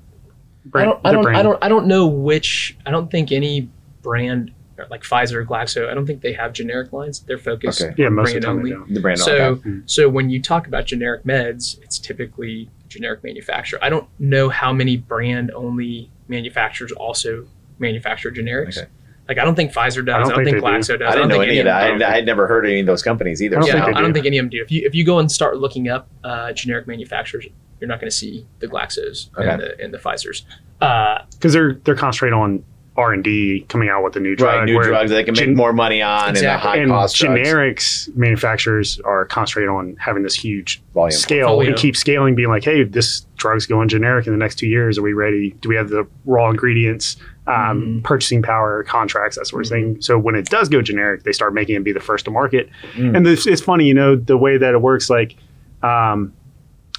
I 0.73 0.83
don't, 0.83 0.99
I 1.03 1.11
don't, 1.11 1.21
brand. 1.21 1.37
I 1.37 1.43
don't, 1.43 1.63
I 1.65 1.69
don't 1.69 1.85
know 1.85 2.07
which. 2.07 2.75
I 2.87 2.89
don't 2.89 3.11
think 3.11 3.31
any 3.31 3.69
brand 4.01 4.51
like 4.89 5.03
Pfizer 5.03 5.33
or 5.33 5.45
Glaxo. 5.45 5.91
I 5.91 5.93
don't 5.93 6.07
think 6.07 6.21
they 6.21 6.33
have 6.33 6.53
generic 6.53 6.91
lines. 6.91 7.19
They're 7.19 7.37
focused 7.37 7.83
Okay. 7.83 7.93
Yeah, 8.01 8.09
most 8.09 8.33
of 8.33 8.41
brand 8.41 8.43
the 8.43 8.47
time 8.47 8.57
only. 8.57 8.69
they 8.71 8.75
don't. 8.77 8.93
the 8.95 8.99
brand. 8.99 9.19
So, 9.19 9.35
okay. 9.35 9.69
Mm-hmm. 9.69 9.79
so 9.85 10.09
when 10.09 10.31
you 10.31 10.41
talk 10.41 10.65
about 10.65 10.85
generic 10.87 11.23
meds, 11.23 11.79
it's 11.83 11.99
typically 11.99 12.71
generic 12.97 13.23
manufacturer. 13.23 13.79
I 13.81 13.89
don't 13.89 14.07
know 14.19 14.49
how 14.49 14.73
many 14.73 14.97
brand 14.97 15.51
only 15.51 16.11
manufacturers 16.27 16.91
also 16.91 17.47
manufacture 17.79 18.31
generics. 18.31 18.77
Okay. 18.77 18.87
Like 19.27 19.39
I 19.39 19.43
don't 19.45 19.55
think 19.55 19.73
Pfizer 19.73 20.05
does. 20.05 20.15
I 20.15 20.17
I 20.17 20.19
don't, 20.19 20.29
don't 20.29 20.45
think, 20.45 20.55
think 20.55 20.63
they 20.63 20.71
do. 20.71 20.77
Glaxo 20.77 20.99
does. 20.99 21.13
I 21.13 21.15
didn't 21.15 21.29
know 21.29 21.39
think 21.39 21.49
any 21.49 21.59
of 21.59 21.65
that. 21.65 22.01
I, 22.01 22.11
I 22.11 22.15
had 22.15 22.25
never 22.25 22.47
heard 22.47 22.65
of 22.65 22.71
any 22.71 22.79
of 22.79 22.85
those 22.85 23.03
companies 23.03 23.41
either. 23.41 23.57
I 23.57 23.59
don't 23.59 23.67
yeah, 23.67 23.73
think 23.73 23.85
they 23.85 23.91
I 23.91 24.01
don't 24.01 24.11
do. 24.11 24.13
think 24.13 24.25
any 24.25 24.37
of 24.37 24.43
them 24.43 24.49
do. 24.49 24.61
If 24.61 24.71
you 24.71 24.85
if 24.85 24.95
you 24.95 25.03
go 25.05 25.19
and 25.19 25.31
start 25.31 25.57
looking 25.57 25.89
up 25.89 26.07
uh, 26.23 26.53
generic 26.53 26.87
manufacturers, 26.87 27.45
you're 27.79 27.89
not 27.89 27.99
going 27.99 28.09
to 28.09 28.15
see 28.15 28.45
the 28.59 28.67
Glaxos 28.67 29.29
and 29.35 29.61
the 29.61 29.79
and 29.81 29.93
the 29.93 29.97
Pfizers. 29.97 30.43
Uh, 30.79 31.23
because 31.31 31.53
they're 31.53 31.73
they're 31.83 31.95
concentrated 31.95 32.33
on 32.33 32.63
R 32.97 33.13
and 33.13 33.23
D 33.23 33.63
coming 33.69 33.89
out 33.89 34.03
with 34.03 34.15
a 34.15 34.19
new 34.19 34.35
drug. 34.35 34.55
right, 34.55 34.65
new 34.65 34.75
where- 34.75 34.87
drugs 34.87 35.11
they 35.11 35.23
can 35.23 35.33
make 35.33 35.45
gen- 35.45 35.55
more 35.55 35.71
money 35.71 36.01
on 36.01 36.31
Exactly. 36.31 36.47
and 36.47 36.55
the 36.55 36.57
high 36.67 36.77
and 36.77 36.89
cost 36.91 37.15
drugs. 37.17 37.39
generics 37.39 38.15
manufacturers 38.17 38.99
are 39.05 39.25
concentrated 39.25 39.69
on 39.69 39.95
having 39.99 40.23
this 40.23 40.33
huge 40.33 40.81
volume. 40.95 41.11
scale 41.11 41.47
Portfolio. 41.47 41.69
and 41.69 41.77
keep 41.79 41.95
scaling, 41.95 42.33
being 42.35 42.49
like, 42.49 42.63
"Hey, 42.63 42.83
this 42.83 43.25
drug's 43.37 43.67
going 43.67 43.87
generic 43.87 44.25
in 44.25 44.33
the 44.33 44.39
next 44.39 44.55
two 44.55 44.67
years. 44.67 44.97
Are 44.97 45.03
we 45.03 45.13
ready? 45.13 45.55
Do 45.61 45.69
we 45.69 45.75
have 45.75 45.89
the 45.89 46.07
raw 46.25 46.49
ingredients, 46.49 47.17
um, 47.45 47.99
Mhm. 47.99 48.03
purchasing 48.03 48.41
power, 48.41 48.83
contracts, 48.83 49.37
that 49.37 49.45
sort 49.45 49.63
of 49.65 49.69
thing?" 49.69 49.97
So 49.99 50.17
when 50.17 50.33
it 50.33 50.47
does 50.49 50.67
go 50.67 50.81
generic, 50.81 51.21
they 51.23 51.31
start 51.33 51.53
making 51.53 51.75
it 51.75 51.83
be 51.83 51.91
the 51.91 51.99
first 51.99 52.25
to 52.25 52.31
market. 52.31 52.67
Mm. 52.95 53.15
And 53.15 53.25
this, 53.27 53.45
it's 53.45 53.61
funny, 53.61 53.85
you 53.85 53.93
know, 53.93 54.15
the 54.15 54.37
way 54.37 54.57
that 54.57 54.73
it 54.73 54.81
works. 54.81 55.07
Like, 55.07 55.35
um, 55.83 56.33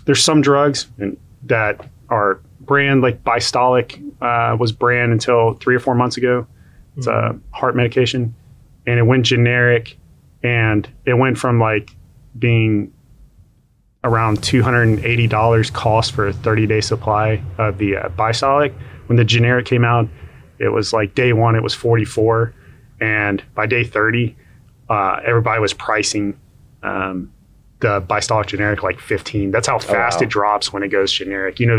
there's 0.04 0.22
some 0.22 0.40
drugs 0.42 0.87
and, 0.98 1.16
that 1.46 1.84
are 2.08 2.38
brand 2.68 3.02
like 3.02 3.24
Bystolic 3.24 4.00
uh, 4.20 4.57
was 4.61 4.70
brand 4.70 5.11
until 5.11 5.54
three 5.54 5.74
or 5.74 5.81
four 5.81 5.96
months 5.96 6.16
ago. 6.16 6.46
It's 6.96 7.09
a 7.09 7.37
heart 7.52 7.74
medication, 7.74 8.35
and 8.87 8.98
it 8.98 9.04
went 9.04 9.26
generic, 9.26 9.98
and 10.44 10.88
it 11.04 11.14
went 11.14 11.38
from 11.38 11.59
like 11.59 11.96
being 12.38 12.92
around 14.04 14.42
two 14.44 14.62
hundred 14.62 14.83
and 14.83 15.04
eighty 15.04 15.26
dollars 15.26 15.70
cost 15.70 16.12
for 16.12 16.28
a 16.28 16.33
thirty 16.33 16.66
day 16.66 16.81
supply 16.81 17.42
of 17.57 17.78
the 17.78 17.96
uh, 17.96 18.09
Bystolic. 18.11 18.72
When 19.07 19.16
the 19.16 19.24
generic 19.24 19.66
came 19.66 19.85
out, 19.85 20.09
it 20.59 20.68
was 20.68 20.92
like 20.92 21.14
day 21.14 21.33
one 21.33 21.57
it 21.57 21.62
was 21.62 21.74
forty 21.74 22.04
four, 22.04 22.54
and 23.00 23.42
by 23.54 23.66
day 23.66 23.85
thirty, 23.85 24.37
uh, 24.88 25.20
everybody 25.24 25.61
was 25.61 25.72
pricing. 25.72 26.38
Um, 26.83 27.33
the 27.81 28.00
Bystolic 28.00 28.48
generic 28.48 28.83
like 28.83 28.98
15. 28.98 29.52
That's 29.52 29.68
how 29.68 29.78
fast 29.78 30.18
wow. 30.18 30.24
it 30.24 30.28
drops 30.28 30.72
when 30.72 30.83
it 30.83 30.88
goes 30.88 31.12
generic. 31.12 31.61
You 31.61 31.66
know, 31.66 31.78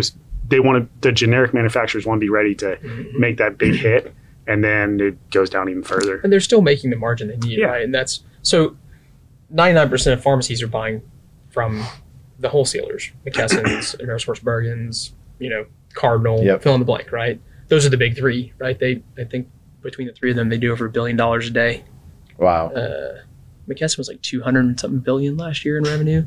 they 0.49 0.59
want 0.59 0.83
to, 0.83 1.07
the 1.07 1.11
generic 1.11 1.53
manufacturers 1.53 2.05
want 2.05 2.19
to 2.19 2.25
be 2.25 2.29
ready 2.29 2.55
to 2.55 2.75
Mhm. 2.77 3.13
make 3.19 3.37
that 3.37 3.57
big 3.57 3.75
hit, 3.75 4.13
and 4.47 4.63
then 4.63 4.99
it 4.99 5.29
goes 5.31 5.49
down 5.49 5.69
even 5.69 5.83
further. 5.83 6.19
and 6.23 6.31
they're 6.33 6.39
still 6.39 6.61
making 6.61 6.89
the 6.89 6.95
margin 6.95 7.27
they 7.27 7.37
need, 7.37 7.59
Yeah. 7.59 7.67
right? 7.67 7.83
And 7.83 7.93
that's 7.93 8.23
so 8.41 8.75
99% 9.51 10.13
of 10.13 10.21
pharmacies 10.21 10.61
are 10.63 10.67
buying 10.67 11.01
from 11.49 11.83
the 12.39 12.49
wholesalers, 12.49 13.11
McKesson's, 13.27 13.95
AmerisourceBergen's, 13.99 15.13
you 15.39 15.49
know, 15.49 15.65
Cardinal, 15.93 16.43
Yep. 16.43 16.61
fill 16.63 16.73
in 16.75 16.79
the 16.79 16.85
blank, 16.85 17.11
right? 17.11 17.39
Those 17.67 17.85
are 17.85 17.89
the 17.89 17.97
big 17.97 18.15
three, 18.15 18.53
right? 18.59 18.77
They, 18.79 19.01
I 19.17 19.23
think 19.23 19.47
between 19.83 20.07
the 20.07 20.13
three 20.13 20.29
of 20.31 20.35
them, 20.35 20.49
they 20.49 20.57
do 20.57 20.71
over 20.71 20.85
a 20.85 20.89
billion 20.89 21.17
dollars 21.17 21.47
a 21.47 21.51
day. 21.51 21.83
Wow. 22.37 22.69
Uh, 22.69 23.19
McKesson 23.67 23.97
was 23.97 24.07
like 24.07 24.21
200 24.21 24.59
and 24.65 24.79
something 24.79 24.99
billion 24.99 25.37
last 25.37 25.63
year 25.65 25.77
in 25.77 25.83
revenue. 25.83 26.25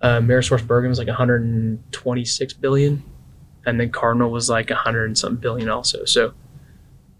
Uh, 0.00 0.20
AmerisourceBergen 0.20 0.88
was 0.88 0.98
like 0.98 1.08
126 1.08 2.52
billion, 2.54 3.02
and 3.66 3.78
then 3.80 3.90
Cardinal 3.90 4.30
was 4.30 4.48
like 4.48 4.70
a 4.70 4.74
100 4.74 5.04
and 5.06 5.18
something 5.18 5.40
billion 5.40 5.68
also. 5.68 6.04
So 6.04 6.32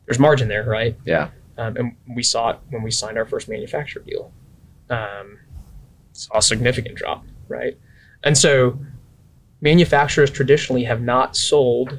there's 0.07 0.19
margin 0.19 0.49
there, 0.49 0.65
right? 0.65 0.97
Yeah. 1.05 1.31
Um, 1.59 1.77
and 1.77 1.97
we 2.15 2.23
saw 2.23 2.51
it 2.51 2.59
when 2.71 2.83
we 2.83 2.91
signed 2.91 3.19
our 3.19 3.27
first 3.27 3.49
manufacturer 3.49 4.03
deal. 4.03 4.33
Um, 4.89 5.39
saw 6.13 6.39
a 6.39 6.43
significant 6.43 6.95
drop, 6.95 7.25
right? 7.49 7.77
And 8.23 8.39
so 8.39 8.79
manufacturers 9.61 10.31
traditionally 10.31 10.85
have 10.85 11.01
not 11.03 11.37
sold 11.37 11.99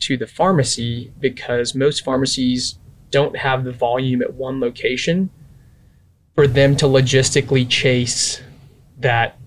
to 0.00 0.16
the 0.16 0.26
pharmacy 0.26 1.12
because 1.20 1.74
most 1.74 2.04
pharmacies 2.04 2.78
don't 3.10 3.36
have 3.36 3.64
the 3.64 3.72
volume 3.72 4.22
at 4.22 4.34
one 4.34 4.60
location 4.60 5.30
for 6.34 6.46
them 6.46 6.76
to 6.76 6.86
logistically 6.86 7.68
chase 7.68 8.40
that 8.98 9.38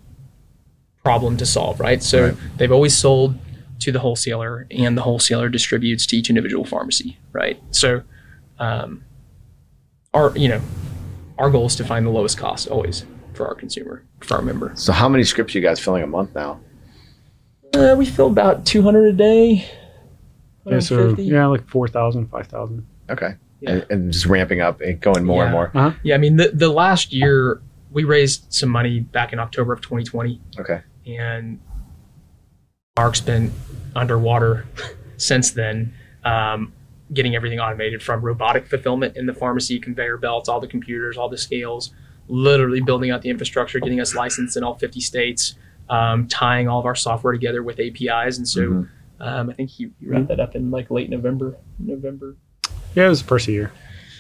problem 1.04 1.38
to 1.38 1.46
solve, 1.46 1.80
right? 1.80 2.02
So 2.04 2.28
Right. 2.28 2.38
they've 2.58 2.72
always 2.72 2.96
sold 2.96 3.38
to 3.80 3.92
the 3.92 4.00
wholesaler 4.00 4.68
and 4.72 4.98
the 4.98 5.02
wholesaler 5.02 5.50
distributes 5.50 6.06
to 6.08 6.16
each 6.18 6.30
individual 6.30 6.64
pharmacy, 6.66 7.18
right? 7.32 7.62
So 7.72 8.02
um, 8.60 9.04
our 10.14 10.36
you 10.38 10.48
know 10.48 10.62
our 11.38 11.50
goal 11.50 11.66
is 11.66 11.76
to 11.78 11.84
find 11.84 12.06
the 12.06 12.12
lowest 12.12 12.38
cost 12.38 12.68
always 12.68 13.06
for 13.34 13.48
our 13.48 13.56
consumer 13.56 14.04
for 14.20 14.36
our 14.36 14.42
member 14.44 14.72
So 14.76 14.94
how 14.94 15.10
many 15.10 15.24
scripts 15.24 15.56
you 15.56 15.62
guys 15.62 15.80
filling 15.80 16.04
a 16.04 16.08
month 16.08 16.36
now? 16.36 16.60
uh, 17.74 17.96
we 17.98 18.06
fill 18.06 18.28
about 18.28 18.66
200 18.68 19.08
a 19.08 19.14
day 19.14 19.68
Yeah, 20.66 20.80
so 20.80 21.16
yeah, 21.18 21.48
like 21.48 21.68
4,000, 21.68 22.28
5,000. 22.28 22.86
Okay. 23.10 23.34
Yeah. 23.62 23.70
And, 23.72 23.86
and 23.90 24.14
just 24.14 24.28
ramping 24.28 24.62
up 24.62 24.82
and 24.82 25.02
going 25.02 25.26
more 25.26 25.44
and 25.44 25.52
more. 25.52 25.72
Uh-huh. 25.74 25.94
yeah 26.04 26.14
i 26.16 26.18
mean 26.20 26.36
the, 26.36 26.50
the 26.50 26.70
last 26.70 27.12
year 27.12 27.62
we 27.92 28.04
raised 28.04 28.46
some 28.54 28.70
money 28.70 29.00
back 29.00 29.34
in 29.34 29.40
october 29.40 29.74
of 29.74 29.82
2020 29.82 30.40
Okay. 30.60 30.82
and 31.08 31.60
mark's 32.96 33.22
been 33.22 33.52
underwater 33.96 34.68
since 35.18 35.50
then 35.52 35.92
um, 36.26 36.72
getting 37.12 37.36
everything 37.36 37.60
automated 37.60 38.04
from 38.04 38.22
robotic 38.22 38.68
fulfillment 38.68 39.18
in 39.18 39.26
the 39.26 39.34
pharmacy 39.34 39.80
conveyor 39.80 40.18
belts 40.18 40.48
all 40.48 40.60
the 40.60 40.68
computers 40.68 41.18
all 41.18 41.28
the 41.28 41.38
scales 41.38 41.92
literally 42.28 42.82
building 42.82 43.10
out 43.10 43.24
the 43.24 43.30
infrastructure 43.32 43.80
getting 43.80 44.00
us 44.00 44.14
licensed 44.14 44.56
in 44.58 44.64
all 44.64 44.76
50 44.76 45.00
states 45.00 45.56
um, 45.90 46.28
tying 46.28 46.68
all 46.68 46.80
of 46.80 46.86
our 46.86 46.94
software 46.96 47.34
together 47.34 47.64
with 47.64 47.80
apis 47.80 48.38
and 48.38 48.48
so 48.48 48.62
Mhm. 48.62 48.90
um, 49.20 49.50
i 49.50 49.54
think 49.54 49.72
he, 49.72 49.90
he 50.00 50.06
wrapped 50.08 50.28
that 50.28 50.40
up 50.40 50.56
in 50.56 50.70
like 50.70 50.92
late 50.92 51.10
november 51.10 51.58
november 51.80 52.36
Yeah, 52.94 53.08
it 53.08 53.10
was 53.10 53.24
the 53.24 53.28
first 53.28 53.48
year. 53.48 53.72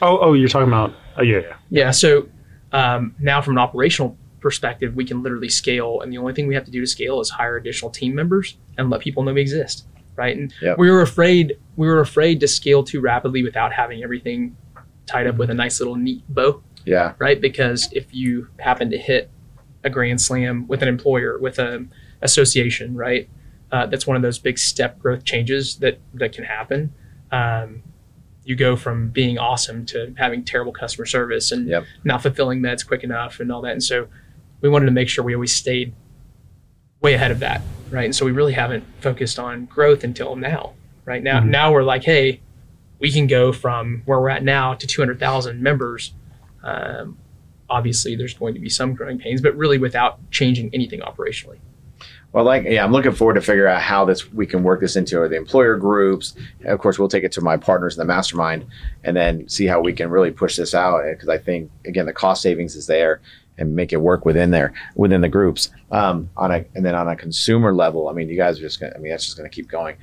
Oh, 0.02 0.18
oh, 0.20 0.34
you're 0.34 0.50
talking 0.50 0.68
about, 0.68 0.96
oh, 1.18 1.22
yeah, 1.22 1.40
yeah. 1.42 1.56
Yeah. 1.70 1.92
So 1.92 2.28
um, 2.72 3.14
now, 3.20 3.40
from 3.40 3.54
an 3.54 3.60
operational 3.60 4.18
perspective, 4.44 4.94
we 4.96 5.06
can 5.06 5.24
literally 5.24 5.50
scale, 5.50 6.02
and 6.02 6.14
the 6.14 6.18
only 6.20 6.34
thing 6.34 6.46
we 6.48 6.54
have 6.54 6.66
to 6.66 6.72
do 6.72 6.80
to 6.82 6.86
scale 6.88 7.20
is 7.22 7.30
hire 7.32 7.58
additional 7.58 7.90
team 7.90 8.14
members 8.14 8.58
and 8.78 8.90
let 8.92 9.02
people 9.02 9.24
know 9.24 9.34
we 9.34 9.42
exist, 9.42 9.88
right? 10.16 10.38
And 10.38 10.54
Yep. 10.62 10.78
we 10.78 10.92
were 10.92 11.02
afraid 11.02 11.58
we 11.76 11.88
were 11.88 12.02
afraid 12.02 12.40
to 12.42 12.48
scale 12.48 12.84
too 12.84 13.02
rapidly 13.02 13.42
without 13.42 13.74
having 13.74 14.04
everything 14.04 14.56
tied 15.08 15.26
up 15.26 15.38
with 15.38 15.50
a 15.50 15.54
nice 15.56 15.80
little 15.80 15.96
neat 15.96 16.22
bow, 16.30 16.62
Yeah. 16.86 17.14
right? 17.18 17.42
Because 17.42 17.90
if 17.92 18.14
you 18.14 18.48
happen 18.60 18.92
to 18.92 18.98
hit 18.98 19.32
a 19.84 19.90
grand 19.90 20.22
slam 20.22 20.68
with 20.68 20.82
an 20.84 20.88
employer, 20.88 21.40
with 21.40 21.58
an 21.58 21.92
association, 22.22 22.96
right? 22.96 23.28
Uh, 23.72 23.88
that's 23.88 24.06
one 24.06 24.16
of 24.16 24.22
those 24.22 24.38
big 24.38 24.60
step 24.60 25.00
growth 25.00 25.24
changes 25.26 25.78
that 25.78 25.98
that 26.14 26.32
can 26.32 26.44
happen. 26.44 26.94
Um, 27.32 27.82
you 28.46 28.56
go 28.56 28.76
from 28.76 29.10
being 29.10 29.38
awesome 29.40 29.86
to 29.88 30.14
having 30.18 30.44
terrible 30.44 30.74
customer 30.74 31.06
service 31.06 31.52
and 31.52 31.68
Yep. 31.70 31.84
not 32.04 32.22
fulfilling 32.22 32.60
meds 32.62 32.86
quick 32.86 33.04
enough 33.04 33.40
and 33.40 33.52
all 33.52 33.62
that. 33.62 33.72
And 33.72 33.82
so 33.84 34.08
we 34.64 34.70
wanted 34.70 34.86
to 34.86 34.92
make 34.92 35.10
sure 35.10 35.24
we 35.24 35.36
always 35.36 35.54
stayed 35.54 35.94
way 37.02 37.14
ahead 37.14 37.32
of 37.32 37.40
that, 37.40 37.62
right? 37.92 38.06
And 38.06 38.16
so 38.16 38.26
we 38.26 38.32
really 38.32 38.54
haven't 38.54 38.86
focused 39.02 39.38
on 39.38 39.66
growth 39.66 40.06
until 40.06 40.38
now, 40.38 40.72
right? 41.06 41.22
Now, 41.22 41.42
Mhm. 41.42 41.50
now 41.50 41.72
we're 41.74 41.84
like, 41.84 42.06
hey, 42.06 42.40
we 42.98 43.12
can 43.12 43.28
go 43.28 43.52
from 43.52 44.02
where 44.06 44.20
we're 44.22 44.30
at 44.30 44.42
now 44.42 44.74
to 44.74 44.88
200,000 44.88 45.62
members. 45.62 46.14
Um, 46.64 47.18
obviously, 47.70 48.16
there's 48.16 48.34
going 48.34 48.54
to 48.54 48.60
be 48.62 48.70
some 48.70 48.94
growing 48.94 49.20
pains, 49.20 49.42
but 49.42 49.54
really 49.58 49.78
without 49.78 50.32
changing 50.32 50.70
anything 50.74 51.02
operationally. 51.02 51.58
Well, 52.32 52.46
like, 52.46 52.64
yeah, 52.64 52.84
I'm 52.86 52.94
looking 52.94 53.12
forward 53.12 53.34
to 53.36 53.42
figure 53.42 53.68
out 53.68 53.82
how 53.82 54.06
this 54.06 54.32
we 54.34 54.48
can 54.48 54.64
work 54.64 54.80
this 54.80 54.96
into 54.96 55.28
the 55.28 55.36
employer 55.36 55.76
groups. 55.76 56.36
And 56.62 56.70
of 56.70 56.80
course, 56.80 56.98
we'll 56.98 57.10
take 57.10 57.24
it 57.26 57.34
to 57.34 57.42
my 57.42 57.58
partners 57.58 57.96
in 57.96 58.00
the 58.00 58.06
mastermind, 58.06 58.66
and 59.04 59.16
then 59.16 59.48
see 59.50 59.66
how 59.68 59.82
we 59.82 59.92
can 59.94 60.10
really 60.10 60.32
push 60.32 60.56
this 60.56 60.74
out. 60.74 61.04
Because 61.04 61.28
I 61.30 61.38
think 61.38 61.70
again, 61.86 62.06
the 62.06 62.14
cost 62.14 62.42
savings 62.42 62.76
is 62.76 62.88
there, 62.88 63.20
and 63.58 63.76
make 63.76 63.94
it 63.94 63.98
work 63.98 64.26
within 64.26 64.52
there 64.52 64.74
within 64.96 65.22
the 65.22 65.30
groups. 65.30 65.70
Um, 65.92 66.30
on 66.38 66.52
a 66.52 66.66
and 66.76 66.86
then 66.86 66.96
on 66.96 67.08
a 67.08 67.16
consumer 67.16 67.74
level, 67.74 68.10
I 68.10 68.14
mean, 68.14 68.30
you 68.30 68.38
guys 68.38 68.58
are 68.60 68.62
just 68.62 68.80
gonna. 68.80 68.94
I 68.96 69.00
mean, 69.00 69.12
that's 69.12 69.26
just 69.26 69.38
gonna 69.38 69.50
keep 69.50 69.68
going. 69.70 69.96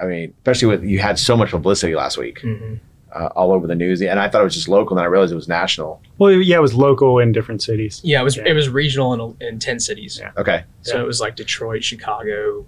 I 0.00 0.04
mean, 0.06 0.34
especially 0.38 0.68
with 0.68 0.84
you 0.84 0.98
had 0.98 1.18
so 1.18 1.36
much 1.36 1.50
publicity 1.50 1.94
last 1.94 2.18
week, 2.18 2.40
Mhm. 2.42 2.78
uh, 3.14 3.28
all 3.34 3.50
over 3.52 3.66
the 3.66 3.74
news, 3.74 4.02
and 4.02 4.20
I 4.20 4.28
thought 4.28 4.42
it 4.42 4.44
was 4.44 4.54
just 4.54 4.68
local, 4.68 4.90
and 4.94 4.98
then 4.98 5.04
I 5.04 5.08
realized 5.08 5.32
it 5.32 5.36
was 5.36 5.48
national. 5.48 6.02
Well, 6.18 6.32
yeah, 6.32 6.56
it 6.58 6.60
was 6.60 6.74
local 6.74 7.18
in 7.18 7.32
different 7.32 7.62
cities. 7.62 8.00
Yeah, 8.04 8.20
it 8.20 8.24
was 8.24 8.36
Yeah. 8.36 8.44
it 8.46 8.52
was 8.52 8.68
regional 8.68 9.14
in, 9.40 9.46
in 9.48 9.58
10 9.58 9.80
cities. 9.80 10.18
Yeah. 10.20 10.32
Okay, 10.36 10.64
So 10.82 11.00
it 11.00 11.06
was 11.06 11.18
like 11.20 11.34
Detroit, 11.34 11.82
Chicago, 11.82 12.66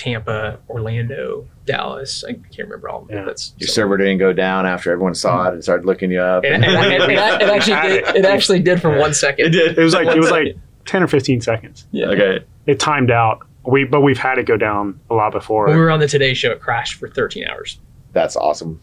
Tampa, 0.00 0.58
Orlando, 0.70 1.46
Dallas. 1.66 2.24
I 2.26 2.32
can't 2.32 2.60
remember 2.60 2.88
all 2.88 3.02
of 3.02 3.08
them. 3.08 3.18
Yeah. 3.18 3.24
That's 3.26 3.52
your 3.58 3.68
server 3.68 3.98
didn't 3.98 4.16
go 4.16 4.32
down 4.32 4.64
after 4.64 4.90
everyone 4.90 5.14
saw 5.14 5.48
it 5.48 5.52
and 5.52 5.62
started 5.62 5.84
looking 5.84 6.10
you 6.10 6.22
up. 6.22 6.42
It, 6.42 6.52
actually 6.52 7.80
did. 7.82 8.08
It 8.16 8.24
actually 8.24 8.60
did 8.60 8.80
for 8.80 8.96
one 8.98 9.12
second. 9.12 9.44
It 9.44 9.50
did. 9.50 9.78
It 9.78 9.82
was 9.82 9.92
like, 9.92 10.08
it 10.08 10.18
was 10.18 10.30
like 10.30 10.56
10 10.86 11.02
or 11.02 11.06
15 11.06 11.42
seconds. 11.42 11.86
Yeah. 11.90 12.06
Okay. 12.06 12.44
It 12.64 12.80
timed 12.80 13.10
out. 13.10 13.46
We, 13.66 13.84
but 13.84 14.00
we've 14.00 14.16
had 14.16 14.38
it 14.38 14.46
go 14.46 14.56
down 14.56 14.98
a 15.10 15.14
lot 15.14 15.32
before. 15.32 15.66
When 15.66 15.76
we 15.76 15.82
were 15.82 15.90
on 15.90 16.00
the 16.00 16.08
Today 16.08 16.32
Show, 16.32 16.50
it 16.50 16.62
crashed 16.62 16.94
for 16.94 17.10
13 17.10 17.46
hours. 17.46 17.78
That's 18.14 18.36
awesome. 18.36 18.80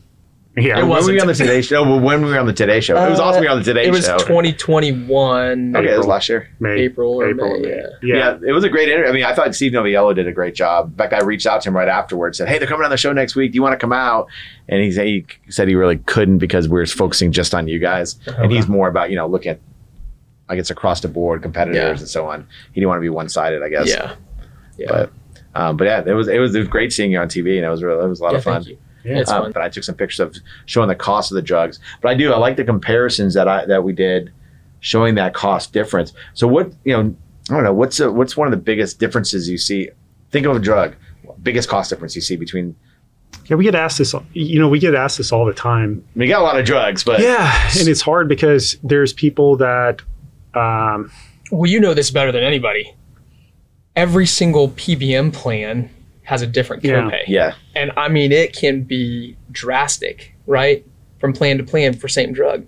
Yeah. 0.57 0.79
It 0.79 0.81
when 0.81 0.89
wasn't. 0.89 1.07
were 1.07 1.13
we 1.13 1.21
on 1.21 1.27
the 1.27 1.33
Today 1.33 1.61
Show? 1.61 1.83
Well, 1.83 1.99
when 1.99 2.21
were 2.21 2.31
we 2.31 2.37
on 2.37 2.45
the 2.47 2.53
Today 2.53 2.79
Show? 2.81 2.97
it 2.97 3.09
was 3.09 3.19
Uh, 3.19 3.23
awesome. 3.25 3.41
We 3.41 3.47
were 3.47 3.51
on 3.53 3.59
the 3.59 3.63
Today 3.63 3.83
Show. 3.83 3.87
it 3.89 3.91
was 3.91 4.05
Show. 4.05 4.17
2021 4.17 5.75
okay, 5.75 5.85
it 5.85 5.89
was 5.89 5.97
April. 5.99 6.07
last 6.09 6.29
year. 6.29 6.49
May, 6.59 6.71
April 6.81 7.13
or 7.21 7.29
April 7.29 7.59
May. 7.59 7.59
May. 7.61 7.69
Yeah. 7.69 7.81
Yeah. 8.01 8.15
Yeah. 8.41 8.49
it 8.49 8.51
was 8.51 8.63
a 8.63 8.69
great 8.69 8.89
interview. 8.89 9.09
I 9.09 9.13
mean, 9.13 9.23
I 9.23 9.33
thought 9.33 9.53
Steve 9.55 9.71
Noviello 9.71 10.13
did 10.15 10.27
a 10.27 10.31
great 10.31 10.55
job. 10.55 10.91
In 10.91 10.97
fact, 10.97 11.13
I 11.13 11.21
reached 11.23 11.45
out 11.45 11.61
to 11.61 11.69
him 11.69 11.75
right 11.75 11.87
afterwards, 11.87 12.39
and 12.39 12.47
said, 12.47 12.51
"Hey, 12.53 12.59
they're 12.59 12.67
coming 12.67 12.85
on 12.85 12.91
the 12.91 12.97
show 12.97 13.13
next 13.13 13.35
week. 13.35 13.51
Do 13.51 13.55
you 13.55 13.61
want 13.61 13.73
to 13.73 13.77
come 13.77 13.93
out?" 13.93 14.27
And 14.67 14.81
he 14.81 14.91
said 14.91 15.05
he 15.07 15.25
said 15.49 15.67
he 15.67 15.75
really 15.75 15.97
couldn't 15.97 16.39
because 16.39 16.67
we 16.67 16.79
are 16.81 16.85
focusing 16.85 17.31
just 17.31 17.53
on 17.55 17.67
you 17.67 17.79
guys, 17.79 18.17
and 18.25 18.51
he's 18.51 18.67
more 18.67 18.87
about 18.87 19.09
you 19.09 19.15
know 19.15 19.27
looking 19.27 19.51
at, 19.51 19.59
I 20.49 20.55
guess, 20.55 20.69
across 20.69 21.01
the 21.01 21.07
board 21.07 21.41
competitors 21.41 21.75
Yeah. 21.83 21.89
and 21.89 22.07
so 22.07 22.27
on. 22.27 22.47
He 22.73 22.79
didn't 22.81 22.89
want 22.89 22.99
to 22.99 23.03
be 23.03 23.09
one 23.09 23.29
sided, 23.29 23.61
I 23.63 23.69
guess. 23.69 23.89
Yeah. 23.89 24.13
Yeah. 24.77 24.87
But, 24.89 25.11
um, 25.55 25.77
but 25.77 25.85
yeah, 25.85 26.03
it 26.05 26.13
was 26.13 26.27
it 26.27 26.39
was 26.39 26.53
it 26.55 26.59
was 26.59 26.67
great 26.67 26.93
seeing 26.93 27.11
you 27.11 27.19
on 27.19 27.27
TV, 27.29 27.57
and 27.57 27.65
it 27.65 27.69
was 27.69 27.83
really 27.83 28.03
it 28.03 28.07
was 28.07 28.19
a 28.19 28.23
lot 28.23 28.31
Yeah, 28.33 28.37
of 28.39 28.43
fun. 28.43 28.65
Thank 29.03 29.15
you. 29.15 29.23
Yeah. 29.27 29.37
Um, 29.37 29.51
but 29.51 29.61
I 29.61 29.69
took 29.69 29.83
some 29.83 29.95
pictures 29.95 30.19
of 30.19 30.35
showing 30.65 30.89
the 30.89 30.95
cost 30.95 31.31
of 31.31 31.35
the 31.35 31.41
drugs. 31.41 31.79
But 32.01 32.09
I 32.09 32.13
do 32.15 32.33
I 32.33 32.37
like 32.37 32.57
the 32.57 32.63
comparisons 32.63 33.33
that 33.33 33.47
I 33.47 33.65
that 33.65 33.83
we 33.83 33.93
did, 33.93 34.31
showing 34.79 35.15
that 35.15 35.33
cost 35.33 35.73
difference. 35.73 36.13
So 36.33 36.47
what 36.47 36.71
you 36.83 36.93
know 36.93 37.15
I 37.49 37.53
don't 37.53 37.63
know 37.63 37.73
what's 37.73 37.99
a, 37.99 38.11
what's 38.11 38.35
one 38.35 38.47
of 38.47 38.51
the 38.51 38.57
biggest 38.57 38.99
differences 38.99 39.49
you 39.49 39.57
see. 39.57 39.89
Think 40.31 40.45
of 40.45 40.55
a 40.55 40.59
drug, 40.59 40.95
biggest 41.41 41.69
cost 41.69 41.89
difference 41.89 42.15
you 42.15 42.21
see 42.21 42.35
between. 42.35 42.75
Yeah, 43.45 43.55
we 43.55 43.63
get 43.63 43.75
asked 43.75 43.97
this, 43.97 44.13
you 44.33 44.59
know, 44.59 44.67
we 44.67 44.79
get 44.79 44.93
asked 44.93 45.17
this 45.17 45.31
all 45.31 45.45
the 45.45 45.53
time. 45.53 46.05
We 46.15 46.27
got 46.27 46.41
a 46.41 46.43
lot 46.43 46.59
of 46.59 46.65
drugs, 46.65 47.03
but 47.03 47.21
yeah. 47.21 47.69
And 47.79 47.87
it's 47.87 48.01
hard 48.01 48.27
because 48.27 48.77
there's 48.83 49.13
people 49.13 49.55
that, 49.57 50.01
um, 50.53 51.11
Well, 51.51 51.69
you 51.69 51.79
know 51.79 51.93
this 51.93 52.11
better 52.11 52.31
than 52.31 52.43
anybody. 52.43 52.93
Every 53.95 54.25
single 54.25 54.69
PBM 54.69 55.33
plan 55.33 55.89
has 56.27 56.41
a 56.41 56.47
different 56.47 56.83
Yeah. 56.83 57.03
copay. 57.09 57.23
yeah, 57.27 57.53
And 57.73 57.91
I 57.95 58.09
mean, 58.09 58.33
it 58.33 58.53
can 58.53 58.81
be 58.83 59.37
drastic, 59.49 60.33
right? 60.45 60.85
From 61.19 61.31
plan 61.31 61.57
to 61.57 61.63
plan 61.63 61.93
for 61.93 62.09
same 62.09 62.33
drug. 62.33 62.65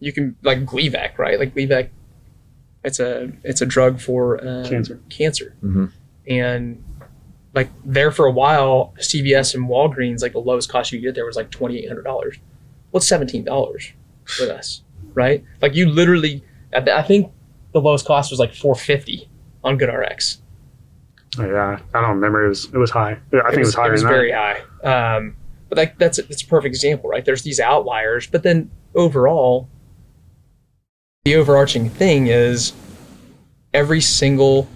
You 0.00 0.12
can 0.12 0.34
like 0.42 0.64
Gleevec, 0.64 1.18
right? 1.18 1.38
Like 1.38 1.54
Gleevec, 1.54 1.88
it's 2.84 2.98
a 2.98 3.30
it's 3.44 3.60
a 3.60 3.66
drug 3.66 4.00
for 4.00 4.38
uh, 4.42 4.66
Cancer. 4.66 4.98
Cancer, 5.10 5.54
Mhm. 5.62 5.92
and 6.26 6.82
like 7.54 7.68
there 7.84 8.10
for 8.10 8.24
a 8.26 8.32
while, 8.32 8.94
CVS 8.98 9.54
and 9.54 9.68
Walgreens, 9.68 10.22
like 10.22 10.32
the 10.32 10.38
lowest 10.40 10.70
cost 10.70 10.90
you 10.92 11.00
get 11.00 11.14
there 11.14 11.26
was 11.26 11.36
like 11.36 11.50
twenty 11.50 11.78
eight 11.78 11.88
hundred 11.88 12.04
dollars. 12.04 12.36
Well, 12.92 12.98
it's 12.98 13.08
seventeen 13.08 13.44
dollars 13.44 13.92
with 14.40 14.48
us, 14.50 14.82
right? 15.14 15.44
Like 15.60 15.74
you 15.74 15.86
literally, 15.86 16.42
I 16.74 16.78
I 16.78 17.02
think 17.02 17.30
the 17.72 17.80
lowest 17.80 18.06
cost 18.06 18.30
was 18.30 18.40
like 18.40 18.54
four 18.54 18.74
fifty 18.74 19.28
on 19.62 19.78
GoodRx. 19.78 20.38
Yeah, 21.38 21.78
I 21.94 22.00
don't 22.00 22.16
remember. 22.16 22.46
It 22.46 22.48
was, 22.48 22.64
it 22.66 22.76
was 22.78 22.90
high. 22.90 23.12
I 23.12 23.50
think 23.50 23.54
it 23.54 23.58
was, 23.58 23.74
higher 23.74 23.88
It 23.88 23.92
was 23.92 24.02
than 24.02 24.10
very 24.10 24.32
high. 24.32 24.60
Um, 24.82 25.36
but 25.68 25.78
like 25.78 25.98
that's 25.98 26.18
that's 26.22 26.42
a 26.42 26.46
perfect 26.46 26.74
example, 26.74 27.10
right? 27.10 27.24
There's 27.24 27.42
these 27.42 27.58
outliers, 27.60 28.26
but 28.26 28.42
then 28.42 28.70
overall, 28.94 29.68
the 31.24 31.34
overarching 31.36 31.90
thing 31.90 32.28
is 32.28 32.72
every 33.74 34.00
single 34.00 34.68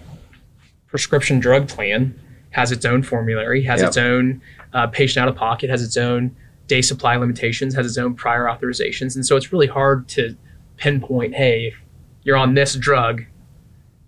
prescription 0.89 1.39
drug 1.39 1.69
plan 1.69 2.19
has 2.51 2.73
its 2.73 2.85
own 2.85 3.03
formulary, 3.03 3.63
has 3.63 3.81
Yep. 3.81 3.89
its 3.89 3.97
own 3.97 4.43
uh, 4.73 4.89
patient 4.89 5.23
out 5.23 5.29
of 5.29 5.37
pocket, 5.37 5.71
has 5.71 5.83
its 5.83 5.97
own 5.97 6.35
day 6.67 6.83
supply 6.83 7.17
limitations, 7.17 7.75
has 7.75 7.87
its 7.87 7.97
own 7.99 8.15
prior 8.15 8.45
authorizations, 8.47 9.15
and 9.15 9.25
so 9.25 9.37
it's 9.37 9.53
really 9.53 9.69
hard 9.69 10.09
to 10.09 10.37
pinpoint. 10.77 11.35
Hey, 11.35 11.69
if 11.69 11.75
you're 12.25 12.37
on 12.37 12.55
this 12.55 12.75
drug, 12.75 13.25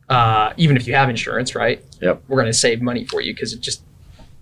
uh, 0.08 0.52
even 0.56 0.76
if 0.76 0.86
you 0.86 0.94
have 0.94 1.08
insurance, 1.08 1.54
right? 1.54 1.82
Yep. 2.00 2.22
We're 2.28 2.36
going 2.40 2.52
to 2.52 2.58
save 2.58 2.82
money 2.82 3.04
for 3.04 3.20
you 3.20 3.32
because 3.34 3.52
it 3.52 3.60
just 3.60 3.82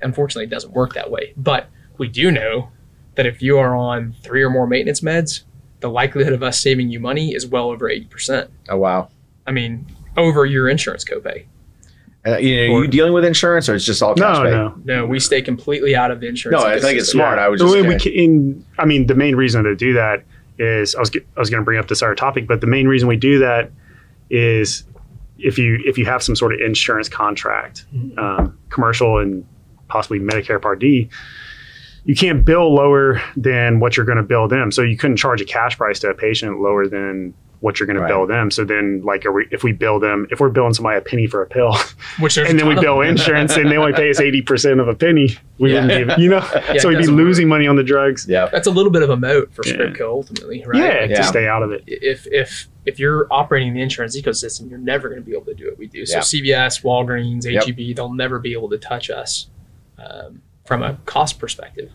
unfortunately 0.02 0.44
it 0.44 0.50
doesn't 0.50 0.72
work 0.72 0.94
that 0.94 1.10
way. 1.10 1.32
But 1.36 1.68
we 1.98 2.08
do 2.08 2.30
know 2.30 2.70
that 3.16 3.26
if 3.26 3.42
you 3.42 3.58
are 3.58 3.74
on 3.76 4.14
three 4.22 4.42
or 4.42 4.50
more 4.50 4.66
maintenance 4.66 5.00
meds, 5.00 5.42
the 5.80 5.90
likelihood 5.90 6.32
of 6.32 6.42
us 6.42 6.58
saving 6.60 6.90
you 6.90 7.00
money 7.00 7.34
is 7.34 7.46
well 7.46 7.70
over 7.70 7.88
eighty 7.88 8.06
percent. 8.06 8.50
Oh 8.68 8.76
wow. 8.78 9.08
I 9.46 9.52
mean, 9.52 9.86
over 10.16 10.44
your 10.46 10.68
insurance 10.68 11.04
copay. 11.04 11.44
Uh, 12.26 12.36
you 12.36 12.68
know, 12.68 12.76
are 12.76 12.82
you 12.84 12.88
dealing 12.88 13.14
with 13.14 13.24
insurance 13.24 13.66
or 13.66 13.74
it's 13.74 13.84
just 13.86 14.02
all 14.02 14.14
cash 14.14 14.36
No, 14.36 14.42
pay? 14.44 14.50
no. 14.50 14.74
No, 14.84 15.06
we 15.06 15.18
stay 15.18 15.40
completely 15.40 15.96
out 15.96 16.10
of 16.10 16.20
the 16.20 16.28
insurance. 16.28 16.62
No, 16.62 16.68
I 16.68 16.78
think 16.78 16.98
it's 16.98 17.08
ecosystem. 17.08 17.12
smart. 17.12 17.38
I 17.38 17.48
was 17.48 17.60
The 17.60 17.64
just 17.66 17.74
way 17.76 17.82
we 17.82 17.88
gonna- 17.96 18.10
in, 18.10 18.66
I 18.78 18.84
mean, 18.84 19.06
the 19.06 19.14
main 19.14 19.36
reason 19.36 19.64
to 19.64 19.74
do 19.74 19.94
that 19.94 20.22
is 20.58 20.94
I 20.94 21.00
was 21.00 21.10
I 21.16 21.40
was 21.40 21.48
going 21.48 21.62
to 21.62 21.64
bring 21.64 21.78
up 21.78 21.88
this 21.88 22.02
other 22.02 22.14
topic, 22.14 22.46
but 22.46 22.60
the 22.60 22.66
main 22.66 22.86
reason 22.88 23.08
we 23.08 23.16
do 23.16 23.38
that 23.38 23.70
is 24.28 24.84
if 25.42 25.58
you 25.58 25.80
if 25.84 25.98
you 25.98 26.06
have 26.06 26.22
some 26.22 26.36
sort 26.36 26.54
of 26.54 26.60
insurance 26.60 27.08
contract, 27.08 27.86
um, 28.18 28.58
commercial 28.68 29.18
and 29.18 29.46
possibly 29.88 30.18
Medicare 30.18 30.60
Part 30.60 30.78
D, 30.80 31.08
you 32.04 32.14
can't 32.14 32.44
bill 32.44 32.74
lower 32.74 33.20
than 33.36 33.80
what 33.80 33.96
you're 33.96 34.06
going 34.06 34.18
to 34.18 34.22
bill 34.22 34.48
them. 34.48 34.70
So 34.70 34.82
you 34.82 34.96
couldn't 34.96 35.16
charge 35.16 35.40
a 35.40 35.44
cash 35.44 35.76
price 35.76 35.98
to 36.00 36.08
a 36.08 36.14
patient 36.14 36.60
lower 36.60 36.86
than 36.86 37.34
what 37.60 37.78
you're 37.78 37.86
going 37.86 37.96
to 37.96 38.02
Right. 38.02 38.08
bill 38.08 38.26
them. 38.26 38.50
So 38.50 38.64
then, 38.64 39.02
like, 39.04 39.26
are 39.26 39.32
we, 39.32 39.46
if 39.50 39.62
we 39.62 39.72
bill 39.72 40.00
them, 40.00 40.26
if 40.30 40.40
we're 40.40 40.48
billing 40.48 40.72
somebody 40.72 40.96
a 40.96 41.00
penny 41.02 41.26
for 41.26 41.42
a 41.42 41.46
pill, 41.46 41.76
Which 42.20 42.36
and 42.38 42.58
then 42.58 42.66
we 42.66 42.74
ton 42.74 42.82
bill 42.84 42.98
them. 43.00 43.08
insurance, 43.10 43.54
and 43.56 43.70
they 43.70 43.76
only 43.76 43.92
pay 43.92 44.08
us 44.10 44.18
eighty 44.28 44.40
percent 44.42 44.80
of 44.80 44.88
a 44.88 44.94
penny, 44.94 45.36
we 45.58 45.74
Yeah. 45.74 45.82
wouldn't 45.86 46.08
give, 46.10 46.18
you 46.18 46.30
know. 46.30 46.42
it 46.54 46.80
so 46.80 46.88
we'd 46.88 46.94
be 46.96 47.00
doesn't 47.02 47.16
losing 47.16 47.48
money 47.48 47.66
on 47.66 47.76
the 47.76 47.82
drugs. 47.84 48.26
Yeah. 48.28 48.48
That's 48.50 48.66
a 48.66 48.70
little 48.70 48.90
bit 48.90 49.02
of 49.02 49.10
a 49.10 49.16
moat 49.16 49.52
for 49.52 49.62
Yeah. 49.66 49.74
Scriptco 49.74 50.00
ultimately, 50.00 50.64
right? 50.66 50.78
Yeah, 50.78 51.00
Like, 51.02 51.10
Yeah. 51.10 51.16
to 51.16 51.22
stay 51.24 51.46
out 51.46 51.62
of 51.62 51.70
it. 51.72 51.84
if 51.86 52.26
if 52.30 52.68
if 52.86 52.98
you're 52.98 53.26
operating 53.30 53.74
the 53.74 53.82
insurance 53.82 54.18
ecosystem, 54.18 54.70
you're 54.70 54.78
never 54.78 55.08
going 55.10 55.20
to 55.20 55.26
be 55.26 55.32
able 55.36 55.44
to 55.44 55.54
do 55.54 55.66
what 55.66 55.76
we 55.78 55.86
do. 55.86 56.06
So 56.06 56.16
Yeah. 56.16 56.20
CVS, 56.22 56.82
Walgreens, 56.82 57.44
Yep. 57.44 57.94
They'll 57.96 58.14
never 58.14 58.38
be 58.38 58.52
able 58.54 58.70
to 58.70 58.78
touch 58.78 59.10
us 59.10 59.48
um, 59.98 60.40
from 60.64 60.82
a 60.82 60.94
cost 61.04 61.38
perspective. 61.38 61.90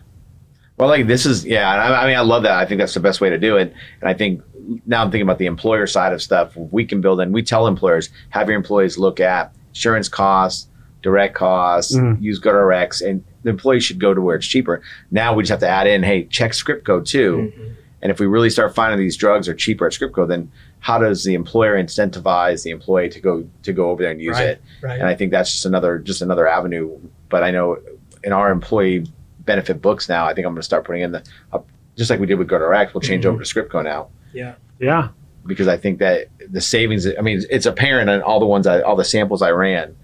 Well, 0.78 0.88
like 0.88 1.06
this 1.06 1.24
is 1.26 1.44
yeah. 1.44 1.68
I, 1.68 2.04
I 2.04 2.06
mean, 2.06 2.16
I 2.16 2.20
love 2.20 2.42
that. 2.42 2.52
I 2.52 2.66
think 2.66 2.78
that's 2.78 2.92
the 2.94 3.00
best 3.00 3.20
way 3.20 3.30
to 3.30 3.38
do 3.38 3.56
it. 3.56 3.72
And 4.00 4.08
I 4.10 4.14
think 4.14 4.42
now 4.86 5.02
I'm 5.02 5.10
thinking 5.10 5.22
about 5.26 5.38
the 5.38 5.46
employer 5.46 5.86
side 5.86 6.12
of 6.12 6.22
stuff. 6.22 6.56
We 6.56 6.84
can 6.84 7.00
build 7.00 7.20
in. 7.20 7.32
We 7.32 7.42
tell 7.42 7.66
employers 7.66 8.10
have 8.30 8.48
your 8.48 8.56
employees 8.56 8.98
look 8.98 9.20
at 9.20 9.52
insurance 9.68 10.08
costs, 10.08 10.68
direct 11.02 11.34
costs, 11.34 11.94
Mhm. 11.96 12.20
use 12.20 12.40
GoodRx, 12.40 13.06
and 13.08 13.22
the 13.42 13.50
employee 13.50 13.80
should 13.80 13.98
go 14.00 14.12
to 14.14 14.20
where 14.20 14.36
it's 14.36 14.46
cheaper. 14.46 14.82
Now 15.10 15.34
we 15.34 15.42
just 15.42 15.50
have 15.50 15.60
to 15.60 15.68
add 15.68 15.86
in, 15.86 16.02
hey, 16.02 16.24
check 16.24 16.52
Scriptco 16.52 17.04
too. 17.04 17.52
Mhm. 17.56 17.70
And 18.02 18.10
if 18.12 18.20
we 18.20 18.26
really 18.26 18.50
start 18.50 18.74
finding 18.74 18.98
these 18.98 19.16
drugs 19.16 19.48
are 19.48 19.54
cheaper 19.54 19.86
at 19.86 19.92
Scriptco, 19.92 20.28
then 20.28 20.50
how 20.80 20.98
does 20.98 21.24
the 21.24 21.34
employer 21.34 21.76
incentivize 21.82 22.62
the 22.62 22.70
employee 22.70 23.08
to 23.08 23.20
go 23.20 23.44
to 23.62 23.72
go 23.72 23.90
over 23.90 24.02
there 24.02 24.12
and 24.12 24.20
use 24.20 24.36
Right. 24.36 24.48
it? 24.48 24.62
Right. 24.82 24.98
and 24.98 25.08
I 25.08 25.14
think 25.14 25.30
that's 25.32 25.50
just 25.50 25.66
another 25.66 25.98
just 25.98 26.22
another 26.22 26.46
avenue. 26.48 26.90
But 27.28 27.42
I 27.42 27.50
know 27.50 27.78
in 28.24 28.32
our 28.32 28.50
employee 28.50 29.06
benefit 29.44 29.80
books 29.80 30.08
now, 30.08 30.26
I 30.26 30.34
think 30.34 30.46
I'm 30.46 30.52
going 30.52 30.60
to 30.60 30.64
start 30.66 30.84
putting 30.84 31.02
in 31.02 31.12
the 31.12 31.22
uh, 31.52 31.58
just 31.96 32.10
like 32.10 32.20
we 32.20 32.26
did 32.26 32.34
with 32.38 32.48
GoodRx, 32.48 32.92
we'll 32.94 33.00
change 33.00 33.24
Mhm. 33.24 33.28
over 33.28 33.42
to 33.42 33.54
Scriptco 33.54 33.82
now 33.84 34.08
yeah. 34.36 34.54
Yeah, 34.78 35.08
because 35.46 35.68
I 35.68 35.76
think 35.78 35.98
that 36.00 36.26
the 36.50 36.60
savings. 36.60 37.06
I 37.06 37.22
mean, 37.22 37.42
it's 37.50 37.64
apparent 37.66 38.10
in 38.10 38.20
all 38.22 38.38
the 38.38 38.46
ones, 38.46 38.66
I, 38.66 38.80
all 38.82 38.94
the 38.96 39.04
samples 39.04 39.40
I 39.42 39.50
ran, 39.50 39.96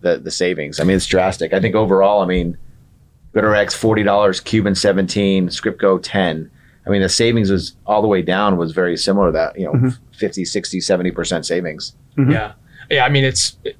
the 0.00 0.18
the 0.18 0.30
savings. 0.32 0.80
I 0.80 0.84
mean, 0.84 0.96
it's 0.96 1.06
drastic. 1.06 1.52
I 1.52 1.60
think 1.60 1.74
overall, 1.76 2.22
I 2.22 2.26
mean, 2.26 2.58
GoodRx 3.34 3.74
forty 3.76 4.02
dollars, 4.02 4.40
Cuban 4.40 4.74
seventeen, 4.74 5.48
Scriptco 5.48 6.00
ten. 6.02 6.50
I 6.86 6.90
mean, 6.90 7.02
the 7.02 7.08
savings 7.08 7.50
was 7.50 7.76
all 7.86 8.02
the 8.02 8.08
way 8.08 8.22
down 8.22 8.56
was 8.56 8.72
very 8.72 8.96
similar 8.96 9.26
to 9.28 9.32
that, 9.32 9.58
you 9.58 9.64
know, 9.66 9.72
Mhm. 9.72 9.98
50, 10.12 10.44
60, 10.44 10.78
70% 10.80 11.44
savings. 11.44 11.96
Mhm. 12.16 12.32
Yeah. 12.32 12.52
Yeah. 12.90 13.04
I 13.04 13.08
mean, 13.08 13.24
it's 13.24 13.56
it, 13.64 13.76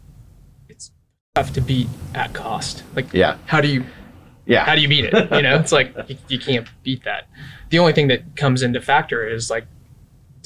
it's 0.68 0.90
tough 1.36 1.52
to 1.54 1.60
beat 1.60 1.86
at 2.14 2.32
cost. 2.34 2.82
Like, 2.96 3.12
Yeah. 3.12 3.36
how 3.46 3.60
do 3.60 3.68
you 3.68 3.84
Yeah. 4.44 4.64
how 4.64 4.74
do 4.74 4.80
you 4.80 4.88
beat 4.88 5.04
it? 5.04 5.14
You 5.32 5.42
know, 5.42 5.54
it's 5.56 5.70
like 5.72 5.94
you, 6.08 6.16
you 6.28 6.38
can't 6.40 6.66
beat 6.82 7.04
that. 7.04 7.28
The 7.70 7.78
only 7.78 7.92
thing 7.92 8.08
that 8.08 8.34
comes 8.36 8.62
into 8.62 8.80
factor 8.80 9.24
is 9.26 9.50
like, 9.50 9.66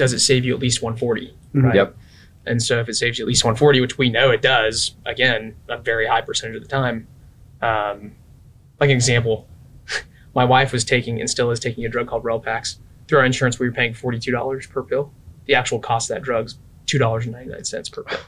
does 0.00 0.12
it 0.14 0.18
save 0.20 0.44
you 0.46 0.54
at 0.54 0.60
least 0.60 0.80
140? 0.82 1.34
Mhm. 1.54 1.62
Right. 1.62 1.74
Yep. 1.74 1.96
And 2.46 2.62
so 2.62 2.80
if 2.80 2.88
it 2.88 2.94
saves 2.94 3.18
you 3.18 3.24
at 3.24 3.28
least 3.28 3.44
140, 3.44 3.80
which 3.82 3.98
we 3.98 4.08
know 4.08 4.30
it 4.30 4.40
does, 4.40 4.94
again, 5.04 5.54
a 5.68 5.76
very 5.76 6.06
high 6.06 6.22
percentage 6.22 6.56
of 6.56 6.62
the 6.62 6.68
time. 6.68 7.06
Um, 7.60 8.12
like 8.80 8.88
an 8.88 8.96
example, 8.96 9.46
my 10.34 10.44
wife 10.46 10.72
was 10.72 10.82
taking 10.82 11.20
and 11.20 11.28
still 11.28 11.50
is 11.50 11.60
taking 11.60 11.84
a 11.84 11.88
drug 11.90 12.06
called 12.08 12.24
Relpax. 12.24 12.78
Through 13.06 13.18
our 13.18 13.26
insurance, 13.26 13.58
we 13.58 13.68
were 13.68 13.74
paying 13.74 13.92
$42 13.92 14.70
per 14.70 14.82
pill. 14.82 15.12
The 15.44 15.54
actual 15.54 15.78
cost 15.80 16.10
of 16.10 16.14
that 16.16 16.22
drug's 16.22 16.58
$2.99 16.86 17.92
per 17.92 18.02
pill. 18.04 18.18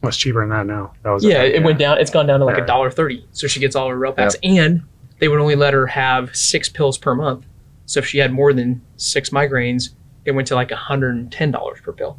what's 0.00 0.16
cheaper 0.18 0.40
than 0.40 0.50
that 0.50 0.66
now? 0.66 0.92
That 1.02 1.10
was 1.10 1.24
Yeah, 1.24 1.42
it 1.42 1.62
went 1.62 1.78
down. 1.78 1.98
It's 1.98 2.10
gone 2.10 2.26
down 2.26 2.40
to 2.40 2.44
like 2.44 2.58
a 2.58 2.66
dollar 2.66 2.90
thirty. 2.90 3.26
So 3.32 3.46
she 3.46 3.60
gets 3.60 3.74
all 3.76 3.88
her 3.88 3.96
Relpax, 3.96 4.34
and 4.42 4.82
they 5.20 5.28
would 5.28 5.38
only 5.40 5.54
let 5.56 5.72
her 5.74 5.86
have 5.86 6.34
six 6.36 6.68
pills 6.68 6.98
per 6.98 7.14
month. 7.14 7.46
So 7.86 8.00
if 8.00 8.06
she 8.06 8.18
had 8.18 8.32
more 8.32 8.52
than 8.52 8.82
six 8.96 9.30
migraines, 9.30 9.90
it 10.24 10.32
went 10.32 10.48
to 10.48 10.54
like 10.54 10.70
hundred 10.70 11.14
and 11.16 11.30
ten 11.32 11.50
dollars 11.50 11.80
per 11.82 11.92
pill. 11.92 12.18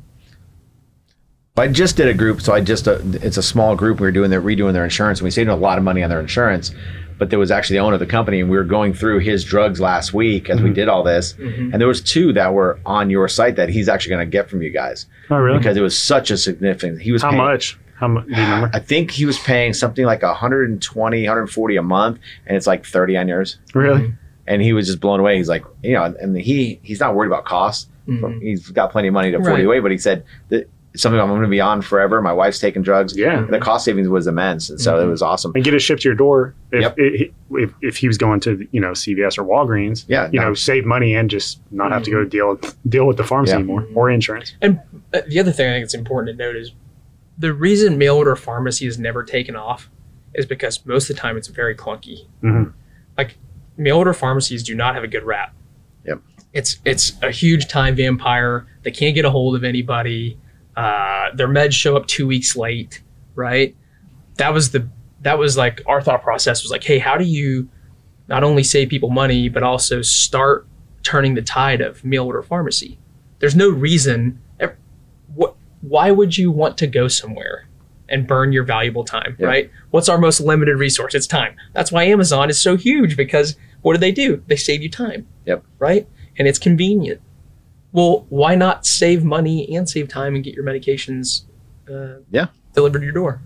I 1.55 1.67
just 1.67 1.97
did 1.97 2.07
a 2.07 2.13
group, 2.15 2.41
so 2.41 2.51
I 2.53 2.61
just 2.61 2.87
uh, 2.87 2.97
it's 3.03 3.37
a 3.37 3.43
small 3.43 3.75
group. 3.75 3.99
We 3.99 4.07
were 4.07 4.11
doing 4.11 4.31
their 4.31 4.41
redoing 4.41 4.73
their 4.73 4.83
insurance, 4.83 5.19
and 5.19 5.25
we 5.25 5.31
saved 5.31 5.49
a 5.49 5.55
lot 5.55 5.77
of 5.77 5.83
money 5.83 6.01
on 6.03 6.09
their 6.09 6.19
insurance. 6.19 6.73
But 7.19 7.29
there 7.29 7.37
was 7.37 7.51
actually 7.51 7.77
the 7.77 7.83
owner 7.83 7.93
of 7.93 7.99
the 7.99 8.07
company, 8.07 8.39
and 8.41 8.49
we 8.49 8.57
were 8.57 8.63
going 8.63 8.93
through 8.95 9.19
his 9.19 9.43
drugs 9.45 9.79
last 9.79 10.13
week 10.15 10.49
as 10.49 10.61
we 10.63 10.71
Mhm. 10.71 10.73
did 10.73 10.89
all 10.89 11.03
this, 11.03 11.33
Mhm. 11.39 11.71
and 11.71 11.75
there 11.79 11.87
was 11.87 12.01
two 12.01 12.33
that 12.33 12.53
were 12.53 12.79
on 12.87 13.11
your 13.11 13.27
site 13.27 13.55
that 13.57 13.69
he's 13.69 13.87
actually 13.87 14.15
going 14.15 14.27
to 14.27 14.31
get 14.31 14.49
from 14.49 14.63
you 14.63 14.71
guys 14.71 15.05
Oh, 15.29 15.37
really? 15.37 15.59
because 15.59 15.77
it 15.77 15.81
was 15.81 15.95
such 15.97 16.31
a 16.31 16.37
significant. 16.37 17.01
He 17.01 17.11
was 17.11 17.21
How 17.21 17.29
paying- 17.29 17.41
much? 17.43 17.77
How 17.97 18.07
much? 18.07 18.25
Do 18.25 18.31
you 18.31 18.41
remember? 18.41 18.71
I 18.73 18.79
think 18.79 19.11
he 19.11 19.25
was 19.27 19.37
paying 19.37 19.73
something 19.73 20.05
like 20.05 20.23
120, 20.23 21.23
140 21.23 21.77
a 21.77 21.83
month, 21.83 22.17
and 22.47 22.57
it's 22.57 22.65
like 22.65 22.83
30 22.83 23.15
on 23.15 23.27
yours. 23.27 23.59
Really? 23.75 24.15
And 24.47 24.61
he 24.63 24.73
was 24.73 24.87
just 24.87 24.99
blown 24.99 25.19
away. 25.19 25.37
He's 25.37 25.47
like, 25.47 25.63
you 25.83 25.93
know, 25.93 26.13
and 26.19 26.35
he 26.35 26.79
he's 26.81 26.99
not 26.99 27.13
worried 27.15 27.27
about 27.27 27.45
costs. 27.45 27.87
Mhm. 28.07 28.41
He's 28.41 28.69
got 28.69 28.91
plenty 28.91 29.07
of 29.07 29.13
money 29.13 29.31
to 29.31 29.37
40 29.37 29.49
Right. 29.51 29.65
away, 29.65 29.79
but 29.79 29.91
he 29.91 29.97
said 29.97 30.23
that 30.49 30.69
something 30.95 31.19
I'm 31.19 31.27
going 31.29 31.41
to 31.41 31.47
be 31.47 31.59
on 31.61 31.81
forever. 31.81 32.21
My 32.21 32.33
wife's 32.33 32.59
taking 32.59 32.83
drugs. 32.83 33.17
Yeah. 33.17 33.47
The 33.49 33.57
cost 33.57 33.83
savings 33.85 34.07
was 34.09 34.27
immense, 34.27 34.69
and 34.69 34.79
so 34.79 34.99
it 34.99 35.05
Mhm. 35.05 35.09
was 35.09 35.21
awesome. 35.23 35.51
And 35.55 35.63
get 35.63 35.73
it 35.73 35.79
shipped 35.79 36.03
to 36.03 36.07
your 36.09 36.15
door. 36.15 36.53
If, 36.71 36.81
Yep. 36.81 36.95
it, 36.99 37.33
if 37.51 37.73
if 37.81 37.97
he 37.97 38.07
was 38.07 38.17
going 38.19 38.39
to 38.41 38.67
you 38.71 38.79
know 38.79 38.93
CVS 38.93 39.37
or 39.39 39.43
Walgreens, 39.43 40.05
Yeah, 40.07 40.29
you 40.31 40.39
no. 40.39 40.49
know, 40.49 40.53
save 40.53 40.85
money 40.85 41.15
and 41.15 41.29
just 41.31 41.59
not 41.71 41.91
have 41.91 42.03
to 42.03 42.11
go 42.11 42.23
deal 42.25 42.59
deal 42.87 43.07
with 43.07 43.17
the 43.17 43.23
pharmacy 43.23 43.51
Yeah. 43.53 43.57
anymore 43.59 43.87
or 43.95 44.11
insurance. 44.11 44.55
And 44.61 44.79
uh, 45.13 45.21
the 45.27 45.39
other 45.39 45.51
thing 45.51 45.67
I 45.67 45.73
think 45.73 45.83
it's 45.85 45.95
important 45.95 46.37
to 46.37 46.43
note 46.45 46.55
is 46.55 46.73
the 47.39 47.53
reason 47.53 47.97
mail 47.97 48.17
order 48.17 48.35
pharmacy 48.35 48.85
has 48.85 48.99
never 48.99 49.23
taken 49.23 49.55
off 49.55 49.89
is 50.35 50.45
because 50.45 50.85
most 50.85 51.09
of 51.09 51.15
the 51.15 51.19
time 51.21 51.37
it's 51.37 51.47
very 51.47 51.73
clunky. 51.73 52.27
Mhm. 52.43 52.71
Like 53.17 53.37
mail 53.77 53.97
order 53.97 54.13
pharmacies 54.13 54.61
do 54.61 54.75
not 54.75 54.93
have 54.93 55.03
a 55.03 55.07
good 55.07 55.23
rap. 55.23 55.55
Yep. 56.05 56.19
It's 56.53 56.77
it's 56.85 57.13
a 57.21 57.31
huge 57.31 57.67
time 57.67 57.95
vampire. 57.95 58.67
They 58.83 58.91
can't 58.91 59.15
get 59.15 59.25
a 59.25 59.29
hold 59.29 59.55
of 59.55 59.63
anybody. 59.63 60.37
Uh, 60.75 61.29
their 61.35 61.47
meds 61.47 61.73
show 61.73 61.97
up 61.97 62.07
two 62.07 62.27
weeks 62.27 62.55
late. 62.55 63.01
Right. 63.35 63.75
That 64.37 64.53
was 64.53 64.71
the 64.71 64.87
that 65.21 65.37
was 65.39 65.57
like 65.57 65.81
our 65.87 66.01
thought 66.01 66.21
process 66.21 66.63
was 66.63 66.71
like, 66.71 66.83
hey, 66.83 66.99
how 66.99 67.17
do 67.17 67.25
you 67.25 67.69
not 68.27 68.43
only 68.43 68.63
save 68.63 68.89
people 68.89 69.09
money 69.09 69.49
but 69.49 69.63
also 69.63 70.01
start 70.01 70.67
turning 71.01 71.33
the 71.33 71.41
tide 71.41 71.81
of 71.81 72.03
mail 72.05 72.25
order 72.25 72.43
pharmacy? 72.43 72.99
There's 73.39 73.55
no 73.55 73.69
reason. 73.69 74.39
What? 75.35 75.55
Why 75.81 76.11
would 76.11 76.37
you 76.37 76.49
want 76.49 76.77
to 76.77 76.87
go 76.87 77.07
somewhere 77.09 77.67
and 78.07 78.25
burn 78.27 78.53
your 78.53 78.63
valuable 78.63 79.03
time? 79.03 79.35
Yeah. 79.39 79.47
Right. 79.47 79.71
What's 79.89 80.07
our 80.07 80.17
most 80.17 80.39
limited 80.39 80.77
resource? 80.77 81.13
It's 81.15 81.27
time. 81.27 81.55
That's 81.73 81.91
why 81.91 82.03
Amazon 82.03 82.49
is 82.49 82.61
so 82.61 82.77
huge 82.77 83.17
because 83.17 83.57
what 83.81 83.93
do 83.93 83.99
they 83.99 84.11
do? 84.11 84.43
They 84.47 84.55
save 84.55 84.81
you 84.81 84.89
time. 84.89 85.27
Yep. 85.45 85.63
Right. 85.79 86.07
And 86.37 86.47
it's 86.47 86.59
convenient. 86.59 87.21
Well, 87.91 88.25
why 88.29 88.55
not 88.55 88.85
save 88.85 89.23
money 89.23 89.75
and 89.75 89.87
save 89.87 90.07
time 90.07 90.35
and 90.35 90.43
get 90.43 90.55
your 90.55 90.63
medications? 90.65 91.43
Uh, 91.89 92.19
Yeah. 92.31 92.47
Delivered 92.73 92.99
to 92.99 93.05
your 93.05 93.13
door. 93.13 93.39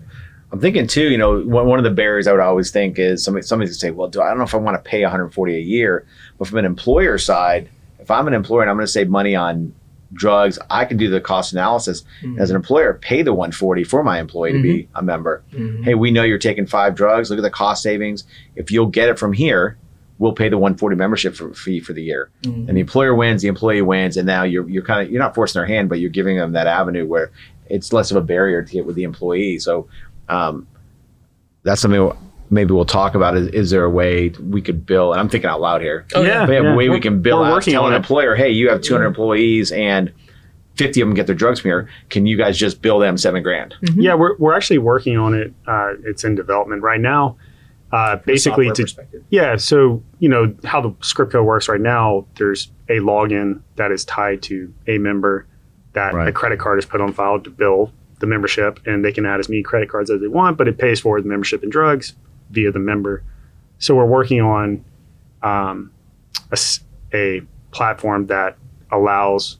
I'm 0.50 0.60
thinking 0.60 0.86
too, 0.86 1.10
you 1.10 1.18
know, 1.18 1.40
one, 1.40 1.78
of 1.78 1.84
the 1.84 1.90
barriers 1.90 2.26
I 2.26 2.32
would 2.32 2.40
always 2.40 2.70
think 2.70 2.98
is 2.98 3.22
somebody 3.22 3.44
somebody's 3.44 3.72
gonna 3.76 3.78
say, 3.80 3.90
well, 3.90 4.08
do 4.08 4.22
I 4.22 4.28
don't 4.30 4.38
know 4.38 4.44
if 4.44 4.54
I 4.54 4.58
want 4.58 4.82
to 4.82 4.90
pay 4.90 5.02
140 5.02 5.54
a 5.54 5.58
year, 5.60 6.06
but 6.38 6.48
from 6.48 6.56
an 6.58 6.64
employer 6.64 7.18
side, 7.18 7.68
if 8.00 8.10
I'm 8.10 8.26
an 8.26 8.32
employer 8.32 8.62
and 8.62 8.70
I'm 8.70 8.76
going 8.76 8.86
to 8.86 8.90
save 8.92 9.10
money 9.10 9.36
on 9.36 9.74
drugs, 10.14 10.58
I 10.70 10.86
can 10.86 10.96
do 10.96 11.10
the 11.10 11.20
cost 11.20 11.52
analysis 11.52 12.02
Mhm. 12.22 12.40
as 12.40 12.48
an 12.48 12.56
employer, 12.56 12.94
pay 12.94 13.20
the 13.20 13.34
140 13.34 13.84
for 13.84 14.02
my 14.02 14.18
employee 14.18 14.52
to 14.52 14.62
be 14.62 14.88
a 14.94 15.02
member. 15.02 15.42
Mhm. 15.52 15.84
Hey, 15.84 15.94
we 15.94 16.10
know 16.10 16.22
you're 16.22 16.38
taking 16.38 16.64
five 16.64 16.94
drugs. 16.94 17.28
Look 17.28 17.38
at 17.38 17.42
the 17.42 17.50
cost 17.50 17.82
savings. 17.82 18.24
If 18.56 18.70
you'll 18.70 18.86
get 18.86 19.10
it 19.10 19.18
from 19.18 19.34
here, 19.34 19.76
we'll 20.18 20.32
pay 20.32 20.48
the 20.48 20.58
140 20.58 20.96
membership 20.96 21.34
for, 21.36 21.52
fee 21.54 21.80
for 21.80 21.92
the 21.92 22.02
year. 22.02 22.30
Mhm. 22.42 22.68
And 22.68 22.76
the 22.76 22.80
employer 22.80 23.14
wins, 23.14 23.42
the 23.42 23.48
employee 23.48 23.82
wins, 23.82 24.16
and 24.16 24.26
now 24.26 24.42
you're 24.42 24.68
you're 24.68 24.82
kind 24.82 25.02
of 25.06 25.10
you're 25.12 25.22
not 25.22 25.34
forcing 25.34 25.58
their 25.60 25.66
hand, 25.66 25.88
but 25.88 26.00
you're 26.00 26.10
giving 26.10 26.36
them 26.36 26.52
that 26.52 26.66
avenue 26.66 27.06
where 27.06 27.30
it's 27.68 27.92
less 27.92 28.10
of 28.10 28.16
a 28.16 28.20
barrier 28.20 28.62
to 28.62 28.72
get 28.72 28.86
with 28.86 28.96
the 28.96 29.02
employee. 29.04 29.58
So, 29.58 29.88
um, 30.28 30.66
that's 31.64 31.80
something 31.82 32.10
maybe 32.50 32.72
we'll 32.72 32.84
talk 32.86 33.14
about. 33.14 33.36
Is, 33.36 33.48
is 33.48 33.70
there 33.70 33.84
a 33.84 33.90
way 33.90 34.30
we 34.40 34.62
could 34.62 34.86
bill? 34.86 35.12
And 35.12 35.20
I'm 35.20 35.28
thinking 35.28 35.50
out 35.50 35.60
loud 35.60 35.82
here. 35.82 36.06
Oh, 36.14 36.22
yeah, 36.22 36.46
We 36.48 36.54
have 36.54 36.64
yeah. 36.64 36.72
a 36.72 36.76
way 36.76 36.84
we 36.84 36.90
We're- 36.90 37.00
can 37.02 37.20
bill 37.20 37.40
we're 37.40 37.46
out, 37.46 37.52
working 37.52 37.74
tell 37.74 37.86
an 37.86 37.92
employer, 37.92 38.34
hey, 38.34 38.48
you 38.50 38.70
have 38.70 38.80
200 38.80 39.04
employees 39.06 39.70
and 39.70 40.10
50 40.76 41.00
of 41.02 41.08
them 41.08 41.14
get 41.14 41.26
their 41.26 41.34
drugs 41.34 41.60
from 41.60 41.68
here. 41.70 41.88
Can 42.08 42.24
you 42.24 42.38
guys 42.38 42.56
just 42.56 42.80
bill 42.80 42.98
them 43.00 43.18
seven 43.18 43.42
grand? 43.42 43.74
Yeah, 43.96 44.14
we're, 44.14 44.36
we're 44.38 44.54
actually 44.56 44.78
working 44.78 45.18
on 45.18 45.34
it. 45.34 45.52
Uh, 45.66 45.94
it's 46.04 46.24
in 46.24 46.36
development 46.36 46.82
right 46.82 47.00
now. 47.00 47.36
Uh, 47.90 48.16
basically, 48.16 48.70
to 48.72 48.82
perspective. 48.82 49.24
yeah. 49.30 49.56
So 49.56 50.02
you 50.18 50.28
know 50.28 50.54
how 50.64 50.80
the 50.80 50.90
Scriptco 51.00 51.42
works 51.44 51.68
right 51.68 51.80
now. 51.80 52.26
There's 52.36 52.70
a 52.88 52.98
login 52.98 53.62
that 53.76 53.90
is 53.92 54.04
tied 54.04 54.42
to 54.42 54.72
a 54.86 54.98
member 54.98 55.46
that 55.94 56.12
Right. 56.12 56.28
a 56.28 56.32
credit 56.32 56.58
card 56.58 56.78
is 56.78 56.84
put 56.84 57.00
on 57.00 57.12
file 57.14 57.40
to 57.40 57.50
bill 57.50 57.92
the 58.20 58.26
membership, 58.26 58.80
and 58.86 59.04
they 59.04 59.12
can 59.12 59.24
add 59.24 59.40
as 59.40 59.48
many 59.48 59.62
credit 59.62 59.88
cards 59.88 60.10
as 60.10 60.20
they 60.20 60.28
want, 60.28 60.58
but 60.58 60.68
it 60.68 60.76
pays 60.76 61.00
for 61.00 61.20
the 61.22 61.28
membership 61.28 61.62
and 61.62 61.72
drugs 61.72 62.14
via 62.50 62.70
the 62.72 62.78
member. 62.78 63.22
So 63.78 63.94
we're 63.94 64.04
working 64.06 64.40
on 64.40 64.84
um, 65.42 65.92
a, 66.50 66.54
s- 66.54 66.80
a 67.14 67.42
platform 67.70 68.26
that 68.26 68.56
allows 68.90 69.58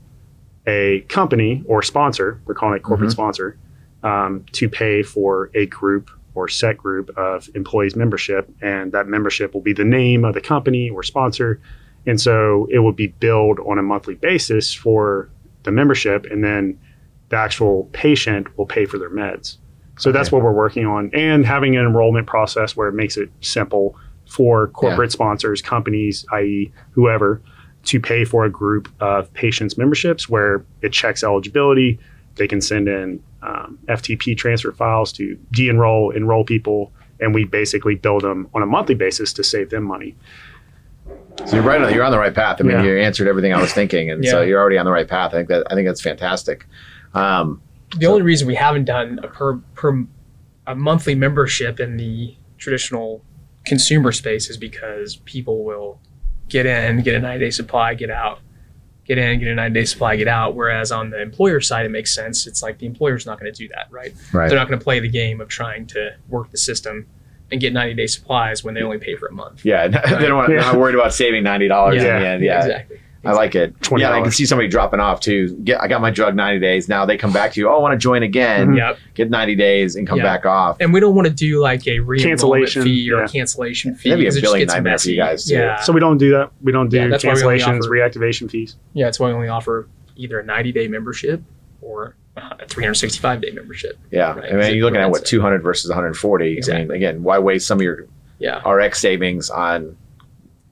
a 0.67 1.01
company 1.09 1.63
or 1.67 1.83
sponsor, 1.83 2.41
we're 2.47 2.55
calling 2.55 2.77
it 2.77 2.83
corporate 2.83 3.11
sponsor, 3.13 3.57
um, 4.03 4.45
to 4.53 4.69
pay 4.69 5.03
for 5.03 5.51
a 5.55 5.67
group 5.67 6.11
or 6.39 6.49
set 6.49 6.79
group 6.79 7.11
of 7.19 7.49
employees 7.55 7.97
membership 7.97 8.49
and 8.63 8.93
that 8.93 9.09
membership 9.09 9.53
will 9.53 9.61
be 9.61 9.73
the 9.73 9.85
name 9.85 10.25
of 10.25 10.35
the 10.35 10.41
company 10.41 10.89
or 10.89 11.03
sponsor. 11.03 11.61
And 12.07 12.21
so 12.21 12.69
it 12.71 12.79
will 12.79 12.93
be 12.93 13.09
billed 13.09 13.59
on 13.61 13.79
a 13.79 13.83
monthly 13.83 14.15
basis 14.15 14.73
for 14.73 15.29
the 15.65 15.73
membership 15.73 16.27
and 16.31 16.45
then 16.45 16.79
the 17.31 17.37
actual 17.37 17.91
patient 17.93 18.57
will 18.57 18.67
pay 18.67 18.87
for 18.87 18.99
their 18.99 19.11
meds. 19.11 19.57
So 19.99 20.13
that's 20.13 20.31
what 20.31 20.43
we're 20.43 20.53
working 20.53 20.87
on. 20.87 21.11
And 21.13 21.45
having 21.45 21.77
an 21.77 21.85
enrollment 21.85 22.29
process 22.29 22.77
where 22.77 22.89
it 22.89 22.95
makes 22.95 23.17
it 23.17 23.31
simple 23.41 23.97
for 24.29 24.69
corporate 24.69 25.11
sponsors 25.11 25.63
companies 25.63 26.25
i.e 26.33 26.71
whoever 26.93 27.41
to 27.85 27.99
pay 27.99 28.25
for 28.25 28.45
a 28.45 28.51
group 28.51 28.89
of 29.01 29.33
patients 29.33 29.79
memberships 29.79 30.29
where 30.29 30.65
it 30.83 30.93
checks 30.93 31.25
eligibility 31.25 31.99
they 32.39 32.49
can 32.49 32.61
send 32.61 32.89
in 32.89 33.23
um, 33.43 33.79
FTP 33.89 34.37
transfer 34.37 34.73
files 34.73 35.13
to 35.13 35.39
de-enroll, 35.53 36.11
enroll 36.11 36.45
people, 36.45 36.93
and 37.21 37.35
we 37.35 37.45
basically 37.45 37.95
build 37.97 38.23
them 38.23 38.49
on 38.55 38.63
a 38.63 38.67
monthly 38.67 38.95
basis 38.95 39.33
to 39.35 39.45
save 39.45 39.71
them 39.71 39.85
money. 39.85 40.17
So 41.47 41.57
you're 41.57 41.63
right. 41.65 41.81
On, 41.81 41.93
you're 41.95 42.05
on 42.05 42.11
the 42.11 42.19
right 42.19 42.35
path. 42.35 42.57
I 42.61 42.65
mean, 42.65 42.79
Yeah. 42.79 42.83
you 42.85 42.99
answered 42.99 43.29
everything 43.29 43.53
I 43.53 43.61
was 43.61 43.73
thinking, 43.73 44.11
and 44.11 44.25
so 44.25 44.41
you're 44.43 44.61
already 44.61 44.77
on 44.79 44.85
the 44.85 44.91
right 44.93 45.07
path. 45.07 45.33
I 45.33 45.37
think 45.39 45.49
that 45.49 45.67
I 45.71 45.75
think 45.75 45.87
that's 45.87 46.01
fantastic. 46.01 46.67
Um, 47.15 47.63
the 47.97 48.07
only 48.07 48.23
reason 48.23 48.47
we 48.49 48.55
haven't 48.57 48.85
done 48.85 49.21
a 49.23 49.29
per 49.29 49.57
per 49.75 50.05
a 50.67 50.75
monthly 50.75 51.15
membership 51.15 51.81
in 51.81 51.97
the 51.97 52.37
traditional 52.59 53.25
consumer 53.65 54.13
space 54.13 54.51
is 54.51 54.57
because 54.57 55.17
people 55.25 55.65
will 55.65 56.01
get 56.49 56.67
in, 56.67 57.03
get 57.03 57.15
a 57.15 57.21
90 57.21 57.45
day 57.45 57.51
supply, 57.51 57.95
get 57.95 58.11
out, 58.11 58.41
get 59.09 59.19
in, 59.19 59.41
get 59.41 59.49
a 59.49 59.55
90 59.55 59.81
day 59.81 59.85
supply, 59.85 60.17
get 60.17 60.29
out. 60.29 60.55
Whereas 60.55 60.93
on 60.93 61.11
the 61.11 61.21
employer 61.21 61.61
side, 61.61 61.87
it 61.87 61.91
makes 61.91 62.15
sense. 62.15 62.47
It's 62.47 62.63
like 62.63 62.79
the 62.79 62.87
employer's 62.87 63.27
not 63.27 63.41
going 63.41 63.53
to 63.53 63.57
do 63.57 63.69
that, 63.75 63.89
right? 63.91 64.15
right. 64.33 64.49
They're 64.49 64.59
not 64.59 64.69
going 64.69 64.79
to 64.79 64.85
play 64.85 65.01
the 65.01 65.09
game 65.09 65.41
of 65.41 65.49
trying 65.49 65.87
to 65.89 66.15
work 66.29 66.51
the 66.51 66.59
system 66.59 67.07
and 67.51 67.61
get 67.61 67.73
90 67.73 67.95
day 67.95 68.07
supplies 68.07 68.63
when 68.63 68.75
they 68.75 68.83
only 68.83 68.99
pay 68.99 69.17
for 69.17 69.27
a 69.27 69.33
month. 69.33 69.65
Yeah, 69.65 69.89
they 70.19 70.27
don't 70.27 70.37
want, 70.37 70.49
they're 70.49 70.61
not 70.61 70.77
worried 70.79 70.95
about 70.95 71.15
saving 71.15 71.43
ninety 71.43 71.67
dollars 71.67 71.97
in 71.97 72.05
the 72.05 72.29
end. 72.29 72.45
Yeah, 72.45 72.59
exactly. 72.59 73.01
I 73.25 73.33
like 73.33 73.55
it. 73.57 73.81
20. 73.83 74.03
Yeah, 74.03 74.13
I 74.13 74.23
can 74.23 74.31
see 74.31 74.47
somebody 74.47 74.69
dropping 74.69 75.01
off 75.01 75.21
too. 75.21 75.57
Get, 75.65 75.81
I 75.83 75.89
got 75.89 76.01
my 76.01 76.11
drug 76.11 76.37
ninety 76.37 76.61
days. 76.61 76.89
Now 76.89 77.05
they 77.05 77.17
come 77.19 77.33
back 77.33 77.53
to 77.55 77.61
you. 77.61 77.69
Oh, 77.69 77.77
I 77.77 77.81
want 77.81 77.93
to 77.93 77.99
join 77.99 78.23
again. 78.23 78.69
Mhm. 78.69 78.77
Yep. 78.77 78.99
Get 79.15 79.31
ninety 79.31 79.57
days 79.57 79.97
and 79.97 80.07
come 80.07 80.19
Yeah. 80.19 80.25
back 80.25 80.47
off. 80.47 80.77
And 80.81 80.93
we 80.93 81.01
don't 81.01 81.15
want 81.17 81.27
to 81.27 81.33
do 81.35 81.61
like 81.61 81.87
a 81.89 81.99
re 81.99 82.21
Cancellation, 82.23 82.83
fee 82.83 83.11
or 83.13 83.19
yeah. 83.19 83.25
a 83.25 83.29
cancellation 83.29 83.95
fee. 83.97 84.11
That'd 84.11 84.21
be 84.23 84.27
a 84.27 84.29
because 84.29 84.37
it 84.37 84.41
just 84.41 84.51
billing 84.51 84.61
gets 84.61 84.73
nightmare 84.75 84.99
for 84.99 85.09
you 85.11 85.17
messy. 85.19 85.31
guys, 85.33 85.45
too. 85.47 85.55
Yeah. 85.55 85.81
So 85.81 85.93
we 85.93 86.01
don't 86.01 86.19
do 86.19 86.31
that. 86.31 86.51
We 86.63 86.71
don't 86.73 86.89
do 86.89 86.97
Yeah, 86.97 87.09
that's 87.09 87.25
why 87.25 87.35
we 87.35 87.43
only 87.43 87.59
cancellations, 87.59 87.81
offer- 87.81 87.91
reactivation 87.91 88.51
fees. 88.51 88.77
Yeah, 88.95 89.07
that's 89.07 89.19
why 89.19 89.29
we 89.29 89.35
only 89.35 89.49
offer 89.49 89.89
either 90.17 90.39
a 90.41 90.45
90 90.45 90.73
day 90.73 90.87
membership 90.89 91.43
or 91.83 92.15
a 92.37 92.67
365 92.67 93.41
day 93.41 93.51
membership. 93.51 93.99
Yeah, 94.13 94.35
Right, 94.39 94.53
I 94.53 94.57
mean 94.57 94.77
you're 94.77 94.85
looking 94.85 95.01
at 95.01 95.11
what 95.11 95.25
two 95.25 95.41
hundred 95.41 95.63
versus 95.63 95.91
one 95.91 95.97
hundred 95.99 96.15
forty. 96.17 96.55
I 96.55 96.57
Exactly. 96.59 96.85
mean, 96.87 96.97
again, 96.97 97.23
why 97.25 97.39
waste 97.41 97.67
some 97.67 97.79
of 97.79 97.83
your 97.83 98.07
Yeah. 98.39 98.61
RX 98.69 99.01
savings 99.01 99.51
on 99.51 99.97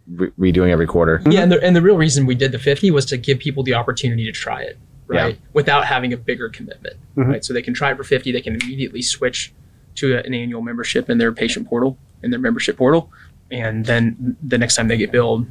re- 0.08 0.30
redoing 0.52 0.70
every 0.70 0.86
quarter? 0.86 1.22
Yeah, 1.28 1.42
and 1.42 1.52
the, 1.52 1.62
and 1.62 1.74
the 1.74 1.82
real 1.82 1.96
reason 1.96 2.26
we 2.26 2.34
did 2.34 2.52
the 2.52 2.58
50 2.58 2.90
was 2.90 3.04
to 3.06 3.16
give 3.16 3.38
people 3.38 3.62
the 3.62 3.74
opportunity 3.74 4.24
to 4.24 4.32
try 4.32 4.62
it, 4.62 4.78
right? 5.06 5.38
Without 5.52 5.84
having 5.84 6.12
a 6.12 6.16
bigger 6.16 6.48
commitment, 6.48 6.96
Mhm. 7.16 7.26
right? 7.28 7.44
So 7.44 7.52
they 7.52 7.62
can 7.62 7.74
try 7.74 7.90
it 7.92 7.96
for 7.96 8.04
50, 8.04 8.32
they 8.32 8.40
can 8.40 8.54
immediately 8.60 9.02
switch 9.02 9.52
to 9.96 10.14
a- 10.16 10.20
an 10.22 10.34
annual 10.34 10.62
membership 10.62 11.08
in 11.10 11.18
their 11.18 11.32
patient 11.32 11.68
portal, 11.68 11.98
in 12.22 12.30
their 12.30 12.40
membership 12.40 12.76
portal, 12.76 13.10
and 13.50 13.84
then 13.86 14.36
the 14.42 14.58
next 14.58 14.76
time 14.76 14.88
they 14.88 14.96
get 14.96 15.12
billed, 15.12 15.46